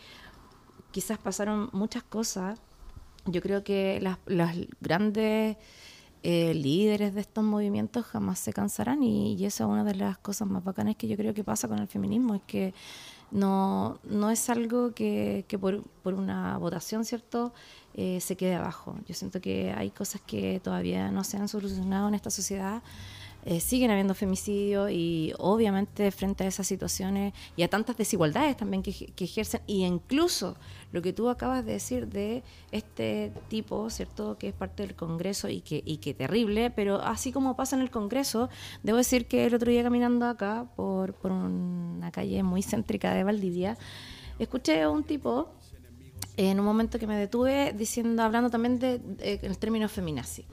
quizás 0.93 1.19
pasaron 1.19 1.69
muchas 1.73 2.05
cosas. 2.05 2.59
Yo 3.27 3.43
creo 3.43 3.65
que 3.65 3.99
las, 4.01 4.19
las 4.27 4.57
grandes 4.81 5.57
eh, 6.23 6.55
líderes 6.55 7.13
de 7.15 7.21
estos 7.23 7.43
movimientos 7.45 8.07
jamás 8.07 8.39
se 8.39 8.53
cansarán 8.53 9.03
y, 9.03 9.35
y 9.35 9.45
esa 9.45 9.65
es 9.65 9.71
una 9.71 9.85
de 9.85 9.97
las 9.97 10.17
cosas 10.19 10.49
más 10.49 10.63
bacanas 10.63 10.95
que 10.97 11.09
yo 11.09 11.17
creo 11.17 11.35
que 11.35 11.45
pasa 11.45 11.67
con 11.69 11.79
el 11.81 11.89
feminismo, 11.89 12.35
es 12.37 12.43
que 12.47 12.73
no, 13.31 13.99
no 14.05 14.31
es 14.31 14.51
algo 14.51 14.93
que, 14.93 15.45
que 15.49 15.59
por, 15.59 15.83
por 16.03 16.15
una 16.15 16.59
votación, 16.59 17.05
¿cierto?, 17.05 17.53
eh, 17.95 18.21
se 18.21 18.37
quede 18.37 18.55
abajo. 18.55 18.97
Yo 19.07 19.15
siento 19.15 19.41
que 19.41 19.73
hay 19.77 19.91
cosas 19.91 20.21
que 20.27 20.61
todavía 20.61 21.11
no 21.11 21.25
se 21.25 21.37
han 21.37 21.49
solucionado 21.49 22.09
en 22.09 22.15
esta 22.15 22.31
sociedad. 22.31 22.83
Eh, 23.47 23.59
siguen 23.61 23.91
habiendo 23.91 24.15
femicidios 24.15 24.91
y 24.91 25.33
obviamente 25.39 26.11
frente 26.11 26.45
a 26.45 26.47
esas 26.47 26.67
situaciones 26.67 27.33
y 27.57 27.63
a 27.63 27.69
tantas 27.69 27.97
desigualdades 27.97 28.55
también 28.55 28.83
que, 28.83 29.13
ejercen 29.19 29.63
y 29.67 29.85
incluso 29.87 30.57
lo 30.93 31.01
que 31.01 31.15
tú 31.15 31.31
acabas 31.31 31.65
de 31.65 31.73
decir 31.73 32.07
de 32.09 32.43
este 32.71 33.33
tipo, 33.49 33.89
¿cierto? 33.89 34.37
Que 34.37 34.49
es 34.49 34.55
parte 34.55 34.83
del 34.87 34.95
Congreso 34.95 35.49
y 35.49 35.63
que, 35.63 35.83
y 35.87 35.97
que 35.99 36.13
terrible, 36.13 36.71
pero 36.71 37.01
así 37.01 37.33
como 37.33 37.57
pasa 37.57 37.77
en 37.77 37.83
el 37.83 37.91
Congreso, 37.91 38.51
debo 38.83 38.99
decir 38.99 39.27
que 39.27 39.47
el 39.47 39.55
otro 39.55 39.71
día 39.71 39.83
caminando 39.83 40.27
acá 40.27 40.67
por, 40.77 41.15
por 41.15 41.33
una 41.33 42.11
calle 42.11 42.43
muy 42.43 42.63
céntrica 42.63 43.15
de 43.15 43.25
Valdivia, 43.25 43.79
escuché 44.39 44.83
a 44.83 44.91
un 44.91 45.03
tipo 45.03 45.49
en 46.37 46.61
un 46.61 46.67
momento 46.67 46.99
que 46.99 47.07
me 47.07 47.17
detuve 47.17 47.73
diciendo, 47.73 48.23
hablando 48.23 48.51
también 48.51 48.79
de, 48.79 48.99
de- 48.99 49.41
el 49.43 49.57
término 49.57 49.89
feminazi. 49.89 50.45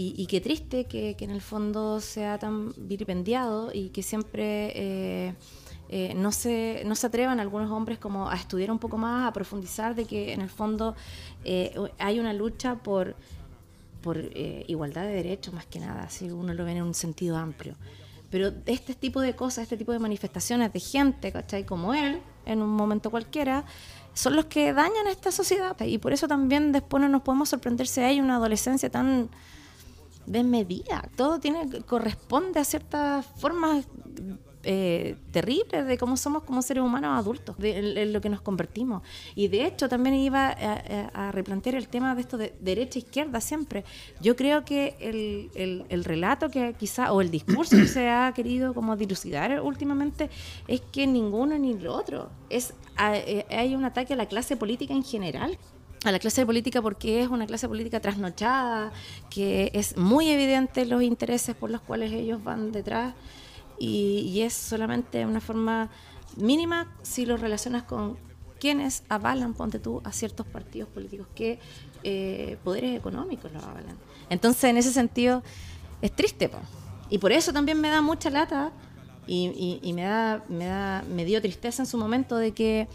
Y, 0.00 0.26
qué 0.26 0.40
triste 0.40 0.84
que, 0.84 1.16
que 1.16 1.24
en 1.24 1.32
el 1.32 1.40
fondo 1.40 2.00
sea 2.00 2.38
tan 2.38 2.72
vilipendiado 2.76 3.72
y 3.74 3.88
que 3.88 4.04
siempre 4.04 4.70
eh, 4.76 5.34
eh, 5.88 6.14
no, 6.14 6.30
se, 6.30 6.84
no 6.86 6.94
se 6.94 7.08
atrevan 7.08 7.40
algunos 7.40 7.68
hombres 7.72 7.98
como 7.98 8.30
a 8.30 8.36
estudiar 8.36 8.70
un 8.70 8.78
poco 8.78 8.96
más, 8.96 9.28
a 9.28 9.32
profundizar 9.32 9.96
de 9.96 10.04
que 10.04 10.32
en 10.32 10.40
el 10.40 10.50
fondo 10.50 10.94
eh, 11.44 11.74
hay 11.98 12.20
una 12.20 12.32
lucha 12.32 12.76
por, 12.76 13.16
por 14.00 14.18
igualdad 14.68 15.02
de 15.02 15.14
derechos 15.14 15.52
más 15.52 15.66
que 15.66 15.80
nada, 15.80 16.08
si 16.10 16.30
uno 16.30 16.54
lo 16.54 16.64
ve 16.64 16.76
en 16.76 16.82
un 16.82 16.94
sentido 16.94 17.36
amplio. 17.36 17.74
Pero 18.30 18.52
este 18.66 18.94
tipo 18.94 19.20
de 19.20 19.34
cosas, 19.34 19.64
este 19.64 19.76
tipo 19.76 19.90
de 19.90 19.98
manifestaciones 19.98 20.72
de 20.72 20.78
gente, 20.78 21.32
¿cachai? 21.32 21.66
Como 21.66 21.92
él, 21.92 22.22
en 22.46 22.62
un 22.62 22.70
momento 22.70 23.10
cualquiera, 23.10 23.64
son 24.14 24.36
los 24.36 24.44
que 24.44 24.72
dañan 24.72 25.08
a 25.08 25.10
esta 25.10 25.32
sociedad. 25.32 25.76
Y 25.80 25.98
por 25.98 26.12
eso 26.12 26.28
también 26.28 26.70
después 26.70 27.00
no 27.00 27.08
nos 27.08 27.22
podemos 27.22 27.48
sorprender 27.48 27.88
si 27.88 28.00
hay 28.02 28.20
una 28.20 28.36
adolescencia 28.36 28.90
tan 28.90 29.28
desmedida. 30.32 31.08
Todo 31.16 31.38
tiene 31.40 31.68
corresponde 31.86 32.60
a 32.60 32.64
ciertas 32.64 33.26
formas 33.36 33.86
eh, 34.64 35.16
terribles 35.30 35.86
de 35.86 35.96
cómo 35.96 36.16
somos 36.16 36.42
como 36.42 36.60
seres 36.62 36.82
humanos 36.82 37.16
adultos, 37.18 37.56
de 37.58 38.06
lo 38.06 38.20
que 38.20 38.28
nos 38.28 38.40
convertimos. 38.40 39.02
Y 39.34 39.48
de 39.48 39.64
hecho 39.64 39.88
también 39.88 40.16
iba 40.16 40.48
a, 40.48 41.32
replantear 41.32 41.76
el 41.76 41.88
tema 41.88 42.14
de 42.14 42.20
esto 42.20 42.36
de 42.36 42.54
derecha 42.60 42.98
izquierda 42.98 43.40
siempre. 43.40 43.84
Yo 44.20 44.34
creo 44.36 44.64
que 44.64 44.96
el, 45.00 45.50
el- 45.54 45.84
el 45.88 46.04
relato 46.04 46.50
que 46.50 46.74
quizá, 46.74 47.12
o 47.12 47.20
el 47.20 47.30
discurso 47.30 47.76
que 47.76 47.86
se 47.86 48.08
ha 48.10 48.32
querido 48.34 48.74
como 48.74 48.96
dilucidar 48.96 49.60
últimamente 49.62 50.28
es 50.66 50.80
que 50.80 51.06
ninguno 51.06 51.56
ni 51.56 51.72
el 51.72 51.86
otro. 51.86 52.28
Es, 52.50 52.74
eh, 53.00 53.46
hay 53.50 53.74
un 53.74 53.84
ataque 53.84 54.14
a 54.14 54.16
la 54.16 54.26
clase 54.26 54.56
política 54.56 54.92
en 54.92 55.04
general 55.04 55.56
a 56.04 56.12
la 56.12 56.18
clase 56.18 56.46
política 56.46 56.80
porque 56.80 57.22
es 57.22 57.28
una 57.28 57.46
clase 57.46 57.68
política 57.68 58.00
trasnochada, 58.00 58.92
que 59.30 59.70
es 59.74 59.96
muy 59.96 60.28
evidente 60.30 60.86
los 60.86 61.02
intereses 61.02 61.56
por 61.56 61.70
los 61.70 61.80
cuales 61.80 62.12
ellos 62.12 62.42
van 62.42 62.70
detrás 62.72 63.14
y, 63.78 64.40
es 64.40 64.54
solamente 64.54 65.24
una 65.26 65.40
forma 65.40 65.88
mínima 66.36 66.86
si 67.02 67.26
lo 67.26 67.36
relacionas 67.36 67.82
con 67.84 68.16
quienes 68.60 69.02
avalan, 69.08 69.54
ponte 69.54 69.78
tú, 69.78 70.00
a 70.04 70.12
ciertos 70.12 70.46
partidos 70.46 70.88
políticos 70.88 71.26
que 71.34 71.58
eh, 72.02 72.56
poderes 72.64 72.96
económicos 72.96 73.52
los 73.52 73.62
avalan. 73.62 73.96
Entonces, 74.30 74.64
en 74.64 74.76
ese 74.76 74.92
sentido, 74.92 75.42
es 76.02 76.10
triste. 76.14 76.48
po. 76.48 76.58
Y 77.10 77.18
por 77.18 77.32
eso 77.32 77.52
también 77.52 77.80
me 77.80 77.88
da 77.88 78.02
mucha 78.02 78.30
lata 78.30 78.72
Y, 79.26 79.48
y- 79.54 79.80
y 79.82 79.92
me, 79.92 80.02
da, 80.02 80.42
me, 80.48 80.64
da, 80.64 81.04
me 81.14 81.24
dio 81.26 81.40
tristeza 81.42 81.82
en 81.82 81.86
su 81.86 81.98
momento 81.98 82.36
de 82.38 82.52
que 82.52 82.88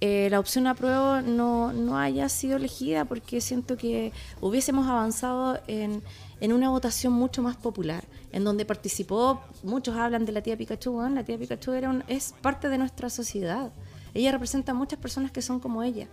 eh, 0.00 0.28
la 0.30 0.40
opción 0.40 0.66
apruebo 0.66 1.20
no, 1.20 1.72
no 1.72 1.98
haya 1.98 2.28
sido 2.28 2.56
elegida 2.56 3.04
porque 3.04 3.40
siento 3.40 3.76
que 3.76 4.12
hubiésemos 4.40 4.86
avanzado 4.88 5.60
en, 5.66 6.02
en 6.40 6.52
una 6.52 6.70
votación 6.70 7.12
mucho 7.12 7.42
más 7.42 7.56
popular, 7.56 8.04
en 8.32 8.44
donde 8.44 8.64
participó, 8.64 9.42
muchos 9.62 9.96
hablan 9.96 10.24
de 10.24 10.32
la 10.32 10.40
tía 10.42 10.56
Pikachu, 10.56 11.00
la 11.14 11.22
tía 11.24 11.36
Pikachu 11.38 11.72
era 11.72 11.90
un- 11.90 12.04
es 12.08 12.34
parte 12.40 12.68
de 12.68 12.78
nuestra 12.78 13.10
sociedad. 13.10 13.72
Ella 14.14 14.32
representa 14.32 14.72
a 14.72 14.74
muchas 14.74 14.98
personas 14.98 15.30
que 15.30 15.42
son 15.42 15.60
como 15.60 15.82
ella 15.82 16.08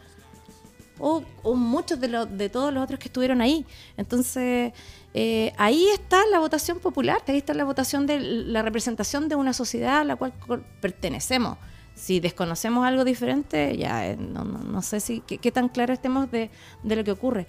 o, 1.00 1.24
o 1.44 1.56
muchos 1.56 2.00
de, 2.00 2.08
los 2.08 2.38
de 2.38 2.50
todos 2.50 2.74
los 2.74 2.84
otros 2.84 3.00
que 3.00 3.08
estuvieron 3.08 3.40
ahí. 3.42 3.66
Entonces, 3.98 4.74
eh, 5.14 5.54
ahí 5.58 5.88
está 5.94 6.20
la 6.32 6.40
votación 6.40 6.80
popular, 6.80 7.20
ahí 7.28 7.38
está 7.38 7.54
la 7.54 7.64
votación 7.64 8.06
de 8.08 8.20
la 8.20 8.62
representación 8.64 9.30
de 9.30 9.36
una 9.36 9.54
sociedad 9.54 10.00
a 10.00 10.04
la 10.04 10.16
cual 10.16 10.34
pertenecemos. 10.82 11.58
Si 11.98 12.20
desconocemos 12.20 12.86
algo 12.86 13.04
diferente, 13.04 13.76
ya 13.76 14.06
eh, 14.08 14.16
no, 14.18 14.44
no- 14.46 14.60
no 14.60 14.82
sé 14.84 15.00
si 15.00 15.22
qué, 15.22 15.52
tan 15.52 15.68
claro 15.68 15.94
estemos 15.94 16.30
de, 16.32 16.52
de 16.84 16.96
lo 16.96 17.04
que 17.04 17.12
ocurre. 17.12 17.48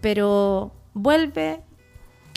Pero 0.00 0.72
vuelve 0.94 1.60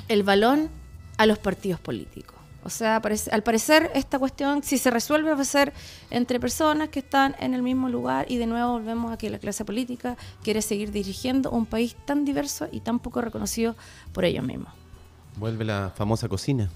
el 0.07 0.23
balón 0.23 0.69
a 1.17 1.25
los 1.25 1.37
partidos 1.37 1.79
políticos. 1.79 2.35
O 2.63 2.69
sea, 2.69 2.97
al 3.31 3.43
parecer 3.43 3.89
esta 3.95 4.19
cuestión, 4.19 4.63
si 4.63 4.77
se 4.77 4.91
resuelve, 4.91 5.33
va 5.33 5.41
a 5.41 5.45
ser 5.45 5.71
entre 6.09 6.39
personas 6.39 6.89
que 6.89 6.99
están 6.99 7.35
en 7.39 7.53
el 7.53 7.61
mismo 7.61 7.87
lugar 7.89 8.25
y 8.29 8.37
de 8.37 8.47
nuevo 8.47 8.73
volvemos 8.73 9.13
a 9.13 9.17
que 9.17 9.29
la 9.29 9.39
clase 9.39 9.63
política 9.63 10.17
quiere 10.43 10.61
seguir 10.61 10.91
dirigiendo 10.91 11.51
un 11.51 11.65
país 11.65 11.95
tan 12.05 12.25
diverso 12.25 12.67
y 12.71 12.81
tan 12.81 12.99
poco 12.99 13.21
reconocido 13.21 13.75
por 14.13 14.25
ellos 14.25 14.43
mismos. 14.43 14.73
Vuelve 15.37 15.63
la 15.63 15.93
famosa 15.95 16.27
cocina. 16.27 16.69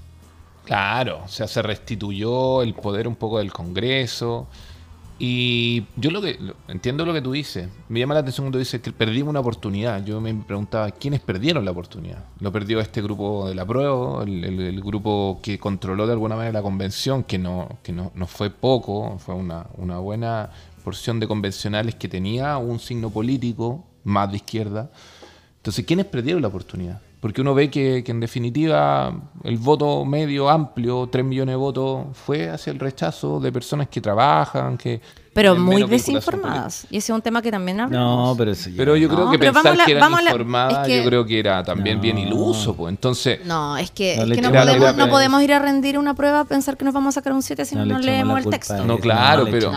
Claro, 0.65 1.21
o 1.25 1.27
sea, 1.27 1.47
se 1.47 1.61
restituyó 1.61 2.61
el 2.61 2.73
poder 2.73 3.07
un 3.07 3.15
poco 3.15 3.39
del 3.39 3.51
Congreso. 3.51 4.47
Y 5.19 5.85
yo 5.95 6.09
lo 6.09 6.21
que 6.21 6.37
lo- 6.39 6.55
entiendo 6.67 7.05
lo 7.05 7.13
que 7.13 7.21
tú 7.21 7.33
dices. 7.33 7.69
Me 7.87 7.99
llama 7.99 8.13
la 8.13 8.21
atención 8.21 8.45
cuando 8.45 8.59
dices 8.59 8.81
que 8.81 8.91
perdimos 8.91 9.29
una 9.29 9.41
oportunidad. 9.41 10.03
Yo 10.03 10.19
me 10.21 10.33
preguntaba 10.33 10.89
quiénes 10.91 11.19
perdieron 11.21 11.63
la 11.65 11.71
oportunidad. 11.71 12.25
Lo 12.39 12.51
perdió 12.51 12.79
este 12.79 13.01
grupo 13.01 13.47
de 13.47 13.55
la 13.55 13.65
prueba, 13.65 14.23
el, 14.23 14.43
el- 14.43 14.81
grupo 14.81 15.39
que 15.43 15.59
controló 15.59 16.07
de 16.07 16.13
alguna 16.13 16.35
manera 16.35 16.53
la 16.53 16.61
convención, 16.61 17.23
que 17.23 17.37
no, 17.37 17.77
que 17.83 17.91
no, 17.93 18.11
no 18.15 18.25
fue 18.27 18.49
poco, 18.49 19.17
fue 19.19 19.35
una, 19.35 19.67
una 19.77 19.99
buena 19.99 20.49
porción 20.83 21.19
de 21.19 21.27
convencionales 21.27 21.95
que 21.95 22.07
tenía 22.09 22.57
un 22.57 22.79
signo 22.79 23.09
político 23.09 23.85
más 24.03 24.29
de 24.31 24.37
izquierda. 24.37 24.91
Entonces, 25.57 25.85
¿quiénes 25.85 26.05
perdieron 26.07 26.41
la 26.41 26.47
oportunidad? 26.49 27.01
Porque 27.23 27.39
uno 27.39 27.53
ve 27.53 27.71
que, 27.71 28.03
que 28.03 28.11
en 28.11 28.19
definitiva 28.19 29.15
el 29.45 29.57
voto 29.57 30.03
medio 30.03 30.49
amplio, 30.49 31.07
3 31.09 31.23
millones 31.23 31.53
de 31.53 31.55
votos, 31.55 32.07
fue 32.11 32.49
hacia 32.49 32.71
el 32.71 32.79
rechazo 32.79 33.39
de 33.39 33.49
personas 33.49 33.87
que 33.87 34.01
trabajan, 34.01 34.77
que... 34.77 34.99
Pero 35.33 35.55
muy 35.55 35.83
desinformadas. 35.83 36.85
Y 36.91 36.97
ese 36.97 37.11
es 37.11 37.15
un 37.15 37.21
tema 37.21 37.41
que 37.41 37.49
también 37.49 37.79
hablamos. 37.79 38.29
No, 38.29 38.35
pero 38.37 38.51
eso 38.51 38.69
ya- 38.69 38.77
Pero 38.77 38.95
yo 38.95 39.09
creo 39.09 39.25
No, 39.25 39.31
que 39.31 39.39
pensar 39.39 39.75
la- 39.75 39.85
que 39.85 39.91
eran 39.93 40.11
informadas, 40.11 40.81
es 40.81 40.87
que- 40.87 40.97
yo 41.03 41.09
creo 41.09 41.25
que 41.25 41.39
era 41.39 41.63
también 41.63 41.99
bien 41.99 42.19
iluso, 42.19 42.75
pues. 42.75 42.91
Entonces, 42.91 43.39
No, 43.45 43.75
es 43.77 43.89
que 43.89 44.15
No 44.15 44.23
es 44.31 44.39
que 44.39 44.47
podemos, 44.49 44.95
no 44.95 45.09
podemos 45.09 45.41
ir 45.41 45.53
a 45.53 45.59
rendir 45.59 45.97
una 45.97 46.13
prueba 46.13 46.41
a 46.41 46.45
pensar 46.45 46.77
que 46.77 46.85
nos 46.85 46.93
vamos 46.93 47.15
a 47.15 47.19
sacar 47.19 47.33
un 47.33 47.41
7 47.41 47.65
si 47.65 47.75
no, 47.75 47.83
No 47.85 47.97
le 47.97 48.05
leemos 48.05 48.45
el 48.45 48.49
texto. 48.51 48.85
No, 48.85 48.99
claro, 48.99 49.45
pero- 49.49 49.71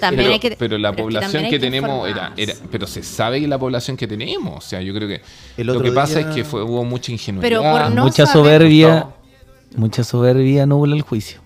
también- 0.00 0.32
hay 0.32 0.38
que- 0.38 0.56
pero 0.58 0.78
la 0.78 0.92
pero 0.92 1.04
población 1.04 1.42
que, 1.44 1.50
que 1.50 1.58
tenemos 1.58 2.08
era, 2.08 2.32
pero 2.70 2.86
se 2.86 3.02
sabe 3.02 3.40
que 3.40 3.48
la 3.48 3.58
población 3.58 3.96
que 3.98 4.06
tenemos, 4.06 4.64
o 4.64 4.66
sea, 4.66 4.80
yo 4.80 4.94
creo 4.94 5.08
que 5.08 5.20
lo 5.62 5.80
que 5.80 5.92
pasa 5.92 6.20
día- 6.20 6.28
es 6.30 6.34
que 6.34 6.44
fue, 6.44 6.62
hubo 6.62 6.84
mucha 6.84 7.12
ingenuidad. 7.12 7.42
Pero 7.46 7.60
por 7.62 7.90
no 7.90 8.04
mucha 8.04 8.24
soberbia, 8.26 9.06
mucha 9.76 10.04
soberbia 10.04 10.64
nubla 10.64 10.96
el 10.96 11.02
juicio. 11.02 11.40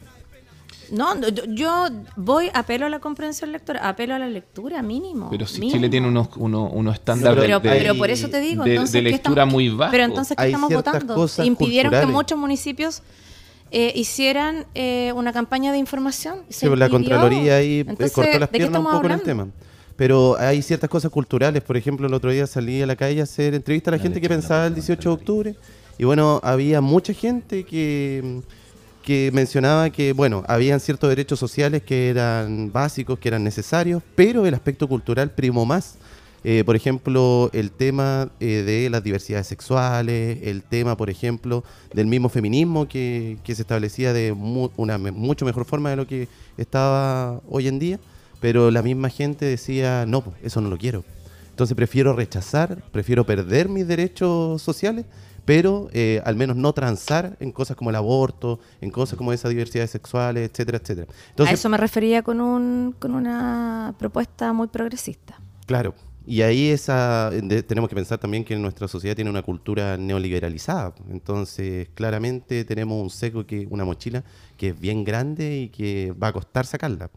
No, 0.90 1.14
no, 1.14 1.28
yo, 1.28 1.44
yo 1.46 1.86
voy, 2.16 2.50
apelo 2.52 2.86
a 2.86 2.88
la 2.88 2.98
comprensión 2.98 3.52
lectora, 3.52 3.88
apelo 3.88 4.14
a 4.14 4.18
la 4.18 4.28
lectura 4.28 4.82
mínimo. 4.82 5.28
Pero 5.30 5.46
si 5.46 5.60
mínimo. 5.60 5.76
Chile 5.78 5.88
tiene 5.88 6.08
unos, 6.08 6.28
unos, 6.36 6.70
unos 6.72 6.94
estándares 6.94 7.38
Pero, 7.40 7.60
de, 7.60 7.68
pero 7.70 7.94
por 7.96 8.10
eso 8.10 8.28
te 8.28 8.40
digo, 8.40 8.64
de- 8.64 8.70
entonces, 8.72 8.92
de 8.94 8.98
¿qué 9.04 9.10
lectura 9.10 9.42
estamos- 9.42 9.52
muy 9.54 9.68
bajo. 9.68 9.90
Pero 9.92 10.04
entonces, 10.04 10.36
¿qué 10.36 10.42
Hay 10.44 10.50
estamos 10.50 10.72
votando? 10.72 11.14
cosas 11.14 11.46
Impidieron 11.46 11.90
culturales. 11.90 12.06
que 12.08 12.12
muchos 12.12 12.38
municipios 12.38 13.02
eh, 13.72 13.92
hicieran 13.94 14.66
eh, 14.74 15.12
una 15.14 15.32
campaña 15.32 15.70
de 15.72 15.78
información. 15.78 16.40
Se 16.48 16.60
Sí, 16.60 16.66
pues 16.66 16.78
la. 16.78 16.88
Contraloría 16.88 17.56
ahí 17.56 17.74
eh, 17.78 17.80
Entonces, 17.80 18.12
cortó 18.12 18.30
las 18.38 18.40
¿de 18.50 18.58
qué 18.58 18.58
piernas 18.58 18.80
un 18.80 18.84
poco 18.86 18.96
en 18.98 19.04
el 19.04 19.12
hablando? 19.12 19.24
tema. 19.24 19.46
Pero 19.96 20.36
hay 20.38 20.60
ciertas 20.62 20.90
cosas 20.90 21.10
culturales. 21.12 21.62
Por 21.62 21.76
ejemplo, 21.76 22.06
el 22.06 22.14
otro 22.14 22.30
día 22.32 22.46
salí 22.46 22.82
a 22.82 22.86
la 22.86 22.96
calle 22.96 23.20
a 23.20 23.24
hacer 23.24 23.54
entrevista 23.54 23.90
a 23.90 23.96
la 23.96 23.98
gente 24.02 24.20
que 24.20 24.28
pensaba 24.28 24.66
el 24.66 24.72
culpa 24.72 24.80
a 24.82 24.86
18 24.86 25.08
de 25.10 25.14
octubre. 25.14 25.54
Y 25.98 26.04
bueno, 26.04 26.40
había 26.42 26.80
mucha 26.80 27.12
gente 27.12 27.64
que, 27.64 28.40
que 29.02 29.30
mencionaba 29.32 29.90
que, 29.90 30.12
bueno, 30.12 30.44
habían 30.46 30.80
ciertos 30.80 31.08
derechos 31.08 31.38
sociales 31.38 31.82
que 31.82 32.08
eran 32.10 32.70
básicos, 32.72 33.18
que 33.18 33.28
eran 33.28 33.42
necesarios, 33.44 34.02
pero 34.14 34.46
el 34.46 34.54
aspecto 34.54 34.88
cultural 34.88 35.30
primó 35.30 35.64
más. 35.64 35.96
Eh, 36.42 36.64
por 36.64 36.74
ejemplo, 36.74 37.50
el 37.52 37.70
tema 37.70 38.30
eh, 38.40 38.62
de 38.64 38.88
las 38.88 39.02
diversidades 39.04 39.46
sexuales, 39.46 40.38
el 40.42 40.62
tema, 40.62 40.96
por 40.96 41.10
ejemplo, 41.10 41.64
del 41.92 42.06
mismo 42.06 42.30
feminismo 42.30 42.88
que, 42.88 43.36
que 43.44 43.54
se 43.54 43.60
establecía 43.62 44.14
de 44.14 44.32
mu- 44.32 44.70
una 44.76 44.96
mucho 44.96 45.44
mejor 45.44 45.66
forma 45.66 45.90
de 45.90 45.96
lo 45.96 46.06
que 46.06 46.28
estaba 46.56 47.40
hoy 47.50 47.68
en 47.68 47.78
día, 47.78 48.00
pero 48.40 48.70
la 48.70 48.80
misma 48.80 49.10
gente 49.10 49.44
decía, 49.44 50.06
no, 50.06 50.24
eso 50.42 50.62
no 50.62 50.70
lo 50.70 50.78
quiero. 50.78 51.04
Entonces 51.50 51.76
prefiero 51.76 52.14
rechazar, 52.14 52.82
prefiero 52.90 53.26
perder 53.26 53.68
mis 53.68 53.86
derechos 53.86 54.62
sociales, 54.62 55.04
pero 55.44 55.88
eh, 55.92 56.20
al 56.24 56.36
menos 56.36 56.56
no 56.56 56.72
transar 56.72 57.36
en 57.40 57.52
cosas 57.52 57.76
como 57.76 57.90
el 57.90 57.96
aborto, 57.96 58.60
en 58.80 58.90
cosas 58.90 59.16
como 59.16 59.32
esas 59.32 59.50
diversidades 59.50 59.90
sexuales, 59.90 60.50
etcétera, 60.50 60.78
etcétera. 60.78 61.06
a 61.38 61.50
eso 61.52 61.68
me 61.68 61.76
refería 61.76 62.22
con, 62.22 62.40
un, 62.40 62.94
con 62.98 63.14
una 63.14 63.94
propuesta 63.98 64.52
muy 64.52 64.68
progresista. 64.68 65.40
Claro. 65.66 65.94
Y 66.26 66.42
ahí 66.42 66.68
esa 66.68 67.30
de- 67.30 67.62
tenemos 67.62 67.88
que 67.88 67.96
pensar 67.96 68.18
también 68.18 68.44
que 68.44 68.54
nuestra 68.56 68.86
sociedad 68.86 69.16
tiene 69.16 69.30
una 69.30 69.42
cultura 69.42 69.96
neoliberalizada. 69.96 70.94
Entonces, 71.10 71.88
claramente 71.94 72.64
tenemos 72.64 73.02
un 73.02 73.10
seco 73.10 73.46
que 73.46 73.66
una 73.70 73.84
mochila 73.84 74.22
que 74.56 74.68
es 74.68 74.78
bien 74.80 75.02
grande 75.02 75.58
y 75.62 75.68
que 75.70 76.12
va 76.12 76.28
a 76.28 76.32
costar 76.32 76.66
sacarla. 76.66 77.10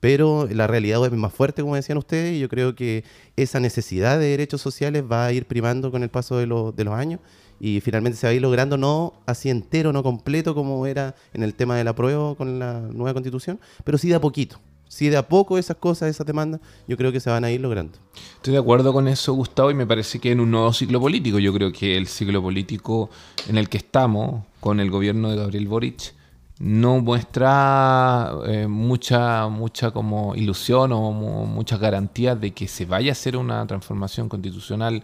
Pero 0.00 0.48
la 0.50 0.66
realidad 0.66 1.04
es 1.04 1.12
más 1.12 1.32
fuerte, 1.32 1.62
como 1.62 1.76
decían 1.76 1.98
ustedes, 1.98 2.34
y 2.36 2.40
yo 2.40 2.48
creo 2.48 2.74
que 2.74 3.04
esa 3.36 3.60
necesidad 3.60 4.18
de 4.18 4.26
derechos 4.26 4.60
sociales 4.62 5.04
va 5.10 5.26
a 5.26 5.32
ir 5.32 5.44
primando 5.46 5.90
con 5.90 6.02
el 6.02 6.08
paso 6.08 6.38
de, 6.38 6.46
los- 6.46 6.74
años 6.90 7.20
y 7.60 7.80
finalmente 7.80 8.18
se 8.18 8.26
va 8.26 8.30
a 8.30 8.34
ir 8.34 8.40
logrando 8.40 8.78
no 8.78 9.12
así 9.26 9.50
entero, 9.50 9.92
no 9.92 10.02
completo 10.02 10.54
como 10.54 10.86
era 10.86 11.14
en 11.34 11.42
el 11.42 11.52
tema 11.54 11.76
del 11.76 11.88
apruebo 11.88 12.34
con 12.34 12.58
la 12.58 12.80
nueva 12.80 13.12
constitución, 13.12 13.60
pero 13.84 13.98
sí 13.98 14.08
de 14.08 14.14
a 14.14 14.20
poquito. 14.20 14.58
Sí 14.88 15.08
de 15.08 15.16
a 15.18 15.28
poco 15.28 15.56
esas 15.56 15.76
cosas, 15.76 16.08
esas 16.10 16.26
demandas, 16.26 16.60
yo 16.88 16.96
creo 16.96 17.12
que 17.12 17.20
se 17.20 17.30
van 17.30 17.44
a 17.44 17.50
ir 17.52 17.60
logrando. 17.60 17.96
Estoy 18.36 18.54
de 18.54 18.58
acuerdo 18.58 18.92
con 18.92 19.06
eso, 19.06 19.34
Gustavo, 19.34 19.70
y 19.70 19.74
me 19.74 19.86
parece 19.86 20.18
que 20.18 20.32
en 20.32 20.40
un 20.40 20.50
nuevo 20.50 20.72
ciclo 20.72 20.98
político, 20.98 21.38
yo 21.38 21.52
creo 21.52 21.70
que 21.70 21.96
el 21.96 22.08
ciclo 22.08 22.42
político 22.42 23.08
en 23.48 23.56
el 23.56 23.68
que 23.68 23.76
estamos, 23.76 24.44
con 24.58 24.80
el 24.80 24.90
gobierno 24.90 25.30
de 25.30 25.36
Gabriel 25.36 25.68
Boric, 25.68 26.12
no 26.60 27.00
muestra 27.00 28.32
eh, 28.46 28.66
mucha, 28.68 29.48
mucha 29.48 29.90
como 29.90 30.34
ilusión 30.34 30.92
o 30.92 31.10
mu- 31.10 31.46
muchas 31.46 31.80
garantías 31.80 32.38
de 32.40 32.52
que 32.52 32.68
se 32.68 32.84
vaya 32.84 33.10
a 33.10 33.12
hacer 33.12 33.36
una 33.36 33.66
transformación 33.66 34.28
constitucional 34.28 35.02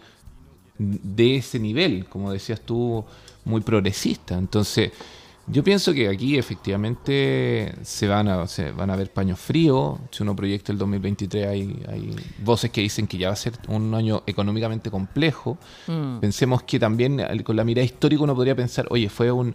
de 0.78 1.36
ese 1.36 1.58
nivel, 1.58 2.04
como 2.06 2.30
decías 2.30 2.60
tú, 2.60 3.02
muy 3.46 3.62
progresista. 3.62 4.36
Entonces, 4.36 4.92
yo 5.46 5.64
pienso 5.64 5.94
que 5.94 6.08
aquí 6.08 6.36
efectivamente 6.36 7.74
se 7.82 8.08
van 8.08 8.28
a, 8.28 8.46
se 8.46 8.72
van 8.72 8.90
a 8.90 8.96
ver 8.96 9.10
paños 9.12 9.38
fríos. 9.38 9.98
Si 10.10 10.22
uno 10.22 10.34
proyecta 10.36 10.72
el 10.72 10.78
2023, 10.78 11.46
hay, 11.48 11.82
hay 11.88 12.14
voces 12.44 12.70
que 12.70 12.80
dicen 12.82 13.06
que 13.06 13.16
ya 13.16 13.28
va 13.28 13.32
a 13.32 13.36
ser 13.36 13.54
un 13.68 13.94
año 13.94 14.22
económicamente 14.26 14.90
complejo. 14.90 15.56
Mm. 15.86 16.18
Pensemos 16.18 16.62
que 16.64 16.78
también 16.78 17.22
con 17.44 17.56
la 17.56 17.64
mirada 17.64 17.84
histórica 17.84 18.22
uno 18.24 18.34
podría 18.34 18.54
pensar, 18.56 18.86
oye, 18.90 19.08
fue 19.08 19.30
un- 19.32 19.54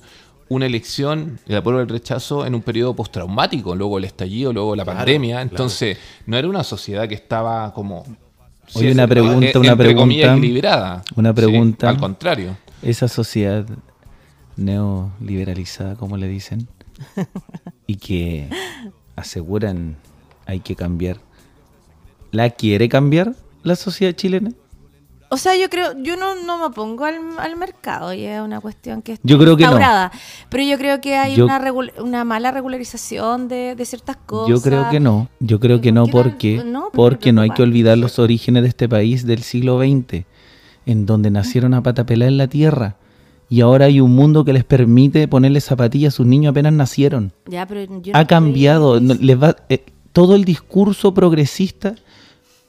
una 0.53 0.65
elección, 0.65 1.39
el 1.47 1.55
apruebo 1.55 1.79
el 1.79 1.87
rechazo, 1.87 2.45
en 2.45 2.53
un 2.55 2.61
periodo 2.61 2.93
postraumático, 2.93 3.73
luego 3.73 3.97
el 3.97 4.03
estallido, 4.03 4.51
luego 4.51 4.75
la 4.75 4.83
Claro, 4.83 4.97
pandemia. 4.99 5.35
claro. 5.37 5.49
Entonces, 5.49 5.97
no 6.25 6.35
era 6.37 6.47
una 6.49 6.63
sociedad 6.65 7.07
que 7.07 7.15
estaba 7.15 7.73
como... 7.73 8.03
Oye, 8.73 8.91
una 8.91 9.07
pregunta, 9.07 9.59
una 9.59 9.71
entre 9.71 9.95
comillas, 9.95 10.25
pregunta. 10.27 10.37
equilibrada. 10.45 11.03
Una 11.15 11.29
Sí, 11.29 11.35
pregunta. 11.35 11.89
al 11.89 11.97
contrario. 11.97 12.57
Esa 12.81 13.07
sociedad 13.07 13.65
neoliberalizada, 14.57 15.95
como 15.95 16.17
le 16.17 16.27
dicen, 16.27 16.67
y 17.87 17.95
que 17.95 18.49
aseguran 19.15 19.95
hay 20.45 20.59
que 20.59 20.75
cambiar, 20.75 21.17
¿la 22.31 22.49
quiere 22.49 22.89
cambiar 22.89 23.35
la 23.63 23.75
sociedad 23.75 24.13
chilena? 24.13 24.51
O 25.33 25.37
sea, 25.37 25.55
yo 25.55 25.69
creo, 25.69 25.93
yo 26.03 26.17
no, 26.17 26.35
no 26.43 26.57
me 26.57 26.65
opongo 26.65 27.05
al, 27.05 27.15
al 27.39 27.55
mercado, 27.55 28.13
y 28.13 28.25
es 28.25 28.41
una 28.41 28.59
cuestión 28.59 29.01
que 29.01 29.13
está 29.13 29.25
Yo 29.25 29.37
creo 29.39 29.55
que 29.55 29.63
no. 29.63 29.69
instaurada. 29.71 30.11
Pero 30.49 30.63
yo 30.65 30.77
creo 30.77 30.99
que 30.99 31.15
hay 31.15 31.35
Yo- 31.37 31.45
una, 31.45 31.61
una 31.99 32.25
mala 32.25 32.51
regularización 32.51 33.47
de, 33.47 33.75
de 33.75 33.85
ciertas 33.85 34.17
cosas. 34.17 34.49
Yo 34.49 34.61
creo 34.61 34.89
que 34.89 34.99
no, 34.99 35.29
yo 35.39 35.59
creo 35.61 35.79
que 35.79 35.93
no 35.93 36.05
porque, 36.07 36.61
No, 36.65 36.89
porque 36.91 36.97
porque 36.97 37.31
no 37.33 37.41
hay 37.41 37.49
que 37.51 37.63
olvidar 37.63 37.97
los 37.97 38.19
orígenes 38.19 38.63
de 38.63 38.69
este 38.69 38.89
país 38.89 39.25
del 39.25 39.41
siglo 39.43 39.79
XX, 39.79 40.25
en 40.85 41.05
donde 41.05 41.31
nacieron 41.31 41.73
a 41.75 41.81
pata 41.81 42.05
pelada 42.05 42.29
en 42.29 42.37
la 42.37 42.47
tierra 42.47 42.97
Y 43.49 43.61
ahora 43.61 43.85
hay 43.85 44.01
un 44.01 44.13
mundo 44.13 44.43
que 44.43 44.51
les 44.51 44.63
permite 44.65 45.27
ponerle 45.29 45.61
zapatillas 45.61 46.13
a 46.13 46.17
sus 46.17 46.25
niños 46.25 46.51
apenas 46.51 46.73
nacieron. 46.73 47.31
Ya, 47.47 47.65
pero 47.65 48.01
yo 48.01 48.11
Ha 48.15 48.25
cambiado. 48.25 48.99
les 48.99 49.41
va, 49.41 49.55
eh, 49.69 49.85
todo 50.11 50.35
el 50.35 50.43
discurso 50.43 51.13
progresista 51.13 51.95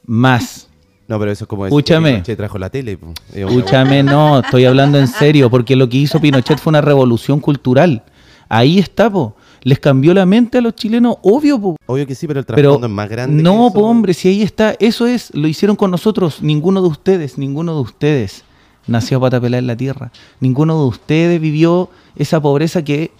más. 0.05 0.69
No, 1.07 1.19
pero 1.19 1.31
eso 1.31 1.43
es 1.43 1.47
como 1.47 1.65
decir 1.65 1.77
Escúchame. 1.77 2.09
que 2.09 2.13
Pinochet 2.15 2.37
trajo 2.37 2.57
la 2.57 2.69
tele. 2.69 2.97
po. 2.97 3.13
Es 3.33 3.43
una- 3.43 3.47
Escúchame, 3.53 4.03
no, 4.03 4.39
estoy 4.39 4.65
hablando 4.65 4.97
en 4.97 5.07
serio, 5.07 5.49
porque 5.49 5.75
lo 5.75 5.89
que 5.89 5.97
hizo 5.97 6.19
Pinochet 6.19 6.59
fue 6.59 6.71
una 6.71 6.81
revolución 6.81 7.39
cultural. 7.39 8.03
Ahí 8.49 8.79
está, 8.79 9.09
po. 9.11 9.35
Les 9.63 9.79
cambió 9.79 10.13
la 10.13 10.25
mente 10.25 10.57
a 10.57 10.61
los 10.61 10.75
chilenos, 10.75 11.15
obvio, 11.21 11.59
po. 11.59 11.75
Obvio 11.87 12.05
que 12.05 12.15
sí, 12.15 12.27
pero 12.27 12.39
el 12.41 12.45
trasfondo 12.45 12.87
es 12.87 12.93
más 12.93 13.09
grande. 13.09 13.37
que 13.37 13.43
no, 13.43 13.67
eso. 13.67 13.73
po, 13.73 13.81
hombre, 13.81 14.13
si 14.13 14.27
ahí 14.29 14.41
está, 14.41 14.75
eso 14.79 15.05
es, 15.07 15.33
lo 15.33 15.47
hicieron 15.47 15.75
con 15.75 15.89
nosotros, 15.91 16.41
ninguno 16.41 16.81
de 16.81 16.87
ustedes, 16.89 17.37
ninguno 17.37 17.73
de 17.75 17.81
ustedes 17.81 18.43
nació 18.87 19.19
para 19.21 19.39
pelar 19.39 19.59
en 19.59 19.67
la 19.67 19.77
tierra, 19.77 20.11
ninguno 20.41 20.77
de 20.81 20.87
ustedes 20.89 21.39
vivió 21.41 21.89
esa 22.17 22.41
pobreza 22.41 22.83
que, 22.83 23.11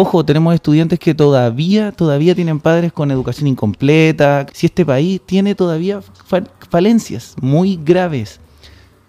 ojo, 0.00 0.24
tenemos 0.24 0.54
estudiantes 0.54 0.98
que 0.98 1.14
todavía, 1.14 1.92
todavía 1.92 2.34
tienen 2.34 2.60
padres 2.60 2.92
con 2.92 3.10
educación 3.10 3.46
incompleta, 3.48 4.46
si 4.52 4.66
este 4.66 4.84
país 4.86 5.20
tiene 5.24 5.54
todavía 5.54 6.00
fa- 6.02 6.44
falencias 6.70 7.34
muy 7.40 7.78
graves. 7.82 8.40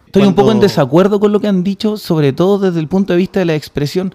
Estoy 0.06 0.24
un 0.24 0.34
poco 0.34 0.52
en 0.52 0.60
desacuerdo 0.60 1.20
con 1.20 1.32
lo 1.32 1.40
que 1.40 1.48
han 1.48 1.64
dicho, 1.64 1.96
sobre 1.98 2.34
todo 2.34 2.58
desde 2.58 2.80
el 2.80 2.88
punto 2.88 3.14
de 3.14 3.18
vista 3.18 3.40
de 3.40 3.46
la 3.46 3.56
expresión. 3.56 4.14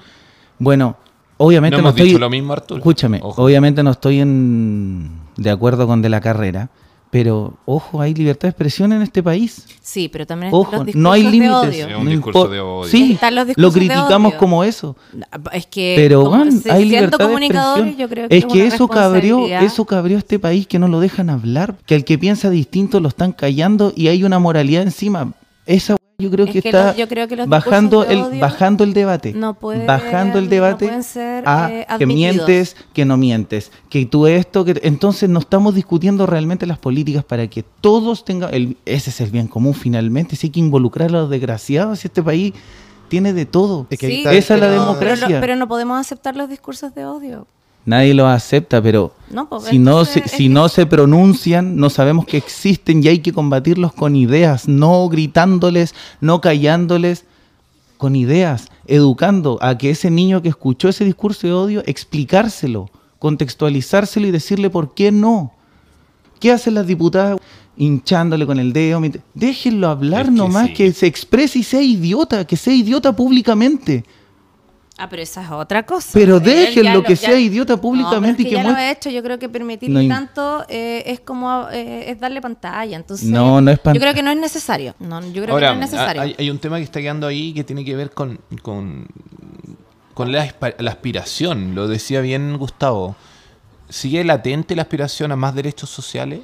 Bueno, 0.59 0.97
obviamente 1.37 1.77
No 1.77 1.83
no, 1.83 1.89
hemos 1.91 1.97
estoy... 1.97 2.09
dicho 2.09 2.18
lo 2.18 2.31
mismo, 2.31 2.53
Arturo. 2.53 2.79
Escúchame, 2.79 3.20
Ojo. 3.22 3.43
obviamente 3.43 3.83
no 3.83 3.91
estoy 3.93 4.20
en, 4.20 5.11
de 5.37 5.51
acuerdo 5.51 5.87
con 5.87 6.03
de 6.03 6.09
la 6.09 6.20
carrera, 6.20 6.70
pero 7.15 7.55
ojo, 7.65 8.01
hay 8.01 8.12
libertad 8.12 8.49
de 8.49 8.51
expresión 8.51 8.93
en 8.93 9.01
este 9.01 9.23
país. 9.23 9.67
Sí, 9.81 10.09
pero 10.09 10.27
también 10.27 10.53
están 10.53 10.61
Ojo, 10.61 10.85
los 10.85 10.97
no 10.97 11.12
hay 11.12 11.23
discursos 11.23 11.67
límites. 11.69 11.89
Es 11.89 11.97
un 11.97 12.09
discurso 12.09 12.49
de 12.49 12.59
odio. 12.59 12.91
Sí, 12.91 13.12
Están 13.12 13.37
los 13.37 13.45
lo 13.45 13.47
discursos 13.47 13.75
de 13.75 13.79
criticamos 13.79 14.33
odio. 14.33 14.39
como 14.41 14.65
eso. 14.65 14.97
Es 15.53 15.65
que 15.67 15.95
Pero 15.97 16.25
como 16.25 16.39
man, 16.39 16.49
hay 16.49 16.51
siendo 16.61 16.81
libertad 16.81 17.19
de 17.19 17.25
comunicadores, 17.25 17.87
expresión. 17.87 17.99
yo 18.01 18.09
creo 18.09 18.29
que 18.29 18.37
es 18.37 18.45
que 18.47 18.67
eso 18.67 18.89
cabrió, 18.89 19.47
eso 19.47 19.85
cabrió 19.85 20.17
a 20.17 20.19
este 20.19 20.41
país 20.41 20.67
que 20.67 20.81
no 20.81 20.89
lo 20.89 20.99
dejan 20.99 21.31
hablar, 21.31 21.77
que 21.87 21.95
al 21.95 22.05
que 22.05 22.19
piensa 22.19 22.51
distinto 22.51 22.99
lo 22.99 23.07
están 23.07 23.31
callando 23.31 23.93
y 23.95 24.09
hay 24.09 24.25
una 24.25 24.41
moralidad 24.41 24.83
encima. 24.83 25.35
Esa 25.67 25.95
yo 26.25 26.31
creo 26.31 26.47
Es 26.47 26.53
que, 26.53 26.62
que 26.62 26.68
está 26.68 26.87
los- 26.89 26.97
yo 26.97 27.09
creo 27.09 27.29
que 27.29 27.37
los 27.37 27.49
bajando 27.49 28.05
el 28.05 28.22
odio 28.22 28.41
bajando 28.41 28.85
el 28.85 28.93
debate, 28.95 29.33
no 29.35 29.55
pueden- 29.55 29.87
bajando 29.87 30.39
el 30.39 30.49
debate 30.49 31.03
ser, 31.03 31.45
a 31.47 31.70
eh, 31.70 31.87
que 31.99 32.07
mientes, 32.07 32.77
que 32.93 33.05
no 33.05 33.16
mientes, 33.16 33.70
que 33.89 34.07
tú 34.07 34.27
esto, 34.27 34.64
que 34.64 34.81
entonces 34.83 35.29
no 35.29 35.39
estamos 35.39 35.75
discutiendo 35.75 36.27
realmente 36.27 36.66
las 36.66 36.79
políticas 36.79 37.25
para 37.25 37.47
que 37.49 37.62
todos 37.81 38.25
tengan 38.25 38.53
el, 38.55 38.77
ese 38.87 39.11
es 39.11 39.20
el 39.20 39.31
bien 39.31 39.47
común 39.49 39.75
finalmente, 39.75 40.37
si 40.37 40.47
hay 40.47 40.51
que 40.51 40.61
involucrar 40.61 41.09
a 41.11 41.12
los 41.12 41.31
desgraciados, 41.31 41.99
si 42.01 42.09
este 42.09 42.22
país 42.22 42.53
tiene 43.09 43.33
de 43.33 43.45
todo. 43.47 43.87
Es 43.91 43.99
que 43.99 44.07
Sí, 44.09 44.25
Esa 44.27 44.55
es 44.55 44.61
la 44.61 44.70
democracia. 44.70 45.27
Pero 45.27 45.35
no, 45.37 45.41
pero 45.41 45.57
no 45.57 45.68
podemos 45.68 46.01
aceptar 46.01 46.35
los 46.37 46.49
discursos 46.49 46.95
de 46.95 47.05
odio. 47.05 47.47
Nadie 47.87 48.14
los 48.14 48.26
acepta, 48.26 48.80
pero 48.80 49.14
No, 49.30 49.49
pues, 49.49 49.64
si 49.64 49.78
no 49.78 50.05
se, 50.05 50.26
si 50.26 50.49
no 50.49 50.68
se 50.68 50.87
pronuncian, 50.87 51.76
no 51.76 51.91
sabemos 51.91 52.24
que 52.24 52.39
existen 52.39 53.05
y 53.05 53.09
hay 53.09 53.18
que 53.18 53.32
combatirlos 53.32 53.93
con 53.93 54.16
ideas, 54.16 54.68
no 54.68 55.09
gritándoles, 55.09 55.95
no 56.20 56.41
callándoles, 56.41 57.24
con 57.99 58.16
ideas, 58.16 58.68
educando 58.87 59.59
a 59.61 59.78
que 59.78 59.91
ese 59.91 60.11
niño 60.11 60.43
que 60.43 60.49
escuchó 60.49 60.89
ese 60.89 61.05
discurso 61.05 61.47
de 61.47 61.53
odio, 61.53 61.82
explicárselo, 61.87 62.91
contextualizárselo 63.18 64.26
y 64.26 64.30
decirle 64.30 64.70
por 64.70 64.95
qué 64.95 65.12
no. 65.12 65.53
¿Qué 66.41 66.53
hacen 66.53 66.74
las 66.74 66.87
diputadas 66.87 67.39
hinchándole 67.76 68.47
con 68.47 68.59
el 68.59 68.72
dedo? 68.72 69.01
Déjenlo 69.35 69.89
hablar 69.89 70.22
Es 70.22 70.28
que 70.28 70.35
nomás, 70.37 70.66
sí. 70.68 70.74
que 70.74 70.93
se 70.93 71.07
exprese 71.07 71.61
y 71.61 71.62
sea 71.62 71.82
idiota, 71.82 72.47
que 72.47 72.57
sea 72.57 72.74
idiota 72.74 73.14
públicamente. 73.14 74.05
Ah, 74.97 75.09
pero 75.09 75.23
esa 75.23 75.43
es 75.43 75.51
otra 75.51 75.85
cosa. 75.85 76.11
Pero 76.13 76.37
Él 76.37 76.43
déjenlo 76.45 77.01
ya 77.03 77.07
que 77.09 77.17
ya- 77.17 77.29
sea 77.29 77.39
idiota 77.39 77.73
No, 77.75 77.81
públicamente 77.81 78.21
pero 78.21 78.33
es 78.35 78.41
y 78.41 78.45
que 78.45 78.51
ya 78.51 78.63
lo 78.63 78.77
ha 78.77 78.91
hecho. 78.93 79.11
Yo 79.11 79.23
creo 79.25 79.39
que 79.41 79.49
permitirle 79.49 79.93
No 79.95 80.01
hay- 80.01 80.09
tanto 80.09 80.65
eh, 80.69 81.03
es 81.07 81.19
como 81.21 81.67
eh, 81.73 82.11
es 82.13 82.21
darle 82.21 82.41
pantalla. 82.41 82.97
Entonces, 82.97 83.29
No, 83.29 83.61
no 83.61 83.71
es 83.73 83.79
Yo 83.79 83.83
pantalla. 83.83 84.01
creo 84.05 84.15
que 84.15 84.23
no 84.23 84.31
es 84.31 84.37
necesario. 84.37 84.95
No, 85.01 85.21
yo 85.33 85.43
creo 85.43 85.55
Ahora, 85.55 85.71
que 85.73 85.79
no 85.79 85.85
es 85.85 85.91
necesario. 85.91 86.23
hay, 86.23 86.37
hay 86.39 86.49
un 86.51 86.59
tema 86.61 86.77
que 86.77 86.85
está 86.85 87.01
quedando 87.01 87.27
ahí 87.27 87.53
que 87.53 87.65
tiene 87.65 87.85
que 87.85 87.97
ver 87.97 88.13
con, 88.13 88.39
con, 88.63 89.09
con 90.15 90.31
la 90.31 90.43
aspiración. 90.89 91.75
Lo 91.75 91.89
decía 91.89 92.21
bien 92.21 92.57
Gustavo. 92.57 93.17
¿Sigue 93.89 94.23
latente 94.25 94.77
la 94.77 94.83
aspiración 94.83 95.33
a 95.33 95.37
más 95.37 95.55
derechos 95.57 95.91
sociales? 95.91 96.41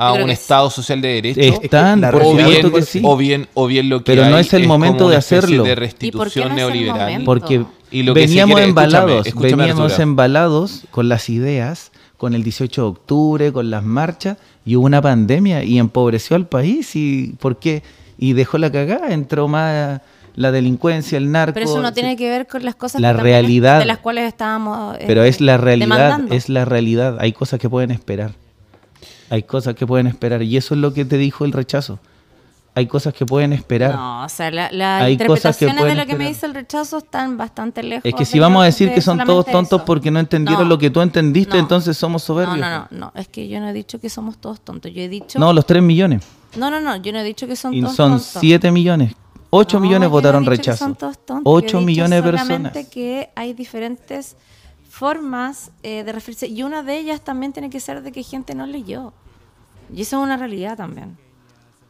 ¿A 0.00 0.12
un 0.14 0.30
Estado 0.30 0.70
social 0.70 1.00
de 1.02 1.08
derecho? 1.20 1.40
Están, 1.62 2.00
por 2.00 2.22
o, 2.22 2.34
bien, 2.34 2.46
supuesto 2.46 2.72
que 2.72 2.82
sí. 2.82 3.00
o 3.04 3.16
bien 3.16 3.48
o 3.54 3.66
bien 3.66 3.88
lo 3.88 3.98
que 3.98 4.12
Pero 4.12 4.28
no 4.28 4.36
hay 4.36 4.42
es 4.42 4.52
el 4.54 4.66
momento 4.66 4.98
como 4.98 5.10
de 5.10 5.14
una 5.16 5.18
hacerlo. 5.18 5.62
de 5.64 5.70
¿Y 5.70 5.74
por 5.74 5.74
qué 5.74 5.74
restitución 5.80 6.48
no 6.48 6.54
es 6.54 6.60
el 6.60 6.66
neoliberal? 6.84 7.24
Porque 7.24 7.64
Y 7.90 8.02
lo 8.02 8.14
que 8.14 8.20
se 8.22 8.26
veníamos 8.28 8.54
quiere- 8.56 8.68
embalados, 8.68 9.26
escúchame, 9.26 9.56
veníamos 9.56 9.84
Arturo. 9.92 10.02
embalados 10.02 10.82
con 10.90 11.08
las 11.08 11.28
ideas, 11.28 11.92
con 12.16 12.34
el 12.34 12.42
18 12.42 12.82
de 12.82 12.88
octubre, 12.88 13.52
con 13.52 13.70
las 13.70 13.82
marchas, 13.84 14.36
y 14.64 14.76
hubo 14.76 14.86
una 14.86 15.00
pandemia 15.02 15.64
y 15.64 15.78
empobreció 15.78 16.36
al 16.36 16.46
país. 16.46 16.94
¿Y 16.96 17.34
por 17.40 17.58
qué? 17.58 17.82
Y 18.18 18.34
dejó 18.34 18.58
la 18.58 18.70
cagada, 18.70 19.12
entró 19.12 19.48
más 19.48 20.00
la 20.36 20.52
delincuencia, 20.52 21.18
el 21.18 21.30
narco. 21.32 21.54
Pero 21.54 21.66
eso 21.66 21.82
no 21.82 21.92
tiene 21.92 22.16
que 22.16 22.28
ver 22.28 22.46
con 22.46 22.64
las 22.64 22.74
cosas 22.74 23.00
La 23.00 23.10
que 23.12 23.16
también 23.16 23.36
es- 23.36 23.42
realidad. 23.42 23.78
de 23.80 23.84
las 23.86 23.98
cuales 23.98 24.24
estábamos. 24.28 24.96
eh, 24.98 25.04
Pero 25.06 25.24
es 25.24 25.40
la 25.40 25.56
realidad, 25.56 25.86
demandando. 25.96 26.34
es 26.34 26.48
la 26.48 26.64
realidad. 26.64 27.16
Hay 27.20 27.32
cosas 27.32 27.58
que 27.58 27.68
pueden 27.68 27.90
esperar. 27.90 28.32
Hay 29.30 29.44
cosas 29.44 29.74
que 29.74 29.86
pueden 29.86 30.06
esperar. 30.06 30.42
Y 30.42 30.56
eso 30.56 30.74
es 30.74 30.80
lo 30.80 30.92
que 30.92 31.04
te 31.04 31.16
dijo 31.16 31.44
el 31.44 31.52
rechazo. 31.52 31.98
Hay 32.74 32.86
cosas 32.86 33.12
que 33.14 33.26
pueden 33.26 33.52
esperar. 33.52 33.94
No, 33.96 34.24
o 34.24 34.28
sea, 34.28 34.50
la- 34.50 34.70
las 34.70 35.02
que 35.04 35.10
interpretaciones 35.12 35.82
de 35.84 35.94
lo 35.94 36.06
que 36.06 36.14
me 36.14 36.24
esperar. 36.24 36.28
dice 36.28 36.46
el 36.46 36.54
rechazo 36.54 36.98
están 36.98 37.36
bastante 37.36 37.82
lejos. 37.82 38.04
Es 38.04 38.14
que 38.14 38.24
si 38.24 38.38
vamos 38.38 38.62
a 38.62 38.66
decir 38.66 38.88
de 38.88 38.94
que 38.94 39.00
son 39.00 39.18
todos 39.24 39.44
tontos 39.46 39.78
eso. 39.80 39.84
porque 39.84 40.10
no 40.12 40.20
entendieron 40.20 40.64
No, 40.64 40.68
lo 40.68 40.78
que 40.78 40.88
tú 40.88 41.00
entendiste, 41.00 41.54
no. 41.56 41.60
entonces 41.62 41.96
somos 41.96 42.22
soberbios. 42.22 42.58
No, 42.58 42.70
no, 42.70 42.78
no, 42.92 42.98
no, 43.06 43.12
es 43.16 43.26
que 43.26 43.48
yo 43.48 43.58
no 43.60 43.68
he 43.68 43.72
dicho 43.72 44.00
que 44.00 44.08
somos 44.08 44.38
todos 44.38 44.60
tontos. 44.60 44.92
Yo 44.92 45.02
he 45.02 45.08
dicho. 45.08 45.38
No, 45.40 45.52
los 45.52 45.66
3 45.66 45.82
millones. 45.82 46.22
no, 46.56 46.70
no, 46.70 46.80
no, 46.80 46.94
yo 46.96 47.12
no 47.12 47.18
he 47.18 47.24
dicho 47.24 47.48
que 47.48 47.56
son 47.56 47.74
Y 47.74 47.80
todos 47.82 47.96
son 47.96 48.12
tontos. 48.12 48.36
7 48.40 48.70
millones. 48.70 49.14
8 49.50 49.78
No, 49.78 49.82
millones 49.82 50.08
votaron 50.08 50.46
rechazo. 50.46 50.78
son 50.84 50.94
todos 50.94 51.18
tontos, 51.26 51.44
yo 51.44 51.50
he 51.50 51.54
8 51.58 51.66
dicho 51.66 51.80
millones 51.80 52.22
de 52.24 52.30
personas. 52.30 52.72
que 52.86 53.30
hay 53.34 53.52
diferentes 53.52 54.36
formas 54.90 55.70
eh, 55.84 56.02
de 56.04 56.12
referirse 56.12 56.48
y 56.48 56.62
una 56.64 56.82
de 56.82 56.98
ellas 56.98 57.22
también 57.22 57.52
tiene 57.52 57.70
que 57.70 57.80
ser 57.80 58.02
de 58.02 58.12
que 58.12 58.22
gente 58.22 58.54
no 58.54 58.66
leyó. 58.66 59.12
Y 59.94 60.02
eso 60.02 60.18
es 60.18 60.24
una 60.24 60.36
realidad 60.36 60.76
también. 60.76 61.16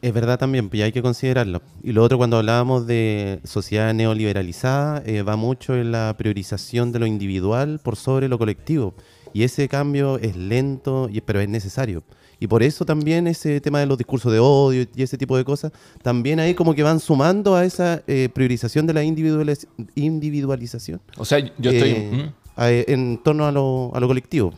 Es 0.01 0.13
verdad 0.13 0.39
también, 0.39 0.69
pues, 0.69 0.79
y 0.79 0.83
hay 0.83 0.91
que 0.91 1.01
considerarlo. 1.01 1.61
Y 1.83 1.91
lo 1.91 2.03
otro, 2.03 2.17
cuando 2.17 2.37
hablábamos 2.37 2.87
de 2.87 3.39
sociedad 3.43 3.93
neoliberalizada, 3.93 5.03
eh, 5.05 5.21
va 5.21 5.35
mucho 5.35 5.75
en 5.75 5.91
la 5.91 6.15
priorización 6.17 6.91
de 6.91 6.99
lo 6.99 7.05
individual 7.05 7.79
por 7.83 7.95
sobre 7.95 8.27
lo 8.27 8.37
colectivo. 8.39 8.93
Y 9.33 9.43
ese 9.43 9.67
cambio 9.67 10.17
es 10.17 10.35
lento, 10.35 11.07
y- 11.11 11.21
pero 11.21 11.39
es 11.39 11.49
necesario. 11.49 12.03
Y 12.39 12.47
por 12.47 12.63
eso 12.63 12.85
también 12.85 13.27
ese 13.27 13.61
tema 13.61 13.79
de 13.79 13.85
los 13.85 13.97
discursos 13.99 14.31
de 14.33 14.39
odio 14.39 14.87
y 14.95 15.03
ese 15.03 15.17
tipo 15.19 15.37
de 15.37 15.43
cosas, 15.45 15.71
también 16.01 16.39
ahí 16.39 16.55
como 16.55 16.73
que 16.73 16.81
van 16.81 16.99
sumando 16.99 17.55
a 17.55 17.63
esa 17.65 18.01
eh, 18.07 18.29
priorización 18.33 18.87
de 18.87 18.93
la 18.93 19.03
individualiz- 19.03 19.67
individualización 19.93 20.99
O 21.17 21.25
sea, 21.25 21.37
yo 21.39 21.69
estoy... 21.71 21.89
eh, 21.91 22.11
¿Mm? 22.11 22.40
A- 22.55 22.69
en 22.69 23.19
torno 23.23 23.45
a 23.45 23.51
lo, 23.51 23.91
a 23.93 23.99
lo 23.99 24.07
colectivo. 24.07 24.53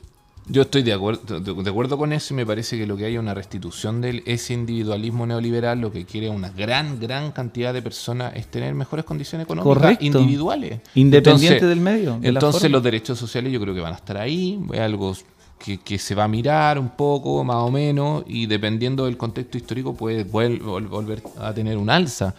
Yo 0.45 0.63
estoy 0.63 0.83
de 0.83 0.91
acuerdo, 0.91 1.39
de, 1.39 1.69
acuerdo 1.69 1.97
con 1.97 2.11
eso 2.11 2.33
y 2.33 2.37
me 2.37 2.45
parece 2.45 2.77
que 2.77 2.85
lo 2.85 2.97
que 2.97 3.05
hay 3.05 3.13
es 3.13 3.19
una 3.19 3.33
restitución 3.33 4.01
de 4.01 4.21
ese 4.25 4.53
individualismo 4.53 5.25
neoliberal, 5.25 5.79
lo 5.79 5.89
que 5.89 6.03
quiere 6.03 6.27
una 6.29 6.49
gran, 6.49 6.99
gran 6.99 7.31
cantidad 7.31 7.73
de 7.73 7.81
personas 7.81 8.33
es 8.35 8.47
tener 8.47 8.73
mejores 8.75 9.05
condiciones 9.05 9.45
económicas 9.45 9.73
Correcto. 9.77 10.05
individuales. 10.19 10.81
Independiente 10.95 11.65
del 11.65 11.79
medio, 11.79 12.17
de 12.19 12.27
entonces 12.27 12.69
los 12.69 12.83
derechos 12.83 13.17
sociales 13.17 13.53
yo 13.53 13.61
creo 13.61 13.73
que 13.73 13.79
van 13.79 13.93
a 13.93 13.95
estar 13.95 14.17
ahí, 14.17 14.59
es 14.73 14.79
algo 14.81 15.15
que, 15.57 15.77
que 15.77 15.97
se 15.97 16.13
va 16.13 16.25
a 16.25 16.27
mirar 16.27 16.77
un 16.77 16.89
poco, 16.89 17.41
más 17.45 17.55
o 17.57 17.71
menos, 17.71 18.25
y 18.27 18.45
dependiendo 18.45 19.05
del 19.05 19.15
contexto 19.15 19.57
histórico 19.57 19.93
puede 19.95 20.25
volver 20.25 21.23
a 21.39 21.53
tener 21.53 21.77
un 21.77 21.89
alza. 21.89 22.35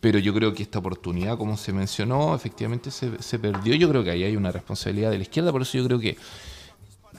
Pero 0.00 0.18
yo 0.18 0.32
creo 0.32 0.54
que 0.54 0.62
esta 0.62 0.78
oportunidad, 0.78 1.36
como 1.36 1.56
se 1.56 1.72
mencionó, 1.72 2.34
efectivamente 2.34 2.90
se, 2.90 3.22
se 3.22 3.38
perdió. 3.38 3.74
Yo 3.74 3.88
creo 3.88 4.02
que 4.02 4.10
ahí 4.10 4.24
hay 4.24 4.36
una 4.36 4.50
responsabilidad 4.50 5.10
de 5.10 5.18
la 5.18 5.22
izquierda, 5.22 5.52
por 5.52 5.62
eso 5.62 5.76
yo 5.76 5.84
creo 5.84 5.98
que 5.98 6.16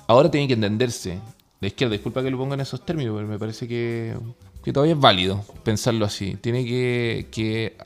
ahora 0.07 0.31
tiene 0.31 0.47
que 0.47 0.53
entenderse. 0.53 1.19
La 1.59 1.67
izquierda, 1.67 1.93
disculpa 1.93 2.23
que 2.23 2.31
lo 2.31 2.37
ponga 2.37 2.55
en 2.55 2.61
esos 2.61 2.83
términos, 2.83 3.15
pero 3.15 3.27
me 3.27 3.37
parece 3.37 3.67
que, 3.67 4.17
que 4.63 4.73
todavía 4.73 4.95
es 4.95 4.99
válido 4.99 5.45
pensarlo 5.63 6.05
así. 6.05 6.35
Tiene 6.41 6.65
que, 6.65 7.27
que 7.29 7.77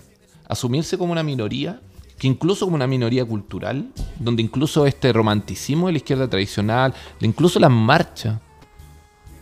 asumirse 0.47 0.97
como 0.97 1.11
una 1.11 1.23
minoría, 1.23 1.81
que 2.17 2.27
incluso 2.27 2.65
como 2.65 2.75
una 2.75 2.87
minoría 2.87 3.25
cultural, 3.25 3.91
donde 4.17 4.41
incluso 4.41 4.85
este 4.85 5.11
romanticismo 5.11 5.87
de 5.87 5.91
la 5.91 5.97
izquierda 5.97 6.29
tradicional, 6.29 6.93
incluso 7.19 7.59
las 7.59 7.71
marchas. 7.71 8.39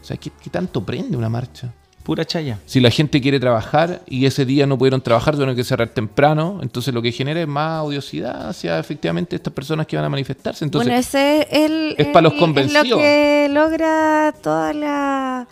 O 0.01 0.03
sea, 0.03 0.17
¿qué, 0.17 0.31
qué 0.41 0.49
tanto 0.49 0.83
prende 0.83 1.15
una 1.15 1.29
marcha? 1.29 1.71
Pura 2.03 2.25
chaya. 2.25 2.59
Si 2.65 2.81
la 2.81 2.91
gente 2.91 3.21
quiere 3.21 3.39
trabajar 3.39 4.01
y 4.07 4.25
ese 4.25 4.45
día 4.45 4.67
no 4.67 4.77
pudieron 4.77 5.01
trabajar, 5.01 5.35
tuvieron 5.35 5.55
que 5.55 5.63
cerrar 5.63 5.89
temprano, 5.89 6.59
entonces 6.61 6.93
lo 6.93 7.01
que 7.01 7.11
genera 7.13 7.41
es 7.41 7.47
más 7.47 7.81
odiosidad 7.83 8.49
hacia 8.49 8.77
efectivamente 8.77 9.37
estas 9.37 9.53
personas 9.53 9.87
que 9.87 9.95
van 9.95 10.05
a 10.05 10.09
manifestarse. 10.09 10.65
Entonces, 10.65 10.87
bueno, 10.87 10.99
ese 10.99 11.41
es 11.41 11.47
el. 11.51 11.95
es 11.97 12.07
pa' 12.07 12.21
los 12.21 12.33
convencidos. 12.33 12.89
lo 12.89 12.97
que 12.97 13.47
logra 13.49 14.33
toda 14.41 14.73
la. 14.73 15.47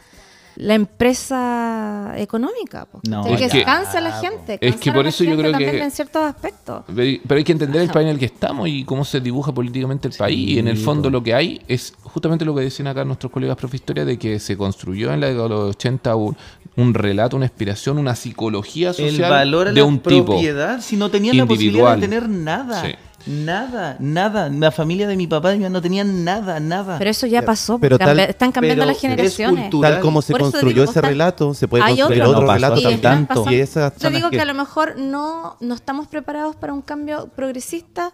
La 0.55 0.75
empresa 0.75 2.13
económica. 2.17 2.85
po, 2.85 2.99
No, 3.07 3.23
que, 3.23 3.45
es 3.45 3.51
que- 3.51 3.63
cansa 3.63 3.97
a 3.97 4.01
la 4.01 4.11
gente. 4.13 4.57
es 4.61 4.75
que 4.77 4.91
por 4.91 5.07
eso 5.07 5.23
yo 5.23 5.37
creo 5.37 5.53
que- 5.57 5.81
En 5.83 5.91
ciertos 5.91 6.23
aspectos. 6.23 6.83
Pero 6.93 7.35
hay 7.37 7.43
que 7.43 7.51
entender 7.51 7.81
el 7.81 7.89
país 7.89 8.05
en 8.05 8.11
el 8.13 8.19
que 8.19 8.25
estamos 8.25 8.67
y 8.67 8.83
cómo 8.83 9.03
se 9.05 9.19
dibuja 9.21 9.53
políticamente 9.53 10.07
el 10.07 10.13
país. 10.13 10.49
Y 10.49 10.59
en 10.59 10.67
el 10.67 10.77
fondo 10.77 11.09
lo 11.09 11.23
que 11.23 11.33
hay 11.33 11.61
es 11.67 11.93
justamente 12.03 12.45
lo 12.45 12.53
que 12.55 12.61
decían 12.61 12.87
acá 12.87 13.03
nuestros 13.05 13.31
colegas 13.31 13.55
profe 13.57 13.77
historia 13.77 14.05
de 14.05 14.17
que 14.17 14.39
se 14.39 14.57
construyó 14.57 15.13
en 15.13 15.19
la 15.21 15.27
década 15.27 15.43
de 15.43 15.49
los 15.49 15.69
80 15.75 16.15
un, 16.15 16.35
un 16.77 16.93
relato, 16.93 17.35
una 17.35 17.45
inspiración, 17.45 17.97
una 17.97 18.15
psicología 18.15 18.89
El 18.89 18.95
social 18.95 19.29
valor 19.31 19.67
a 19.69 19.71
de 19.73 19.79
la 19.81 19.85
un 19.85 19.99
tipo. 19.99 20.25
propiedad, 20.25 20.81
si 20.81 20.95
no 20.97 21.09
tenían 21.09 21.37
la 21.37 21.45
posibilidad 21.45 21.95
de 21.95 22.01
tener 22.01 22.29
nada. 22.29 22.81
Sí. 22.83 22.91
Nada, 23.25 23.97
nada. 23.99 24.49
La 24.49 24.71
familia 24.71 25.07
de 25.07 25.15
mi 25.15 25.27
papá 25.27 25.53
y 25.53 25.57
mi 25.57 25.63
mamá 25.63 25.73
no 25.73 25.81
tenían 25.81 26.23
nada, 26.23 26.59
nada. 26.59 26.97
Pero 26.97 27.09
eso 27.09 27.27
ya 27.27 27.43
pasó. 27.43 27.77
pero 27.79 27.97
tal- 27.99 28.19
están 28.19 28.51
cambiando 28.51 28.81
pero 28.81 28.87
las 28.87 28.95
es 28.97 29.01
generaciones. 29.01 29.69
Tal 29.81 29.99
como 29.99 30.21
se 30.21 30.33
construyó 30.33 30.81
digo, 30.81 30.91
ese 30.91 31.01
relato, 31.01 31.53
se 31.53 31.67
puede 31.67 31.83
construir 31.85 32.23
otro. 32.23 32.41
No 32.41 32.53
relato 32.53 32.79
Y 32.89 32.97
tanto. 32.97 33.27
pasando- 33.29 33.51
Y 33.51 33.55
esas 33.59 33.97
Yo 33.97 34.09
digo 34.09 34.29
que- 34.29 34.37
que 34.37 34.41
a 34.41 34.45
lo 34.45 34.53
mejor 34.53 34.97
no, 34.97 35.57
no 35.59 35.75
estamos 35.75 36.07
preparados 36.07 36.55
para 36.55 36.73
un 36.73 36.81
cambio 36.81 37.29
progresista. 37.35 38.11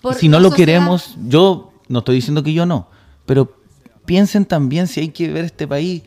por 0.00 0.14
si 0.14 0.28
no 0.28 0.38
lo 0.38 0.50
sociedad. 0.50 0.66
queremos, 0.74 1.16
yo 1.26 1.72
no 1.88 1.98
estoy 2.00 2.14
diciendo 2.16 2.42
que 2.44 2.52
yo 2.52 2.64
no, 2.66 2.86
pero 3.26 3.52
piensen 4.06 4.44
también 4.46 4.86
si 4.86 5.00
hay 5.00 5.08
que 5.08 5.28
ver 5.28 5.44
este 5.44 5.66
país 5.66 6.02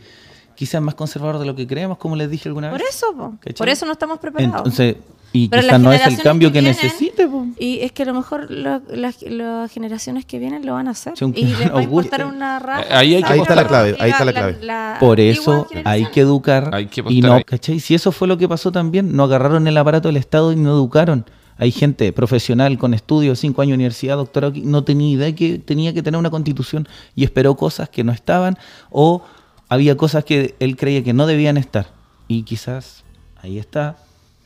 quizás 0.55 0.81
más 0.81 0.95
conservador 0.95 1.39
de 1.39 1.45
lo 1.45 1.55
que 1.55 1.67
creemos, 1.67 1.97
como 1.97 2.15
les 2.15 2.29
dije 2.29 2.47
alguna 2.47 2.71
vez. 2.71 2.79
Por 2.81 2.89
eso, 2.89 3.37
por 3.57 3.67
eso 3.67 3.85
no 3.85 3.91
estamos 3.91 4.19
preparados. 4.19 4.55
Entonces, 4.57 4.95
y 5.33 5.47
Pero 5.47 5.61
quizás 5.61 5.71
las 5.73 5.81
no 5.81 5.91
es 5.93 5.95
el 5.95 6.03
generaciones 6.03 6.23
cambio 6.23 6.51
que, 6.51 6.59
vienen- 6.61 6.75
necesite. 6.81 7.27
po. 7.27 7.45
Y 7.57 7.79
es 7.79 7.91
que 7.93 8.03
a 8.03 8.05
lo 8.05 8.13
mejor 8.13 8.51
lo- 8.51 8.81
las, 8.93 9.21
las 9.21 9.71
generaciones 9.71 10.25
que 10.25 10.39
vienen 10.39 10.65
lo 10.65 10.73
van 10.73 10.87
a 10.87 10.91
hacer. 10.91 11.13
Y 11.35 11.45
les 11.45 11.59
va 11.61 11.63
a 11.63 11.67
nos 11.79 11.87
guste. 11.87 12.07
importar 12.07 12.25
una 12.25 12.59
raja. 12.59 12.85
Ahí 12.97 13.15
hay 13.15 13.23
que 13.23 13.33
Ahí 13.33 13.39
está 13.39 13.55
la 13.55 13.67
clave, 13.67 13.95
ahí 13.99 14.11
está 14.11 14.25
la 14.25 14.33
clave. 14.33 14.57
Por 14.99 15.19
eso 15.19 15.67
hay 15.85 16.05
que 16.07 16.21
educar 16.21 16.69
Hay 16.73 16.87
que 16.87 17.03
y 17.07 17.21
no, 17.21 17.33
ahí. 17.35 17.43
¿cachai? 17.43 17.79
Si 17.79 17.95
eso 17.95 18.11
fue 18.11 18.27
lo 18.27 18.37
que 18.37 18.47
pasó 18.49 18.71
también, 18.71 19.15
no 19.15 19.23
agarraron 19.23 19.67
el 19.67 19.77
aparato 19.77 20.07
del 20.09 20.17
Estado 20.17 20.51
y 20.51 20.55
no 20.57 20.71
educaron. 20.71 21.25
Hay 21.57 21.71
gente 21.71 22.11
profesional 22.11 22.77
con 22.79 22.93
estudios, 22.93 23.37
cinco 23.39 23.61
años 23.61 23.71
de 23.71 23.75
universidad, 23.75 24.17
doctorado, 24.17 24.51
que 24.53 24.61
no 24.61 24.83
tenía 24.83 25.09
idea 25.13 25.35
que 25.35 25.59
tenía 25.59 25.93
que 25.93 26.01
tener 26.01 26.17
una 26.17 26.31
constitución 26.31 26.87
y 27.15 27.23
esperó 27.23 27.55
cosas 27.55 27.87
que 27.87 28.03
no 28.03 28.11
estaban 28.11 28.57
o 28.89 29.21
había 29.69 29.95
cosas 29.95 30.25
que 30.25 30.55
él 30.59 30.75
creía 30.75 31.03
que 31.03 31.13
no 31.13 31.27
debían 31.27 31.57
estar. 31.57 31.87
Y 32.27 32.43
quizás 32.43 33.03
ahí 33.43 33.59
está 33.59 33.97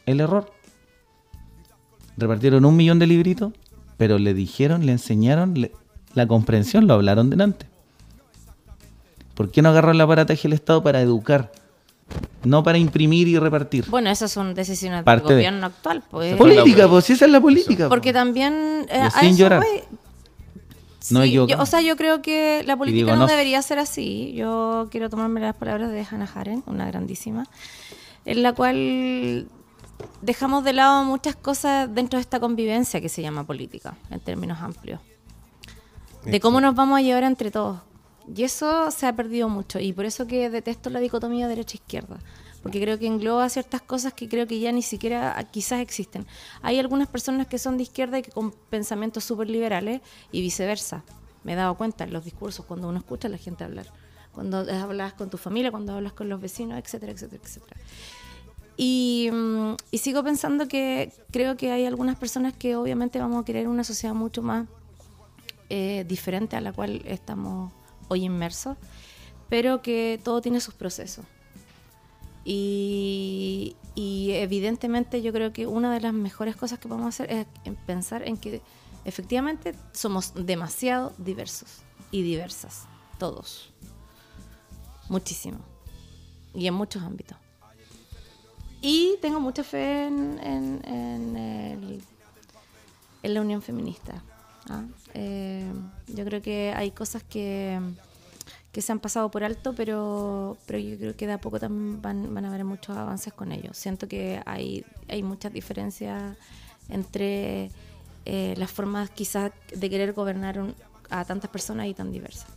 el 0.06 0.20
error. 0.20 0.52
Repartieron 2.18 2.66
un 2.66 2.76
millón 2.76 3.00
de 3.00 3.08
libritos, 3.08 3.54
pero 3.98 4.18
le 4.20 4.34
dijeron, 4.34 4.86
le 4.86 4.94
enseñaron 4.94 5.54
le- 5.60 5.72
la 6.14 6.28
comprensión, 6.28 6.88
lo 6.88 6.94
hablaron 6.94 7.30
delante. 7.30 7.66
¿Por 9.34 9.52
qué 9.52 9.62
no 9.62 9.70
agarró 9.70 9.92
el 9.92 10.00
aparataje 10.00 10.44
del 10.44 10.54
Estado 10.54 10.82
para 10.82 11.02
educar? 11.02 11.52
No 12.44 12.64
para 12.64 12.78
imprimir 12.78 13.28
y 13.28 13.38
repartir. 13.38 13.86
Bueno, 13.90 14.10
esas 14.10 14.32
son 14.32 14.54
decisiones 14.54 15.04
Parte 15.04 15.24
del 15.24 15.30
de- 15.30 15.36
gobierno 15.44 15.66
actual. 15.66 16.04
Pues. 16.10 16.36
política, 16.38 16.88
pues 16.88 17.10
esa 17.10 17.26
es 17.26 17.32
la 17.32 17.42
política. 17.42 17.90
Porque 17.90 18.12
po. 18.12 18.20
también. 18.20 18.86
eh, 18.90 19.10
sin 19.20 19.30
eso 19.30 19.38
llorar. 19.40 19.64
No 21.12 21.22
Sí, 21.24 21.32
yo- 21.32 21.46
o 21.60 21.66
sea, 21.66 21.82
yo 21.82 21.98
creo 21.98 22.22
que 22.22 22.64
la 22.66 22.78
política 22.78 23.06
digo, 23.06 23.16
no, 23.16 23.24
no- 23.24 23.28
debería 23.28 23.62
ser 23.62 23.78
así. 23.80 24.34
Yo 24.36 24.88
quiero 24.90 25.10
tomarme 25.10 25.40
las 25.42 25.56
palabras 25.56 25.92
de 25.92 26.06
Hannah 26.10 26.30
Arendt, 26.34 26.68
una 26.68 26.86
grandísima, 26.88 27.46
en 28.26 28.42
la 28.42 28.54
cual 28.54 29.48
dejamos 30.22 30.64
de 30.64 30.74
lado 30.74 31.04
muchas 31.04 31.36
cosas 31.36 31.94
dentro 31.94 32.18
de 32.18 32.22
esta 32.22 32.40
convivencia 32.40 33.02
que 33.02 33.10
se 33.10 33.22
llama 33.22 33.46
política, 33.46 33.96
en 34.10 34.20
términos 34.20 34.60
amplios. 34.62 35.00
De 36.24 36.40
cómo 36.40 36.60
nos 36.60 36.76
vamos 36.76 37.00
a 37.00 37.02
llevar 37.02 37.24
entre 37.24 37.52
todos. 37.52 37.80
Y 38.34 38.44
eso 38.44 38.90
se 38.90 39.06
ha 39.06 39.16
perdido 39.16 39.50
mucho. 39.50 39.80
Y 39.80 39.94
por 39.94 40.06
eso 40.06 40.26
que 40.26 40.50
detesto 40.50 40.90
la 40.90 41.00
dicotomía 41.00 41.48
derecha-izquierda. 41.48 42.18
Porque 42.64 42.82
creo 42.82 42.98
que 42.98 43.06
engloba 43.06 43.48
ciertas 43.48 43.84
cosas 43.84 44.14
que 44.14 44.28
creo 44.28 44.48
que 44.48 44.60
ya 44.60 44.72
ni 44.72 44.82
siquiera 44.82 45.36
ah, 45.38 45.44
quizás 45.44 45.82
existen. 45.82 46.26
Hay 46.64 46.80
algunas 46.80 47.08
personas 47.08 47.46
que 47.46 47.60
son 47.60 47.78
de 47.78 47.84
izquierda 47.84 48.18
y 48.18 48.24
que 48.24 48.32
con 48.32 48.52
pensamientos 48.52 49.24
súper 49.24 49.52
liberales 49.52 50.02
y 50.32 50.42
viceversa. 50.42 51.04
Me 51.44 51.54
he 51.54 51.56
dado 51.56 51.76
cuenta 51.76 52.06
en 52.06 52.14
los 52.14 52.26
discursos 52.26 52.66
cuando 52.66 52.90
uno 52.90 52.98
escucha 52.98 53.28
a 53.28 53.32
la 53.32 53.38
gente 53.38 53.64
hablar. 53.64 53.86
Cuando 54.32 54.58
hablas 54.58 55.14
con 55.14 55.30
tu 55.30 55.38
familia, 55.38 55.70
cuando 55.70 55.94
hablas 55.94 56.14
con 56.14 56.28
los 56.28 56.42
vecinos, 56.42 56.80
etcétera, 56.80 57.12
etcétera, 57.12 57.44
etcétera. 57.44 57.80
Y, 58.78 59.30
mm, 59.32 59.76
y 59.92 59.98
sigo 60.00 60.24
pensando 60.24 60.68
que 60.68 61.12
creo 61.32 61.56
que 61.58 61.72
hay 61.72 61.86
algunas 61.86 62.18
personas 62.18 62.54
que 62.54 62.76
obviamente 62.76 63.20
vamos 63.20 63.42
a 63.42 63.46
querer 63.46 63.68
una 63.68 63.84
sociedad 63.84 64.14
mucho 64.14 64.42
más 64.42 64.68
eh, 65.70 66.06
diferente 66.08 66.56
a 66.56 66.62
la 66.62 66.74
cual 66.74 67.02
estamos 67.06 67.72
hoy 68.08 68.26
inmersos, 68.26 68.78
pero 69.50 69.82
que 69.82 70.20
todo 70.24 70.42
tiene 70.42 70.60
sus 70.60 70.74
procesos. 70.74 71.26
Y, 72.44 73.76
y 73.96 74.34
evidentemente 74.34 75.24
yo 75.24 75.34
creo 75.34 75.52
que 75.52 75.66
una 75.66 75.92
de 75.92 76.02
las 76.02 76.14
mejores 76.14 76.56
cosas 76.56 76.78
que 76.78 76.88
podemos 76.88 77.10
hacer 77.10 77.32
es 77.32 77.48
en 77.64 77.76
pensar 77.76 78.28
en 78.28 78.38
que 78.38 78.62
efectivamente 79.06 79.74
somos 79.94 80.34
demasiado 80.36 81.14
diversos 81.18 81.82
y 82.12 82.22
diversas, 82.22 82.86
todos. 83.18 83.74
Muchísimo. 85.10 85.60
Y 86.54 86.68
en 86.68 86.74
muchos 86.74 87.02
ámbitos. 87.04 87.38
Y 88.86 89.18
tengo 89.22 89.40
mucha 89.40 89.64
fe 89.64 90.06
en, 90.08 90.40
en- 90.44 91.36
el- 91.36 92.02
en 93.24 93.34
la 93.34 93.42
unión 93.42 93.62
feminista. 93.62 94.22
¿ah? 94.70 94.84
Eh, 95.16 95.66
yo 96.08 96.24
creo 96.26 96.42
que 96.42 96.72
hay 96.76 96.92
cosas 96.92 97.24
que, 97.24 97.80
que 98.72 98.82
se 98.84 98.92
han 98.92 99.00
pasado 99.00 99.32
por 99.32 99.44
alto, 99.44 99.74
pero, 99.74 100.58
pero 100.68 100.78
yo 100.78 100.98
creo 100.98 101.16
que 101.16 101.26
de 101.26 101.34
a 101.34 101.38
poco 101.40 101.60
también 101.60 102.02
van, 102.02 102.34
van 102.34 102.46
a 102.46 102.50
haber 102.50 102.64
muchos 102.64 102.96
avances 102.96 103.34
con 103.34 103.52
ello. 103.52 103.74
Siento 103.74 104.08
que 104.08 104.40
hay, 104.46 104.86
hay 105.08 105.24
muchas 105.24 105.52
diferencias 105.52 106.38
entre 106.90 107.72
eh, 108.26 108.54
las 108.58 108.72
formas 108.72 109.10
quizás 109.10 109.52
de 109.74 109.90
querer 109.90 110.14
gobernar 110.14 110.76
a 111.10 111.26
tantas 111.26 111.50
personas 111.50 111.88
y 111.88 111.94
tan 111.96 112.12
diversas. 112.12 112.48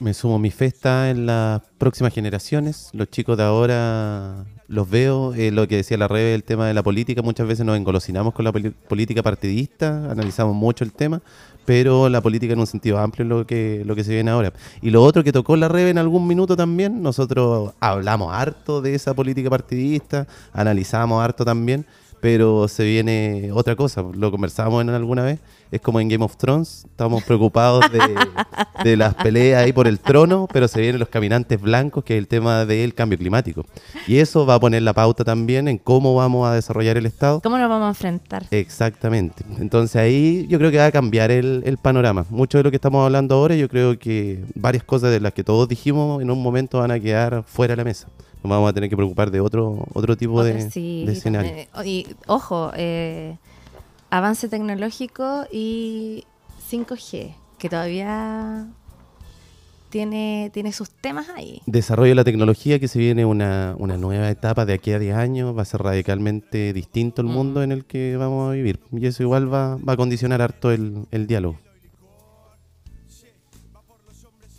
Me 0.00 0.12
sumo, 0.12 0.38
mi 0.38 0.50
fe 0.50 0.72
en 0.82 1.26
las 1.26 1.62
próximas 1.78 2.12
generaciones. 2.12 2.90
Los 2.92 3.08
chicos 3.10 3.36
de 3.36 3.44
ahora 3.44 4.44
los 4.66 4.90
veo. 4.90 5.34
eh, 5.34 5.50
lo 5.50 5.68
que 5.68 5.76
decía 5.76 5.96
la 5.96 6.08
Rebe, 6.08 6.34
el 6.34 6.44
tema 6.44 6.66
de 6.66 6.74
la 6.74 6.82
política. 6.82 7.22
Muchas 7.22 7.46
veces 7.46 7.64
nos 7.64 7.76
engolosinamos 7.76 8.34
con 8.34 8.44
la 8.44 8.52
política 8.52 9.22
partidista, 9.22 10.10
analizamos 10.10 10.54
mucho 10.54 10.84
el 10.84 10.92
tema, 10.92 11.22
pero 11.64 12.08
la 12.08 12.20
política 12.20 12.52
en 12.52 12.58
un 12.58 12.66
sentido 12.66 12.98
amplio 12.98 13.24
es 13.24 13.28
lo 13.28 13.46
que, 13.46 13.82
lo 13.86 13.94
que 13.94 14.04
se 14.04 14.12
viene 14.12 14.30
ahora. 14.30 14.52
Y 14.82 14.90
lo 14.90 15.02
otro 15.02 15.22
que 15.22 15.32
tocó 15.32 15.56
la 15.56 15.68
Rebe 15.68 15.90
en 15.90 15.98
algún 15.98 16.26
minuto 16.26 16.56
también, 16.56 17.00
nosotros 17.02 17.72
hablamos 17.80 18.34
harto 18.34 18.82
de 18.82 18.94
esa 18.94 19.14
política 19.14 19.48
partidista, 19.48 20.26
analizamos 20.52 21.22
harto 21.24 21.44
también, 21.44 21.86
pero 22.24 22.68
se 22.68 22.84
viene 22.84 23.50
otra 23.52 23.76
cosa, 23.76 24.02
lo 24.14 24.30
conversamos 24.30 24.80
en 24.80 24.88
alguna 24.88 25.24
vez, 25.24 25.40
es 25.70 25.82
como 25.82 26.00
en 26.00 26.08
Game 26.08 26.24
of 26.24 26.38
Thrones, 26.38 26.86
estamos 26.86 27.22
preocupados 27.22 27.84
de, 27.92 28.00
de 28.82 28.96
las 28.96 29.14
peleas 29.14 29.62
ahí 29.62 29.74
por 29.74 29.86
el 29.86 30.00
trono, 30.00 30.48
pero 30.50 30.66
se 30.66 30.80
vienen 30.80 31.00
los 31.00 31.10
caminantes 31.10 31.60
blancos, 31.60 32.02
que 32.02 32.14
es 32.14 32.18
el 32.18 32.26
tema 32.26 32.64
del 32.64 32.94
cambio 32.94 33.18
climático. 33.18 33.66
Y 34.06 34.20
eso 34.20 34.46
va 34.46 34.54
a 34.54 34.58
poner 34.58 34.80
la 34.80 34.94
pauta 34.94 35.22
también 35.22 35.68
en 35.68 35.76
cómo 35.76 36.14
vamos 36.14 36.48
a 36.48 36.54
desarrollar 36.54 36.96
el 36.96 37.04
Estado. 37.04 37.42
¿Cómo 37.42 37.58
nos 37.58 37.68
vamos 37.68 37.84
a 37.84 37.88
enfrentar? 37.90 38.46
Exactamente. 38.50 39.44
Entonces 39.58 39.96
ahí 39.96 40.46
yo 40.48 40.56
creo 40.56 40.70
que 40.70 40.78
va 40.78 40.86
a 40.86 40.92
cambiar 40.92 41.30
el, 41.30 41.62
el 41.66 41.76
panorama. 41.76 42.24
Mucho 42.30 42.56
de 42.56 42.64
lo 42.64 42.70
que 42.70 42.76
estamos 42.76 43.04
hablando 43.04 43.34
ahora, 43.34 43.54
yo 43.54 43.68
creo 43.68 43.98
que 43.98 44.42
varias 44.54 44.82
cosas 44.82 45.10
de 45.10 45.20
las 45.20 45.34
que 45.34 45.44
todos 45.44 45.68
dijimos 45.68 46.22
en 46.22 46.30
un 46.30 46.42
momento 46.42 46.78
van 46.78 46.90
a 46.90 46.98
quedar 46.98 47.44
fuera 47.46 47.72
de 47.72 47.76
la 47.76 47.84
mesa. 47.84 48.08
Nos 48.44 48.50
vamos 48.50 48.68
a 48.70 48.72
tener 48.74 48.88
que 48.90 48.96
preocupar 48.96 49.30
de 49.30 49.40
otro 49.40 49.86
otro 49.94 50.16
tipo 50.16 50.44
de, 50.44 50.52
Otra, 50.54 50.70
sí, 50.70 51.04
de 51.06 51.12
escenario. 51.12 51.50
también. 51.50 51.68
Y 51.86 52.06
ojo, 52.26 52.70
eh, 52.76 53.36
avance 54.10 54.48
tecnológico 54.48 55.44
y 55.50 56.24
5G, 56.70 57.34
que 57.58 57.68
todavía 57.70 58.66
tiene, 59.88 60.50
tiene 60.52 60.72
sus 60.72 60.90
temas 60.90 61.28
ahí. 61.30 61.62
Desarrollo 61.66 62.10
de 62.10 62.14
la 62.16 62.24
tecnología 62.24 62.78
que 62.78 62.86
se 62.88 62.98
viene 62.98 63.24
una, 63.24 63.76
una 63.78 63.96
nueva 63.96 64.28
etapa 64.28 64.66
de 64.66 64.74
aquí 64.74 64.92
a 64.92 64.98
10 64.98 65.16
años, 65.16 65.56
va 65.56 65.62
a 65.62 65.64
ser 65.64 65.80
radicalmente 65.82 66.72
distinto 66.72 67.22
el 67.22 67.28
Mm. 67.28 67.32
mundo 67.32 67.62
en 67.62 67.72
el 67.72 67.84
que 67.86 68.16
vamos 68.18 68.50
a 68.50 68.52
vivir. 68.52 68.80
Y 68.92 69.06
eso 69.06 69.22
igual 69.22 69.52
va, 69.52 69.76
va 69.76 69.94
a 69.94 69.96
condicionar 69.96 70.42
harto 70.42 70.70
el, 70.70 71.06
el 71.12 71.26
diálogo. 71.26 71.58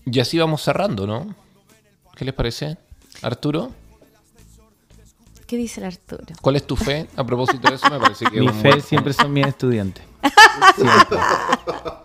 Y 0.06 0.20
así 0.20 0.38
vamos 0.38 0.62
cerrando, 0.64 1.06
¿no? 1.08 1.36
¿Qué 2.16 2.26
les 2.26 2.34
parece? 2.34 2.78
Arturo, 3.22 3.72
¿Qué 5.48 5.58
dice 5.58 5.80
el 5.80 5.86
Arturo? 5.88 6.24
¿cuál 6.42 6.56
es 6.56 6.66
tu 6.66 6.76
fe? 6.76 7.08
A 7.16 7.24
propósito 7.24 7.70
de 7.70 7.76
eso, 7.76 7.88
me 7.90 8.00
parece 8.00 8.26
que 8.26 8.40
Mi 8.40 8.48
fe 8.50 8.70
buen- 8.70 8.82
siempre 8.82 9.14
son 9.14 9.32
mis 9.32 9.46
estudiantes. 9.46 10.04
Siempre. 10.76 11.18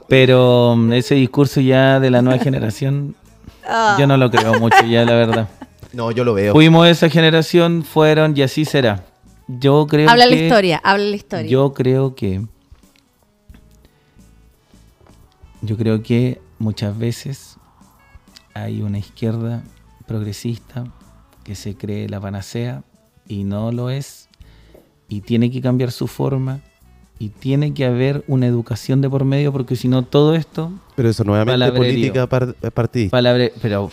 Pero 0.09 0.75
mm, 0.77 0.93
ese 0.93 1.15
discurso 1.15 1.61
ya 1.63 2.01
de 2.01 2.11
la 2.11 2.21
nueva 2.21 2.43
generación, 2.43 3.15
yo 3.99 4.07
no 4.07 4.17
lo 4.19 4.31
creo 4.31 4.59
mucho 4.61 4.85
ya, 4.85 5.05
la 5.07 5.15
verdad. 5.15 5.49
No, 5.95 6.11
yo 6.11 6.23
lo 6.25 6.35
veo. 6.35 6.53
Fuimos 6.53 6.87
esa 6.87 7.09
generación, 7.09 7.83
fueron 7.83 8.37
y 8.37 8.43
así 8.43 8.65
será. 8.67 9.07
Yo 9.49 9.87
creo 9.89 10.09
Habla 10.11 10.27
la 10.27 10.37
que- 10.37 10.45
historia, 10.47 10.81
habla 10.85 11.05
la 11.05 11.17
historia. 11.17 11.51
Yo 11.51 11.73
creo 11.73 12.15
que. 12.15 12.43
Yo 15.63 15.77
creo 15.77 16.03
que 16.03 16.41
muchas 16.59 16.97
veces 16.99 17.57
hay 18.55 18.83
una 18.83 18.99
izquierda 18.99 19.63
progresista 20.15 20.85
que 21.45 21.55
se 21.55 21.77
cree 21.77 22.09
la 22.09 22.21
panacea 22.21 22.83
y 23.29 23.45
no 23.45 23.71
lo 23.71 23.91
es 23.91 24.29
y 25.09 25.21
tiene 25.21 25.53
que 25.53 25.61
cambiar 25.61 25.93
su 25.93 26.09
forma 26.09 26.59
y 27.21 27.29
tiene 27.29 27.73
que 27.75 27.85
haber 27.85 28.25
una 28.27 28.49
educación 28.49 29.01
de 29.03 29.09
por 29.09 29.25
medio 29.25 29.53
porque 29.53 29.77
si 29.77 29.87
no 29.87 30.03
todo 30.05 30.35
esto 30.35 30.73
Pero 30.97 31.09
eso 31.11 31.23
nuevamente 31.23 31.71
política 31.71 32.27
par- 32.27 32.55
partidista. 32.75 33.13
palabra 33.17 33.51
pero 33.63 33.93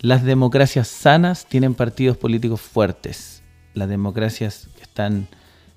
las 0.00 0.24
democracias 0.24 0.88
sanas 0.88 1.44
tienen 1.46 1.74
partidos 1.74 2.16
políticos 2.16 2.62
fuertes 2.62 3.42
las 3.74 3.90
democracias 3.90 4.70
que 4.76 4.82
están 4.84 5.28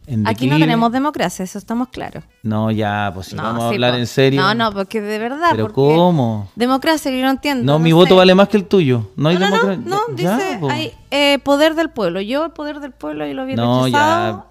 en 0.08 0.28
Aquí 0.28 0.48
no 0.48 0.58
tenemos 0.60 0.92
democracia, 0.92 1.44
eso 1.44 1.58
estamos 1.58 1.88
claros. 1.90 2.24
no 2.44 2.70
ya 2.72 3.12
pues 3.14 3.28
si 3.28 3.36
No, 3.36 3.44
vamos 3.44 3.64
a 3.64 3.68
hablar 3.70 3.92
po. 3.94 3.98
en 3.98 4.08
serio 4.08 4.42
No, 4.42 4.54
no, 4.54 4.72
porque 4.72 5.02
de 5.02 5.18
verdad. 5.20 5.50
pero 5.52 5.72
cómo 5.74 6.50
Democracia, 6.56 7.12
yo 7.12 7.22
no 7.24 7.32
entiendo. 7.32 7.72
no, 7.74 7.80
mi 7.80 7.90
sé. 7.90 7.94
voto 7.96 8.16
vale 8.16 8.36
más 8.36 8.48
que 8.50 8.58
el 8.58 8.66
tuyo 8.66 9.10
no 9.16 9.30
hay 9.30 9.38
No, 9.38 9.50
no, 9.50 9.58
no, 9.58 9.68
democracia 9.70 9.90
no, 10.10 10.16
Ya, 10.18 10.38
dice 10.38 10.58
po. 10.60 10.70
hay 10.70 10.94
eh, 11.12 11.40
poder 11.44 11.76
del 11.76 11.90
pueblo. 11.90 12.22
Yo 12.22 12.46
el 12.46 12.52
poder 12.52 12.80
del 12.80 12.92
pueblo 12.92 13.26
y 13.28 13.34
lo 13.34 13.42
había 13.44 13.56
No, 13.56 13.86
rechazado. 13.86 14.46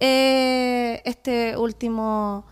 Eh, 0.00 1.02
este 1.04 1.56
último. 1.56 2.44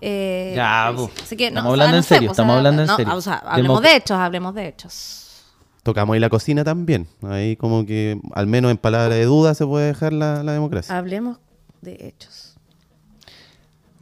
eh, 0.00 0.52
Ya, 0.56 0.92
po. 0.94 1.10
así 1.22 1.36
que, 1.36 1.50
no, 1.50 1.60
Estamos 1.60 1.72
o 1.72 1.76
sea, 1.76 1.84
hablando 1.84 1.92
no 1.92 1.96
en 1.98 2.02
sé, 2.02 2.08
serio, 2.14 2.30
estamos 2.30 2.50
sea, 2.52 2.58
hablando 2.58 2.82
en 2.82 2.88
serio. 2.88 3.14
o 3.14 3.20
sea, 3.20 3.34
hablemos 3.46 3.78
Democ- 3.80 3.82
de 3.82 3.96
hechos, 3.96 4.18
hablemos 4.18 4.54
de 4.54 4.68
hechos. 4.68 5.18
Tocamos 5.82 6.14
ahí 6.14 6.20
la 6.20 6.28
cocina 6.28 6.62
también. 6.64 7.08
Ahí 7.28 7.56
como 7.56 7.84
que, 7.86 8.20
al 8.34 8.46
menos 8.46 8.70
en 8.70 8.76
palabras 8.76 9.10
de 9.16 9.24
duda, 9.24 9.54
se 9.54 9.66
puede 9.66 9.86
dejar 9.86 10.12
la, 10.12 10.42
la 10.42 10.52
democracia. 10.52 10.96
Hablemos 10.96 11.38
de 11.82 11.96
hechos. 12.00 12.54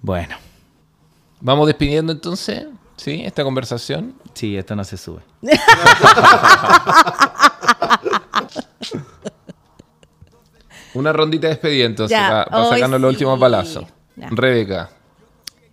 bueno 0.00 0.36
Vamos 1.42 1.66
despidiendo 1.66 2.12
entonces, 2.12 2.66
¿sí? 2.96 3.22
Esta 3.24 3.42
conversación. 3.42 4.14
sí 4.34 4.56
esto 4.56 4.76
no 4.76 4.84
se 4.84 4.96
sube 4.96 5.22
Una 10.92 11.12
rondita 11.12 11.46
de 11.46 11.54
despedida 11.54 11.86
entonces, 11.86 12.18
Ya, 12.18 12.46
para 12.50 12.68
sacarnos 12.68 13.00
los 13.00 13.10
últimos 13.12 13.38
balazos. 13.38 13.84
Ya. 14.16 14.28
Rebeca. 14.30 14.90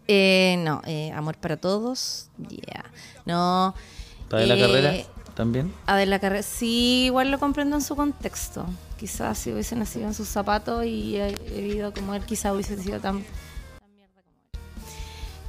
Eh, 0.07 0.55
no, 0.59 0.81
eh, 0.85 1.11
amor 1.11 1.37
para 1.37 1.57
todos. 1.57 2.29
Ya. 2.37 2.85
No. 3.25 3.73
¿Está 4.21 4.37
de 4.37 4.47
la 4.47 4.55
eh, 4.55 4.59
carrera 4.59 4.93
también? 5.33 5.73
A 5.85 5.97
de 5.97 6.05
la 6.05 6.19
carrera, 6.19 6.43
sí, 6.43 7.05
igual 7.05 7.31
lo 7.31 7.39
comprendo 7.39 7.75
en 7.75 7.81
su 7.81 7.95
contexto. 7.95 8.65
Quizás 8.97 9.37
si 9.37 9.51
hubiese 9.51 9.75
nacido 9.75 10.07
en 10.07 10.13
sus 10.13 10.27
zapatos 10.27 10.85
y 10.85 11.17
he 11.17 11.35
vivido 11.55 11.93
como 11.93 12.13
él, 12.15 12.23
quizás 12.25 12.53
hubiese 12.53 12.81
sido 12.81 12.99
tan. 12.99 13.23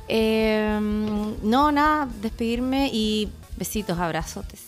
Eh, 0.06 0.78
no, 1.42 1.72
nada, 1.72 2.08
despedirme 2.20 2.90
y 2.92 3.28
besitos, 3.56 3.98
abrazotes. 3.98 4.64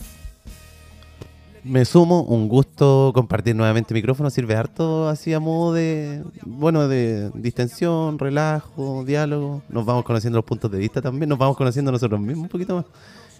Me 1.62 1.84
sumo, 1.84 2.22
un 2.22 2.48
gusto 2.48 3.12
compartir 3.14 3.54
nuevamente 3.54 3.92
micrófono. 3.92 4.30
Sirve 4.30 4.56
harto 4.56 5.08
así 5.08 5.34
a 5.34 5.40
modo 5.40 5.74
de, 5.74 6.24
bueno, 6.42 6.88
de 6.88 7.30
distensión, 7.34 8.18
relajo, 8.18 9.04
diálogo. 9.04 9.62
Nos 9.68 9.84
vamos 9.84 10.04
conociendo 10.04 10.38
los 10.38 10.44
puntos 10.46 10.70
de 10.70 10.78
vista 10.78 11.02
también. 11.02 11.28
Nos 11.28 11.38
vamos 11.38 11.58
conociendo 11.58 11.92
nosotros 11.92 12.18
mismos 12.18 12.44
un 12.44 12.48
poquito 12.48 12.76
más. 12.76 12.86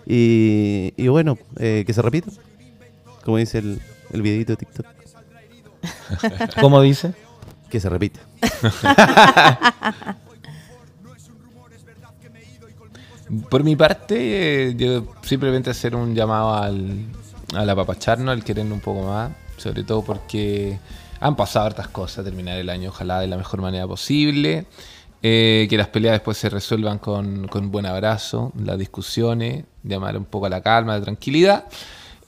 Y, 0.06 0.92
y 0.98 1.08
bueno, 1.08 1.38
eh, 1.56 1.84
que 1.86 1.94
se 1.94 2.02
repita. 2.02 2.30
Como 3.24 3.38
dice 3.38 3.58
el, 3.58 3.80
el 4.12 4.22
videito 4.22 4.52
de 4.52 4.56
TikTok. 4.58 4.86
¿Cómo 6.60 6.80
dice? 6.80 7.14
Que 7.68 7.80
se 7.80 7.88
repita. 7.88 8.20
Por 13.48 13.62
mi 13.62 13.76
parte, 13.76 14.74
yo 14.76 15.14
simplemente 15.22 15.70
hacer 15.70 15.94
un 15.94 16.16
llamado 16.16 16.52
al, 16.54 17.04
al 17.54 17.70
apapacharnos, 17.70 18.32
al 18.32 18.42
querer 18.42 18.66
un 18.66 18.80
poco 18.80 19.06
más, 19.06 19.30
sobre 19.56 19.84
todo 19.84 20.02
porque 20.02 20.80
han 21.20 21.36
pasado 21.36 21.66
hartas 21.66 21.86
cosas, 21.88 22.24
terminar 22.24 22.58
el 22.58 22.68
año 22.68 22.88
ojalá 22.88 23.20
de 23.20 23.28
la 23.28 23.36
mejor 23.36 23.60
manera 23.60 23.86
posible, 23.86 24.66
eh, 25.22 25.66
que 25.70 25.76
las 25.76 25.88
peleas 25.88 26.14
después 26.14 26.38
se 26.38 26.48
resuelvan 26.48 26.98
con, 26.98 27.46
con 27.46 27.64
un 27.64 27.70
buen 27.70 27.86
abrazo, 27.86 28.52
las 28.56 28.78
discusiones, 28.78 29.64
llamar 29.84 30.16
un 30.16 30.24
poco 30.24 30.46
a 30.46 30.48
la 30.48 30.60
calma, 30.60 30.94
a 30.94 30.98
la 30.98 31.04
tranquilidad, 31.04 31.66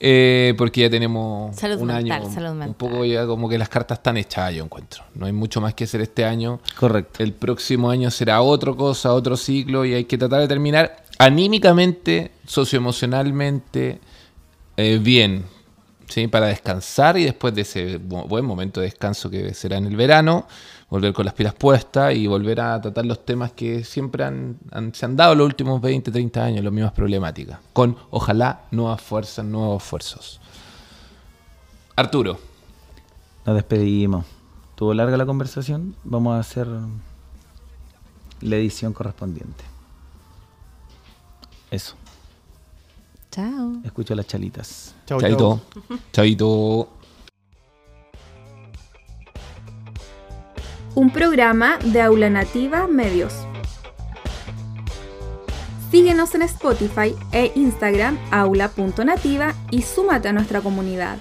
eh, 0.05 0.53
porque 0.57 0.81
ya 0.81 0.89
tenemos 0.89 1.55
Salud 1.55 1.79
un 1.79 1.87
mental, 1.87 2.23
año 2.23 2.33
salud 2.33 2.51
un 2.51 2.57
mental. 2.57 2.75
poco 2.75 3.05
ya 3.05 3.25
como 3.25 3.47
que 3.47 3.57
las 3.57 3.69
cartas 3.69 3.99
están 3.99 4.17
hechas, 4.17 4.53
yo 4.53 4.61
encuentro. 4.65 5.01
No 5.15 5.27
hay 5.27 5.31
mucho 5.31 5.61
más 5.61 5.73
que 5.75 5.85
hacer 5.85 6.01
este 6.01 6.25
año. 6.25 6.59
Correcto. 6.77 7.23
El 7.23 7.31
próximo 7.31 7.89
año 7.89 8.11
será 8.11 8.41
otra 8.41 8.73
cosa, 8.73 9.13
otro 9.13 9.37
ciclo 9.37 9.85
y 9.85 9.93
hay 9.93 10.03
que 10.03 10.17
tratar 10.17 10.41
de 10.41 10.49
terminar 10.49 11.05
anímicamente, 11.19 12.31
socioemocionalmente 12.45 13.99
eh, 14.77 14.99
bien, 15.01 15.45
¿sí? 16.09 16.27
Para 16.27 16.47
descansar 16.47 17.17
y 17.17 17.23
después 17.25 17.53
de 17.55 17.61
ese 17.61 17.99
bu- 17.99 18.27
buen 18.27 18.43
momento 18.45 18.81
de 18.81 18.87
descanso 18.87 19.29
que 19.29 19.53
será 19.53 19.77
en 19.77 19.85
el 19.85 19.95
verano, 19.95 20.47
volver 20.93 21.11
con 21.11 21.25
las 21.25 21.33
pilas 21.33 21.55
puestas 21.55 22.13
y 22.15 22.27
volver 22.27 22.61
a 22.61 22.79
tratar 22.79 23.03
los 23.07 23.25
temas 23.25 23.51
que 23.51 23.83
siempre 23.83 24.23
han, 24.25 24.57
han- 24.71 24.93
se 24.93 25.05
han 25.05 25.15
dado 25.15 25.33
los 25.33 25.45
últimos 25.47 25.81
20, 25.81 26.11
30 26.11 26.43
años, 26.43 26.63
las 26.63 26.71
mismas 26.71 26.91
problemáticas, 26.93 27.57
con 27.73 27.97
ojalá 28.11 28.61
nuevas 28.69 29.01
fuerzas, 29.01 29.43
nuevos 29.43 29.81
esfuerzos. 29.81 30.39
Arturo. 31.95 32.37
Nos 33.43 33.55
despedimos. 33.55 34.23
Tuvo 34.75 34.93
larga 34.93 35.17
la 35.17 35.25
conversación. 35.25 35.95
Vamos 36.03 36.35
a 36.35 36.39
hacer 36.39 36.67
la 38.41 38.55
edición 38.55 38.93
correspondiente. 38.93 39.63
Eso. 41.71 41.95
Chao. 43.31 43.77
Escucho 43.83 44.13
las 44.13 44.27
chalitas. 44.27 44.93
Chau, 45.07 45.19
Chaito. 45.19 45.59
Chaito. 46.11 46.89
Un 50.95 51.09
programa 51.09 51.79
de 51.83 52.01
Aula 52.01 52.29
Nativa 52.29 52.85
Medios. 52.85 53.33
Síguenos 55.89 56.35
en 56.35 56.43
Spotify 56.43 57.15
e 57.31 57.51
Instagram 57.55 58.19
aula.nativa 58.29 59.55
y 59.71 59.81
súmate 59.81 60.27
a 60.27 60.33
nuestra 60.33 60.61
comunidad. 60.61 61.17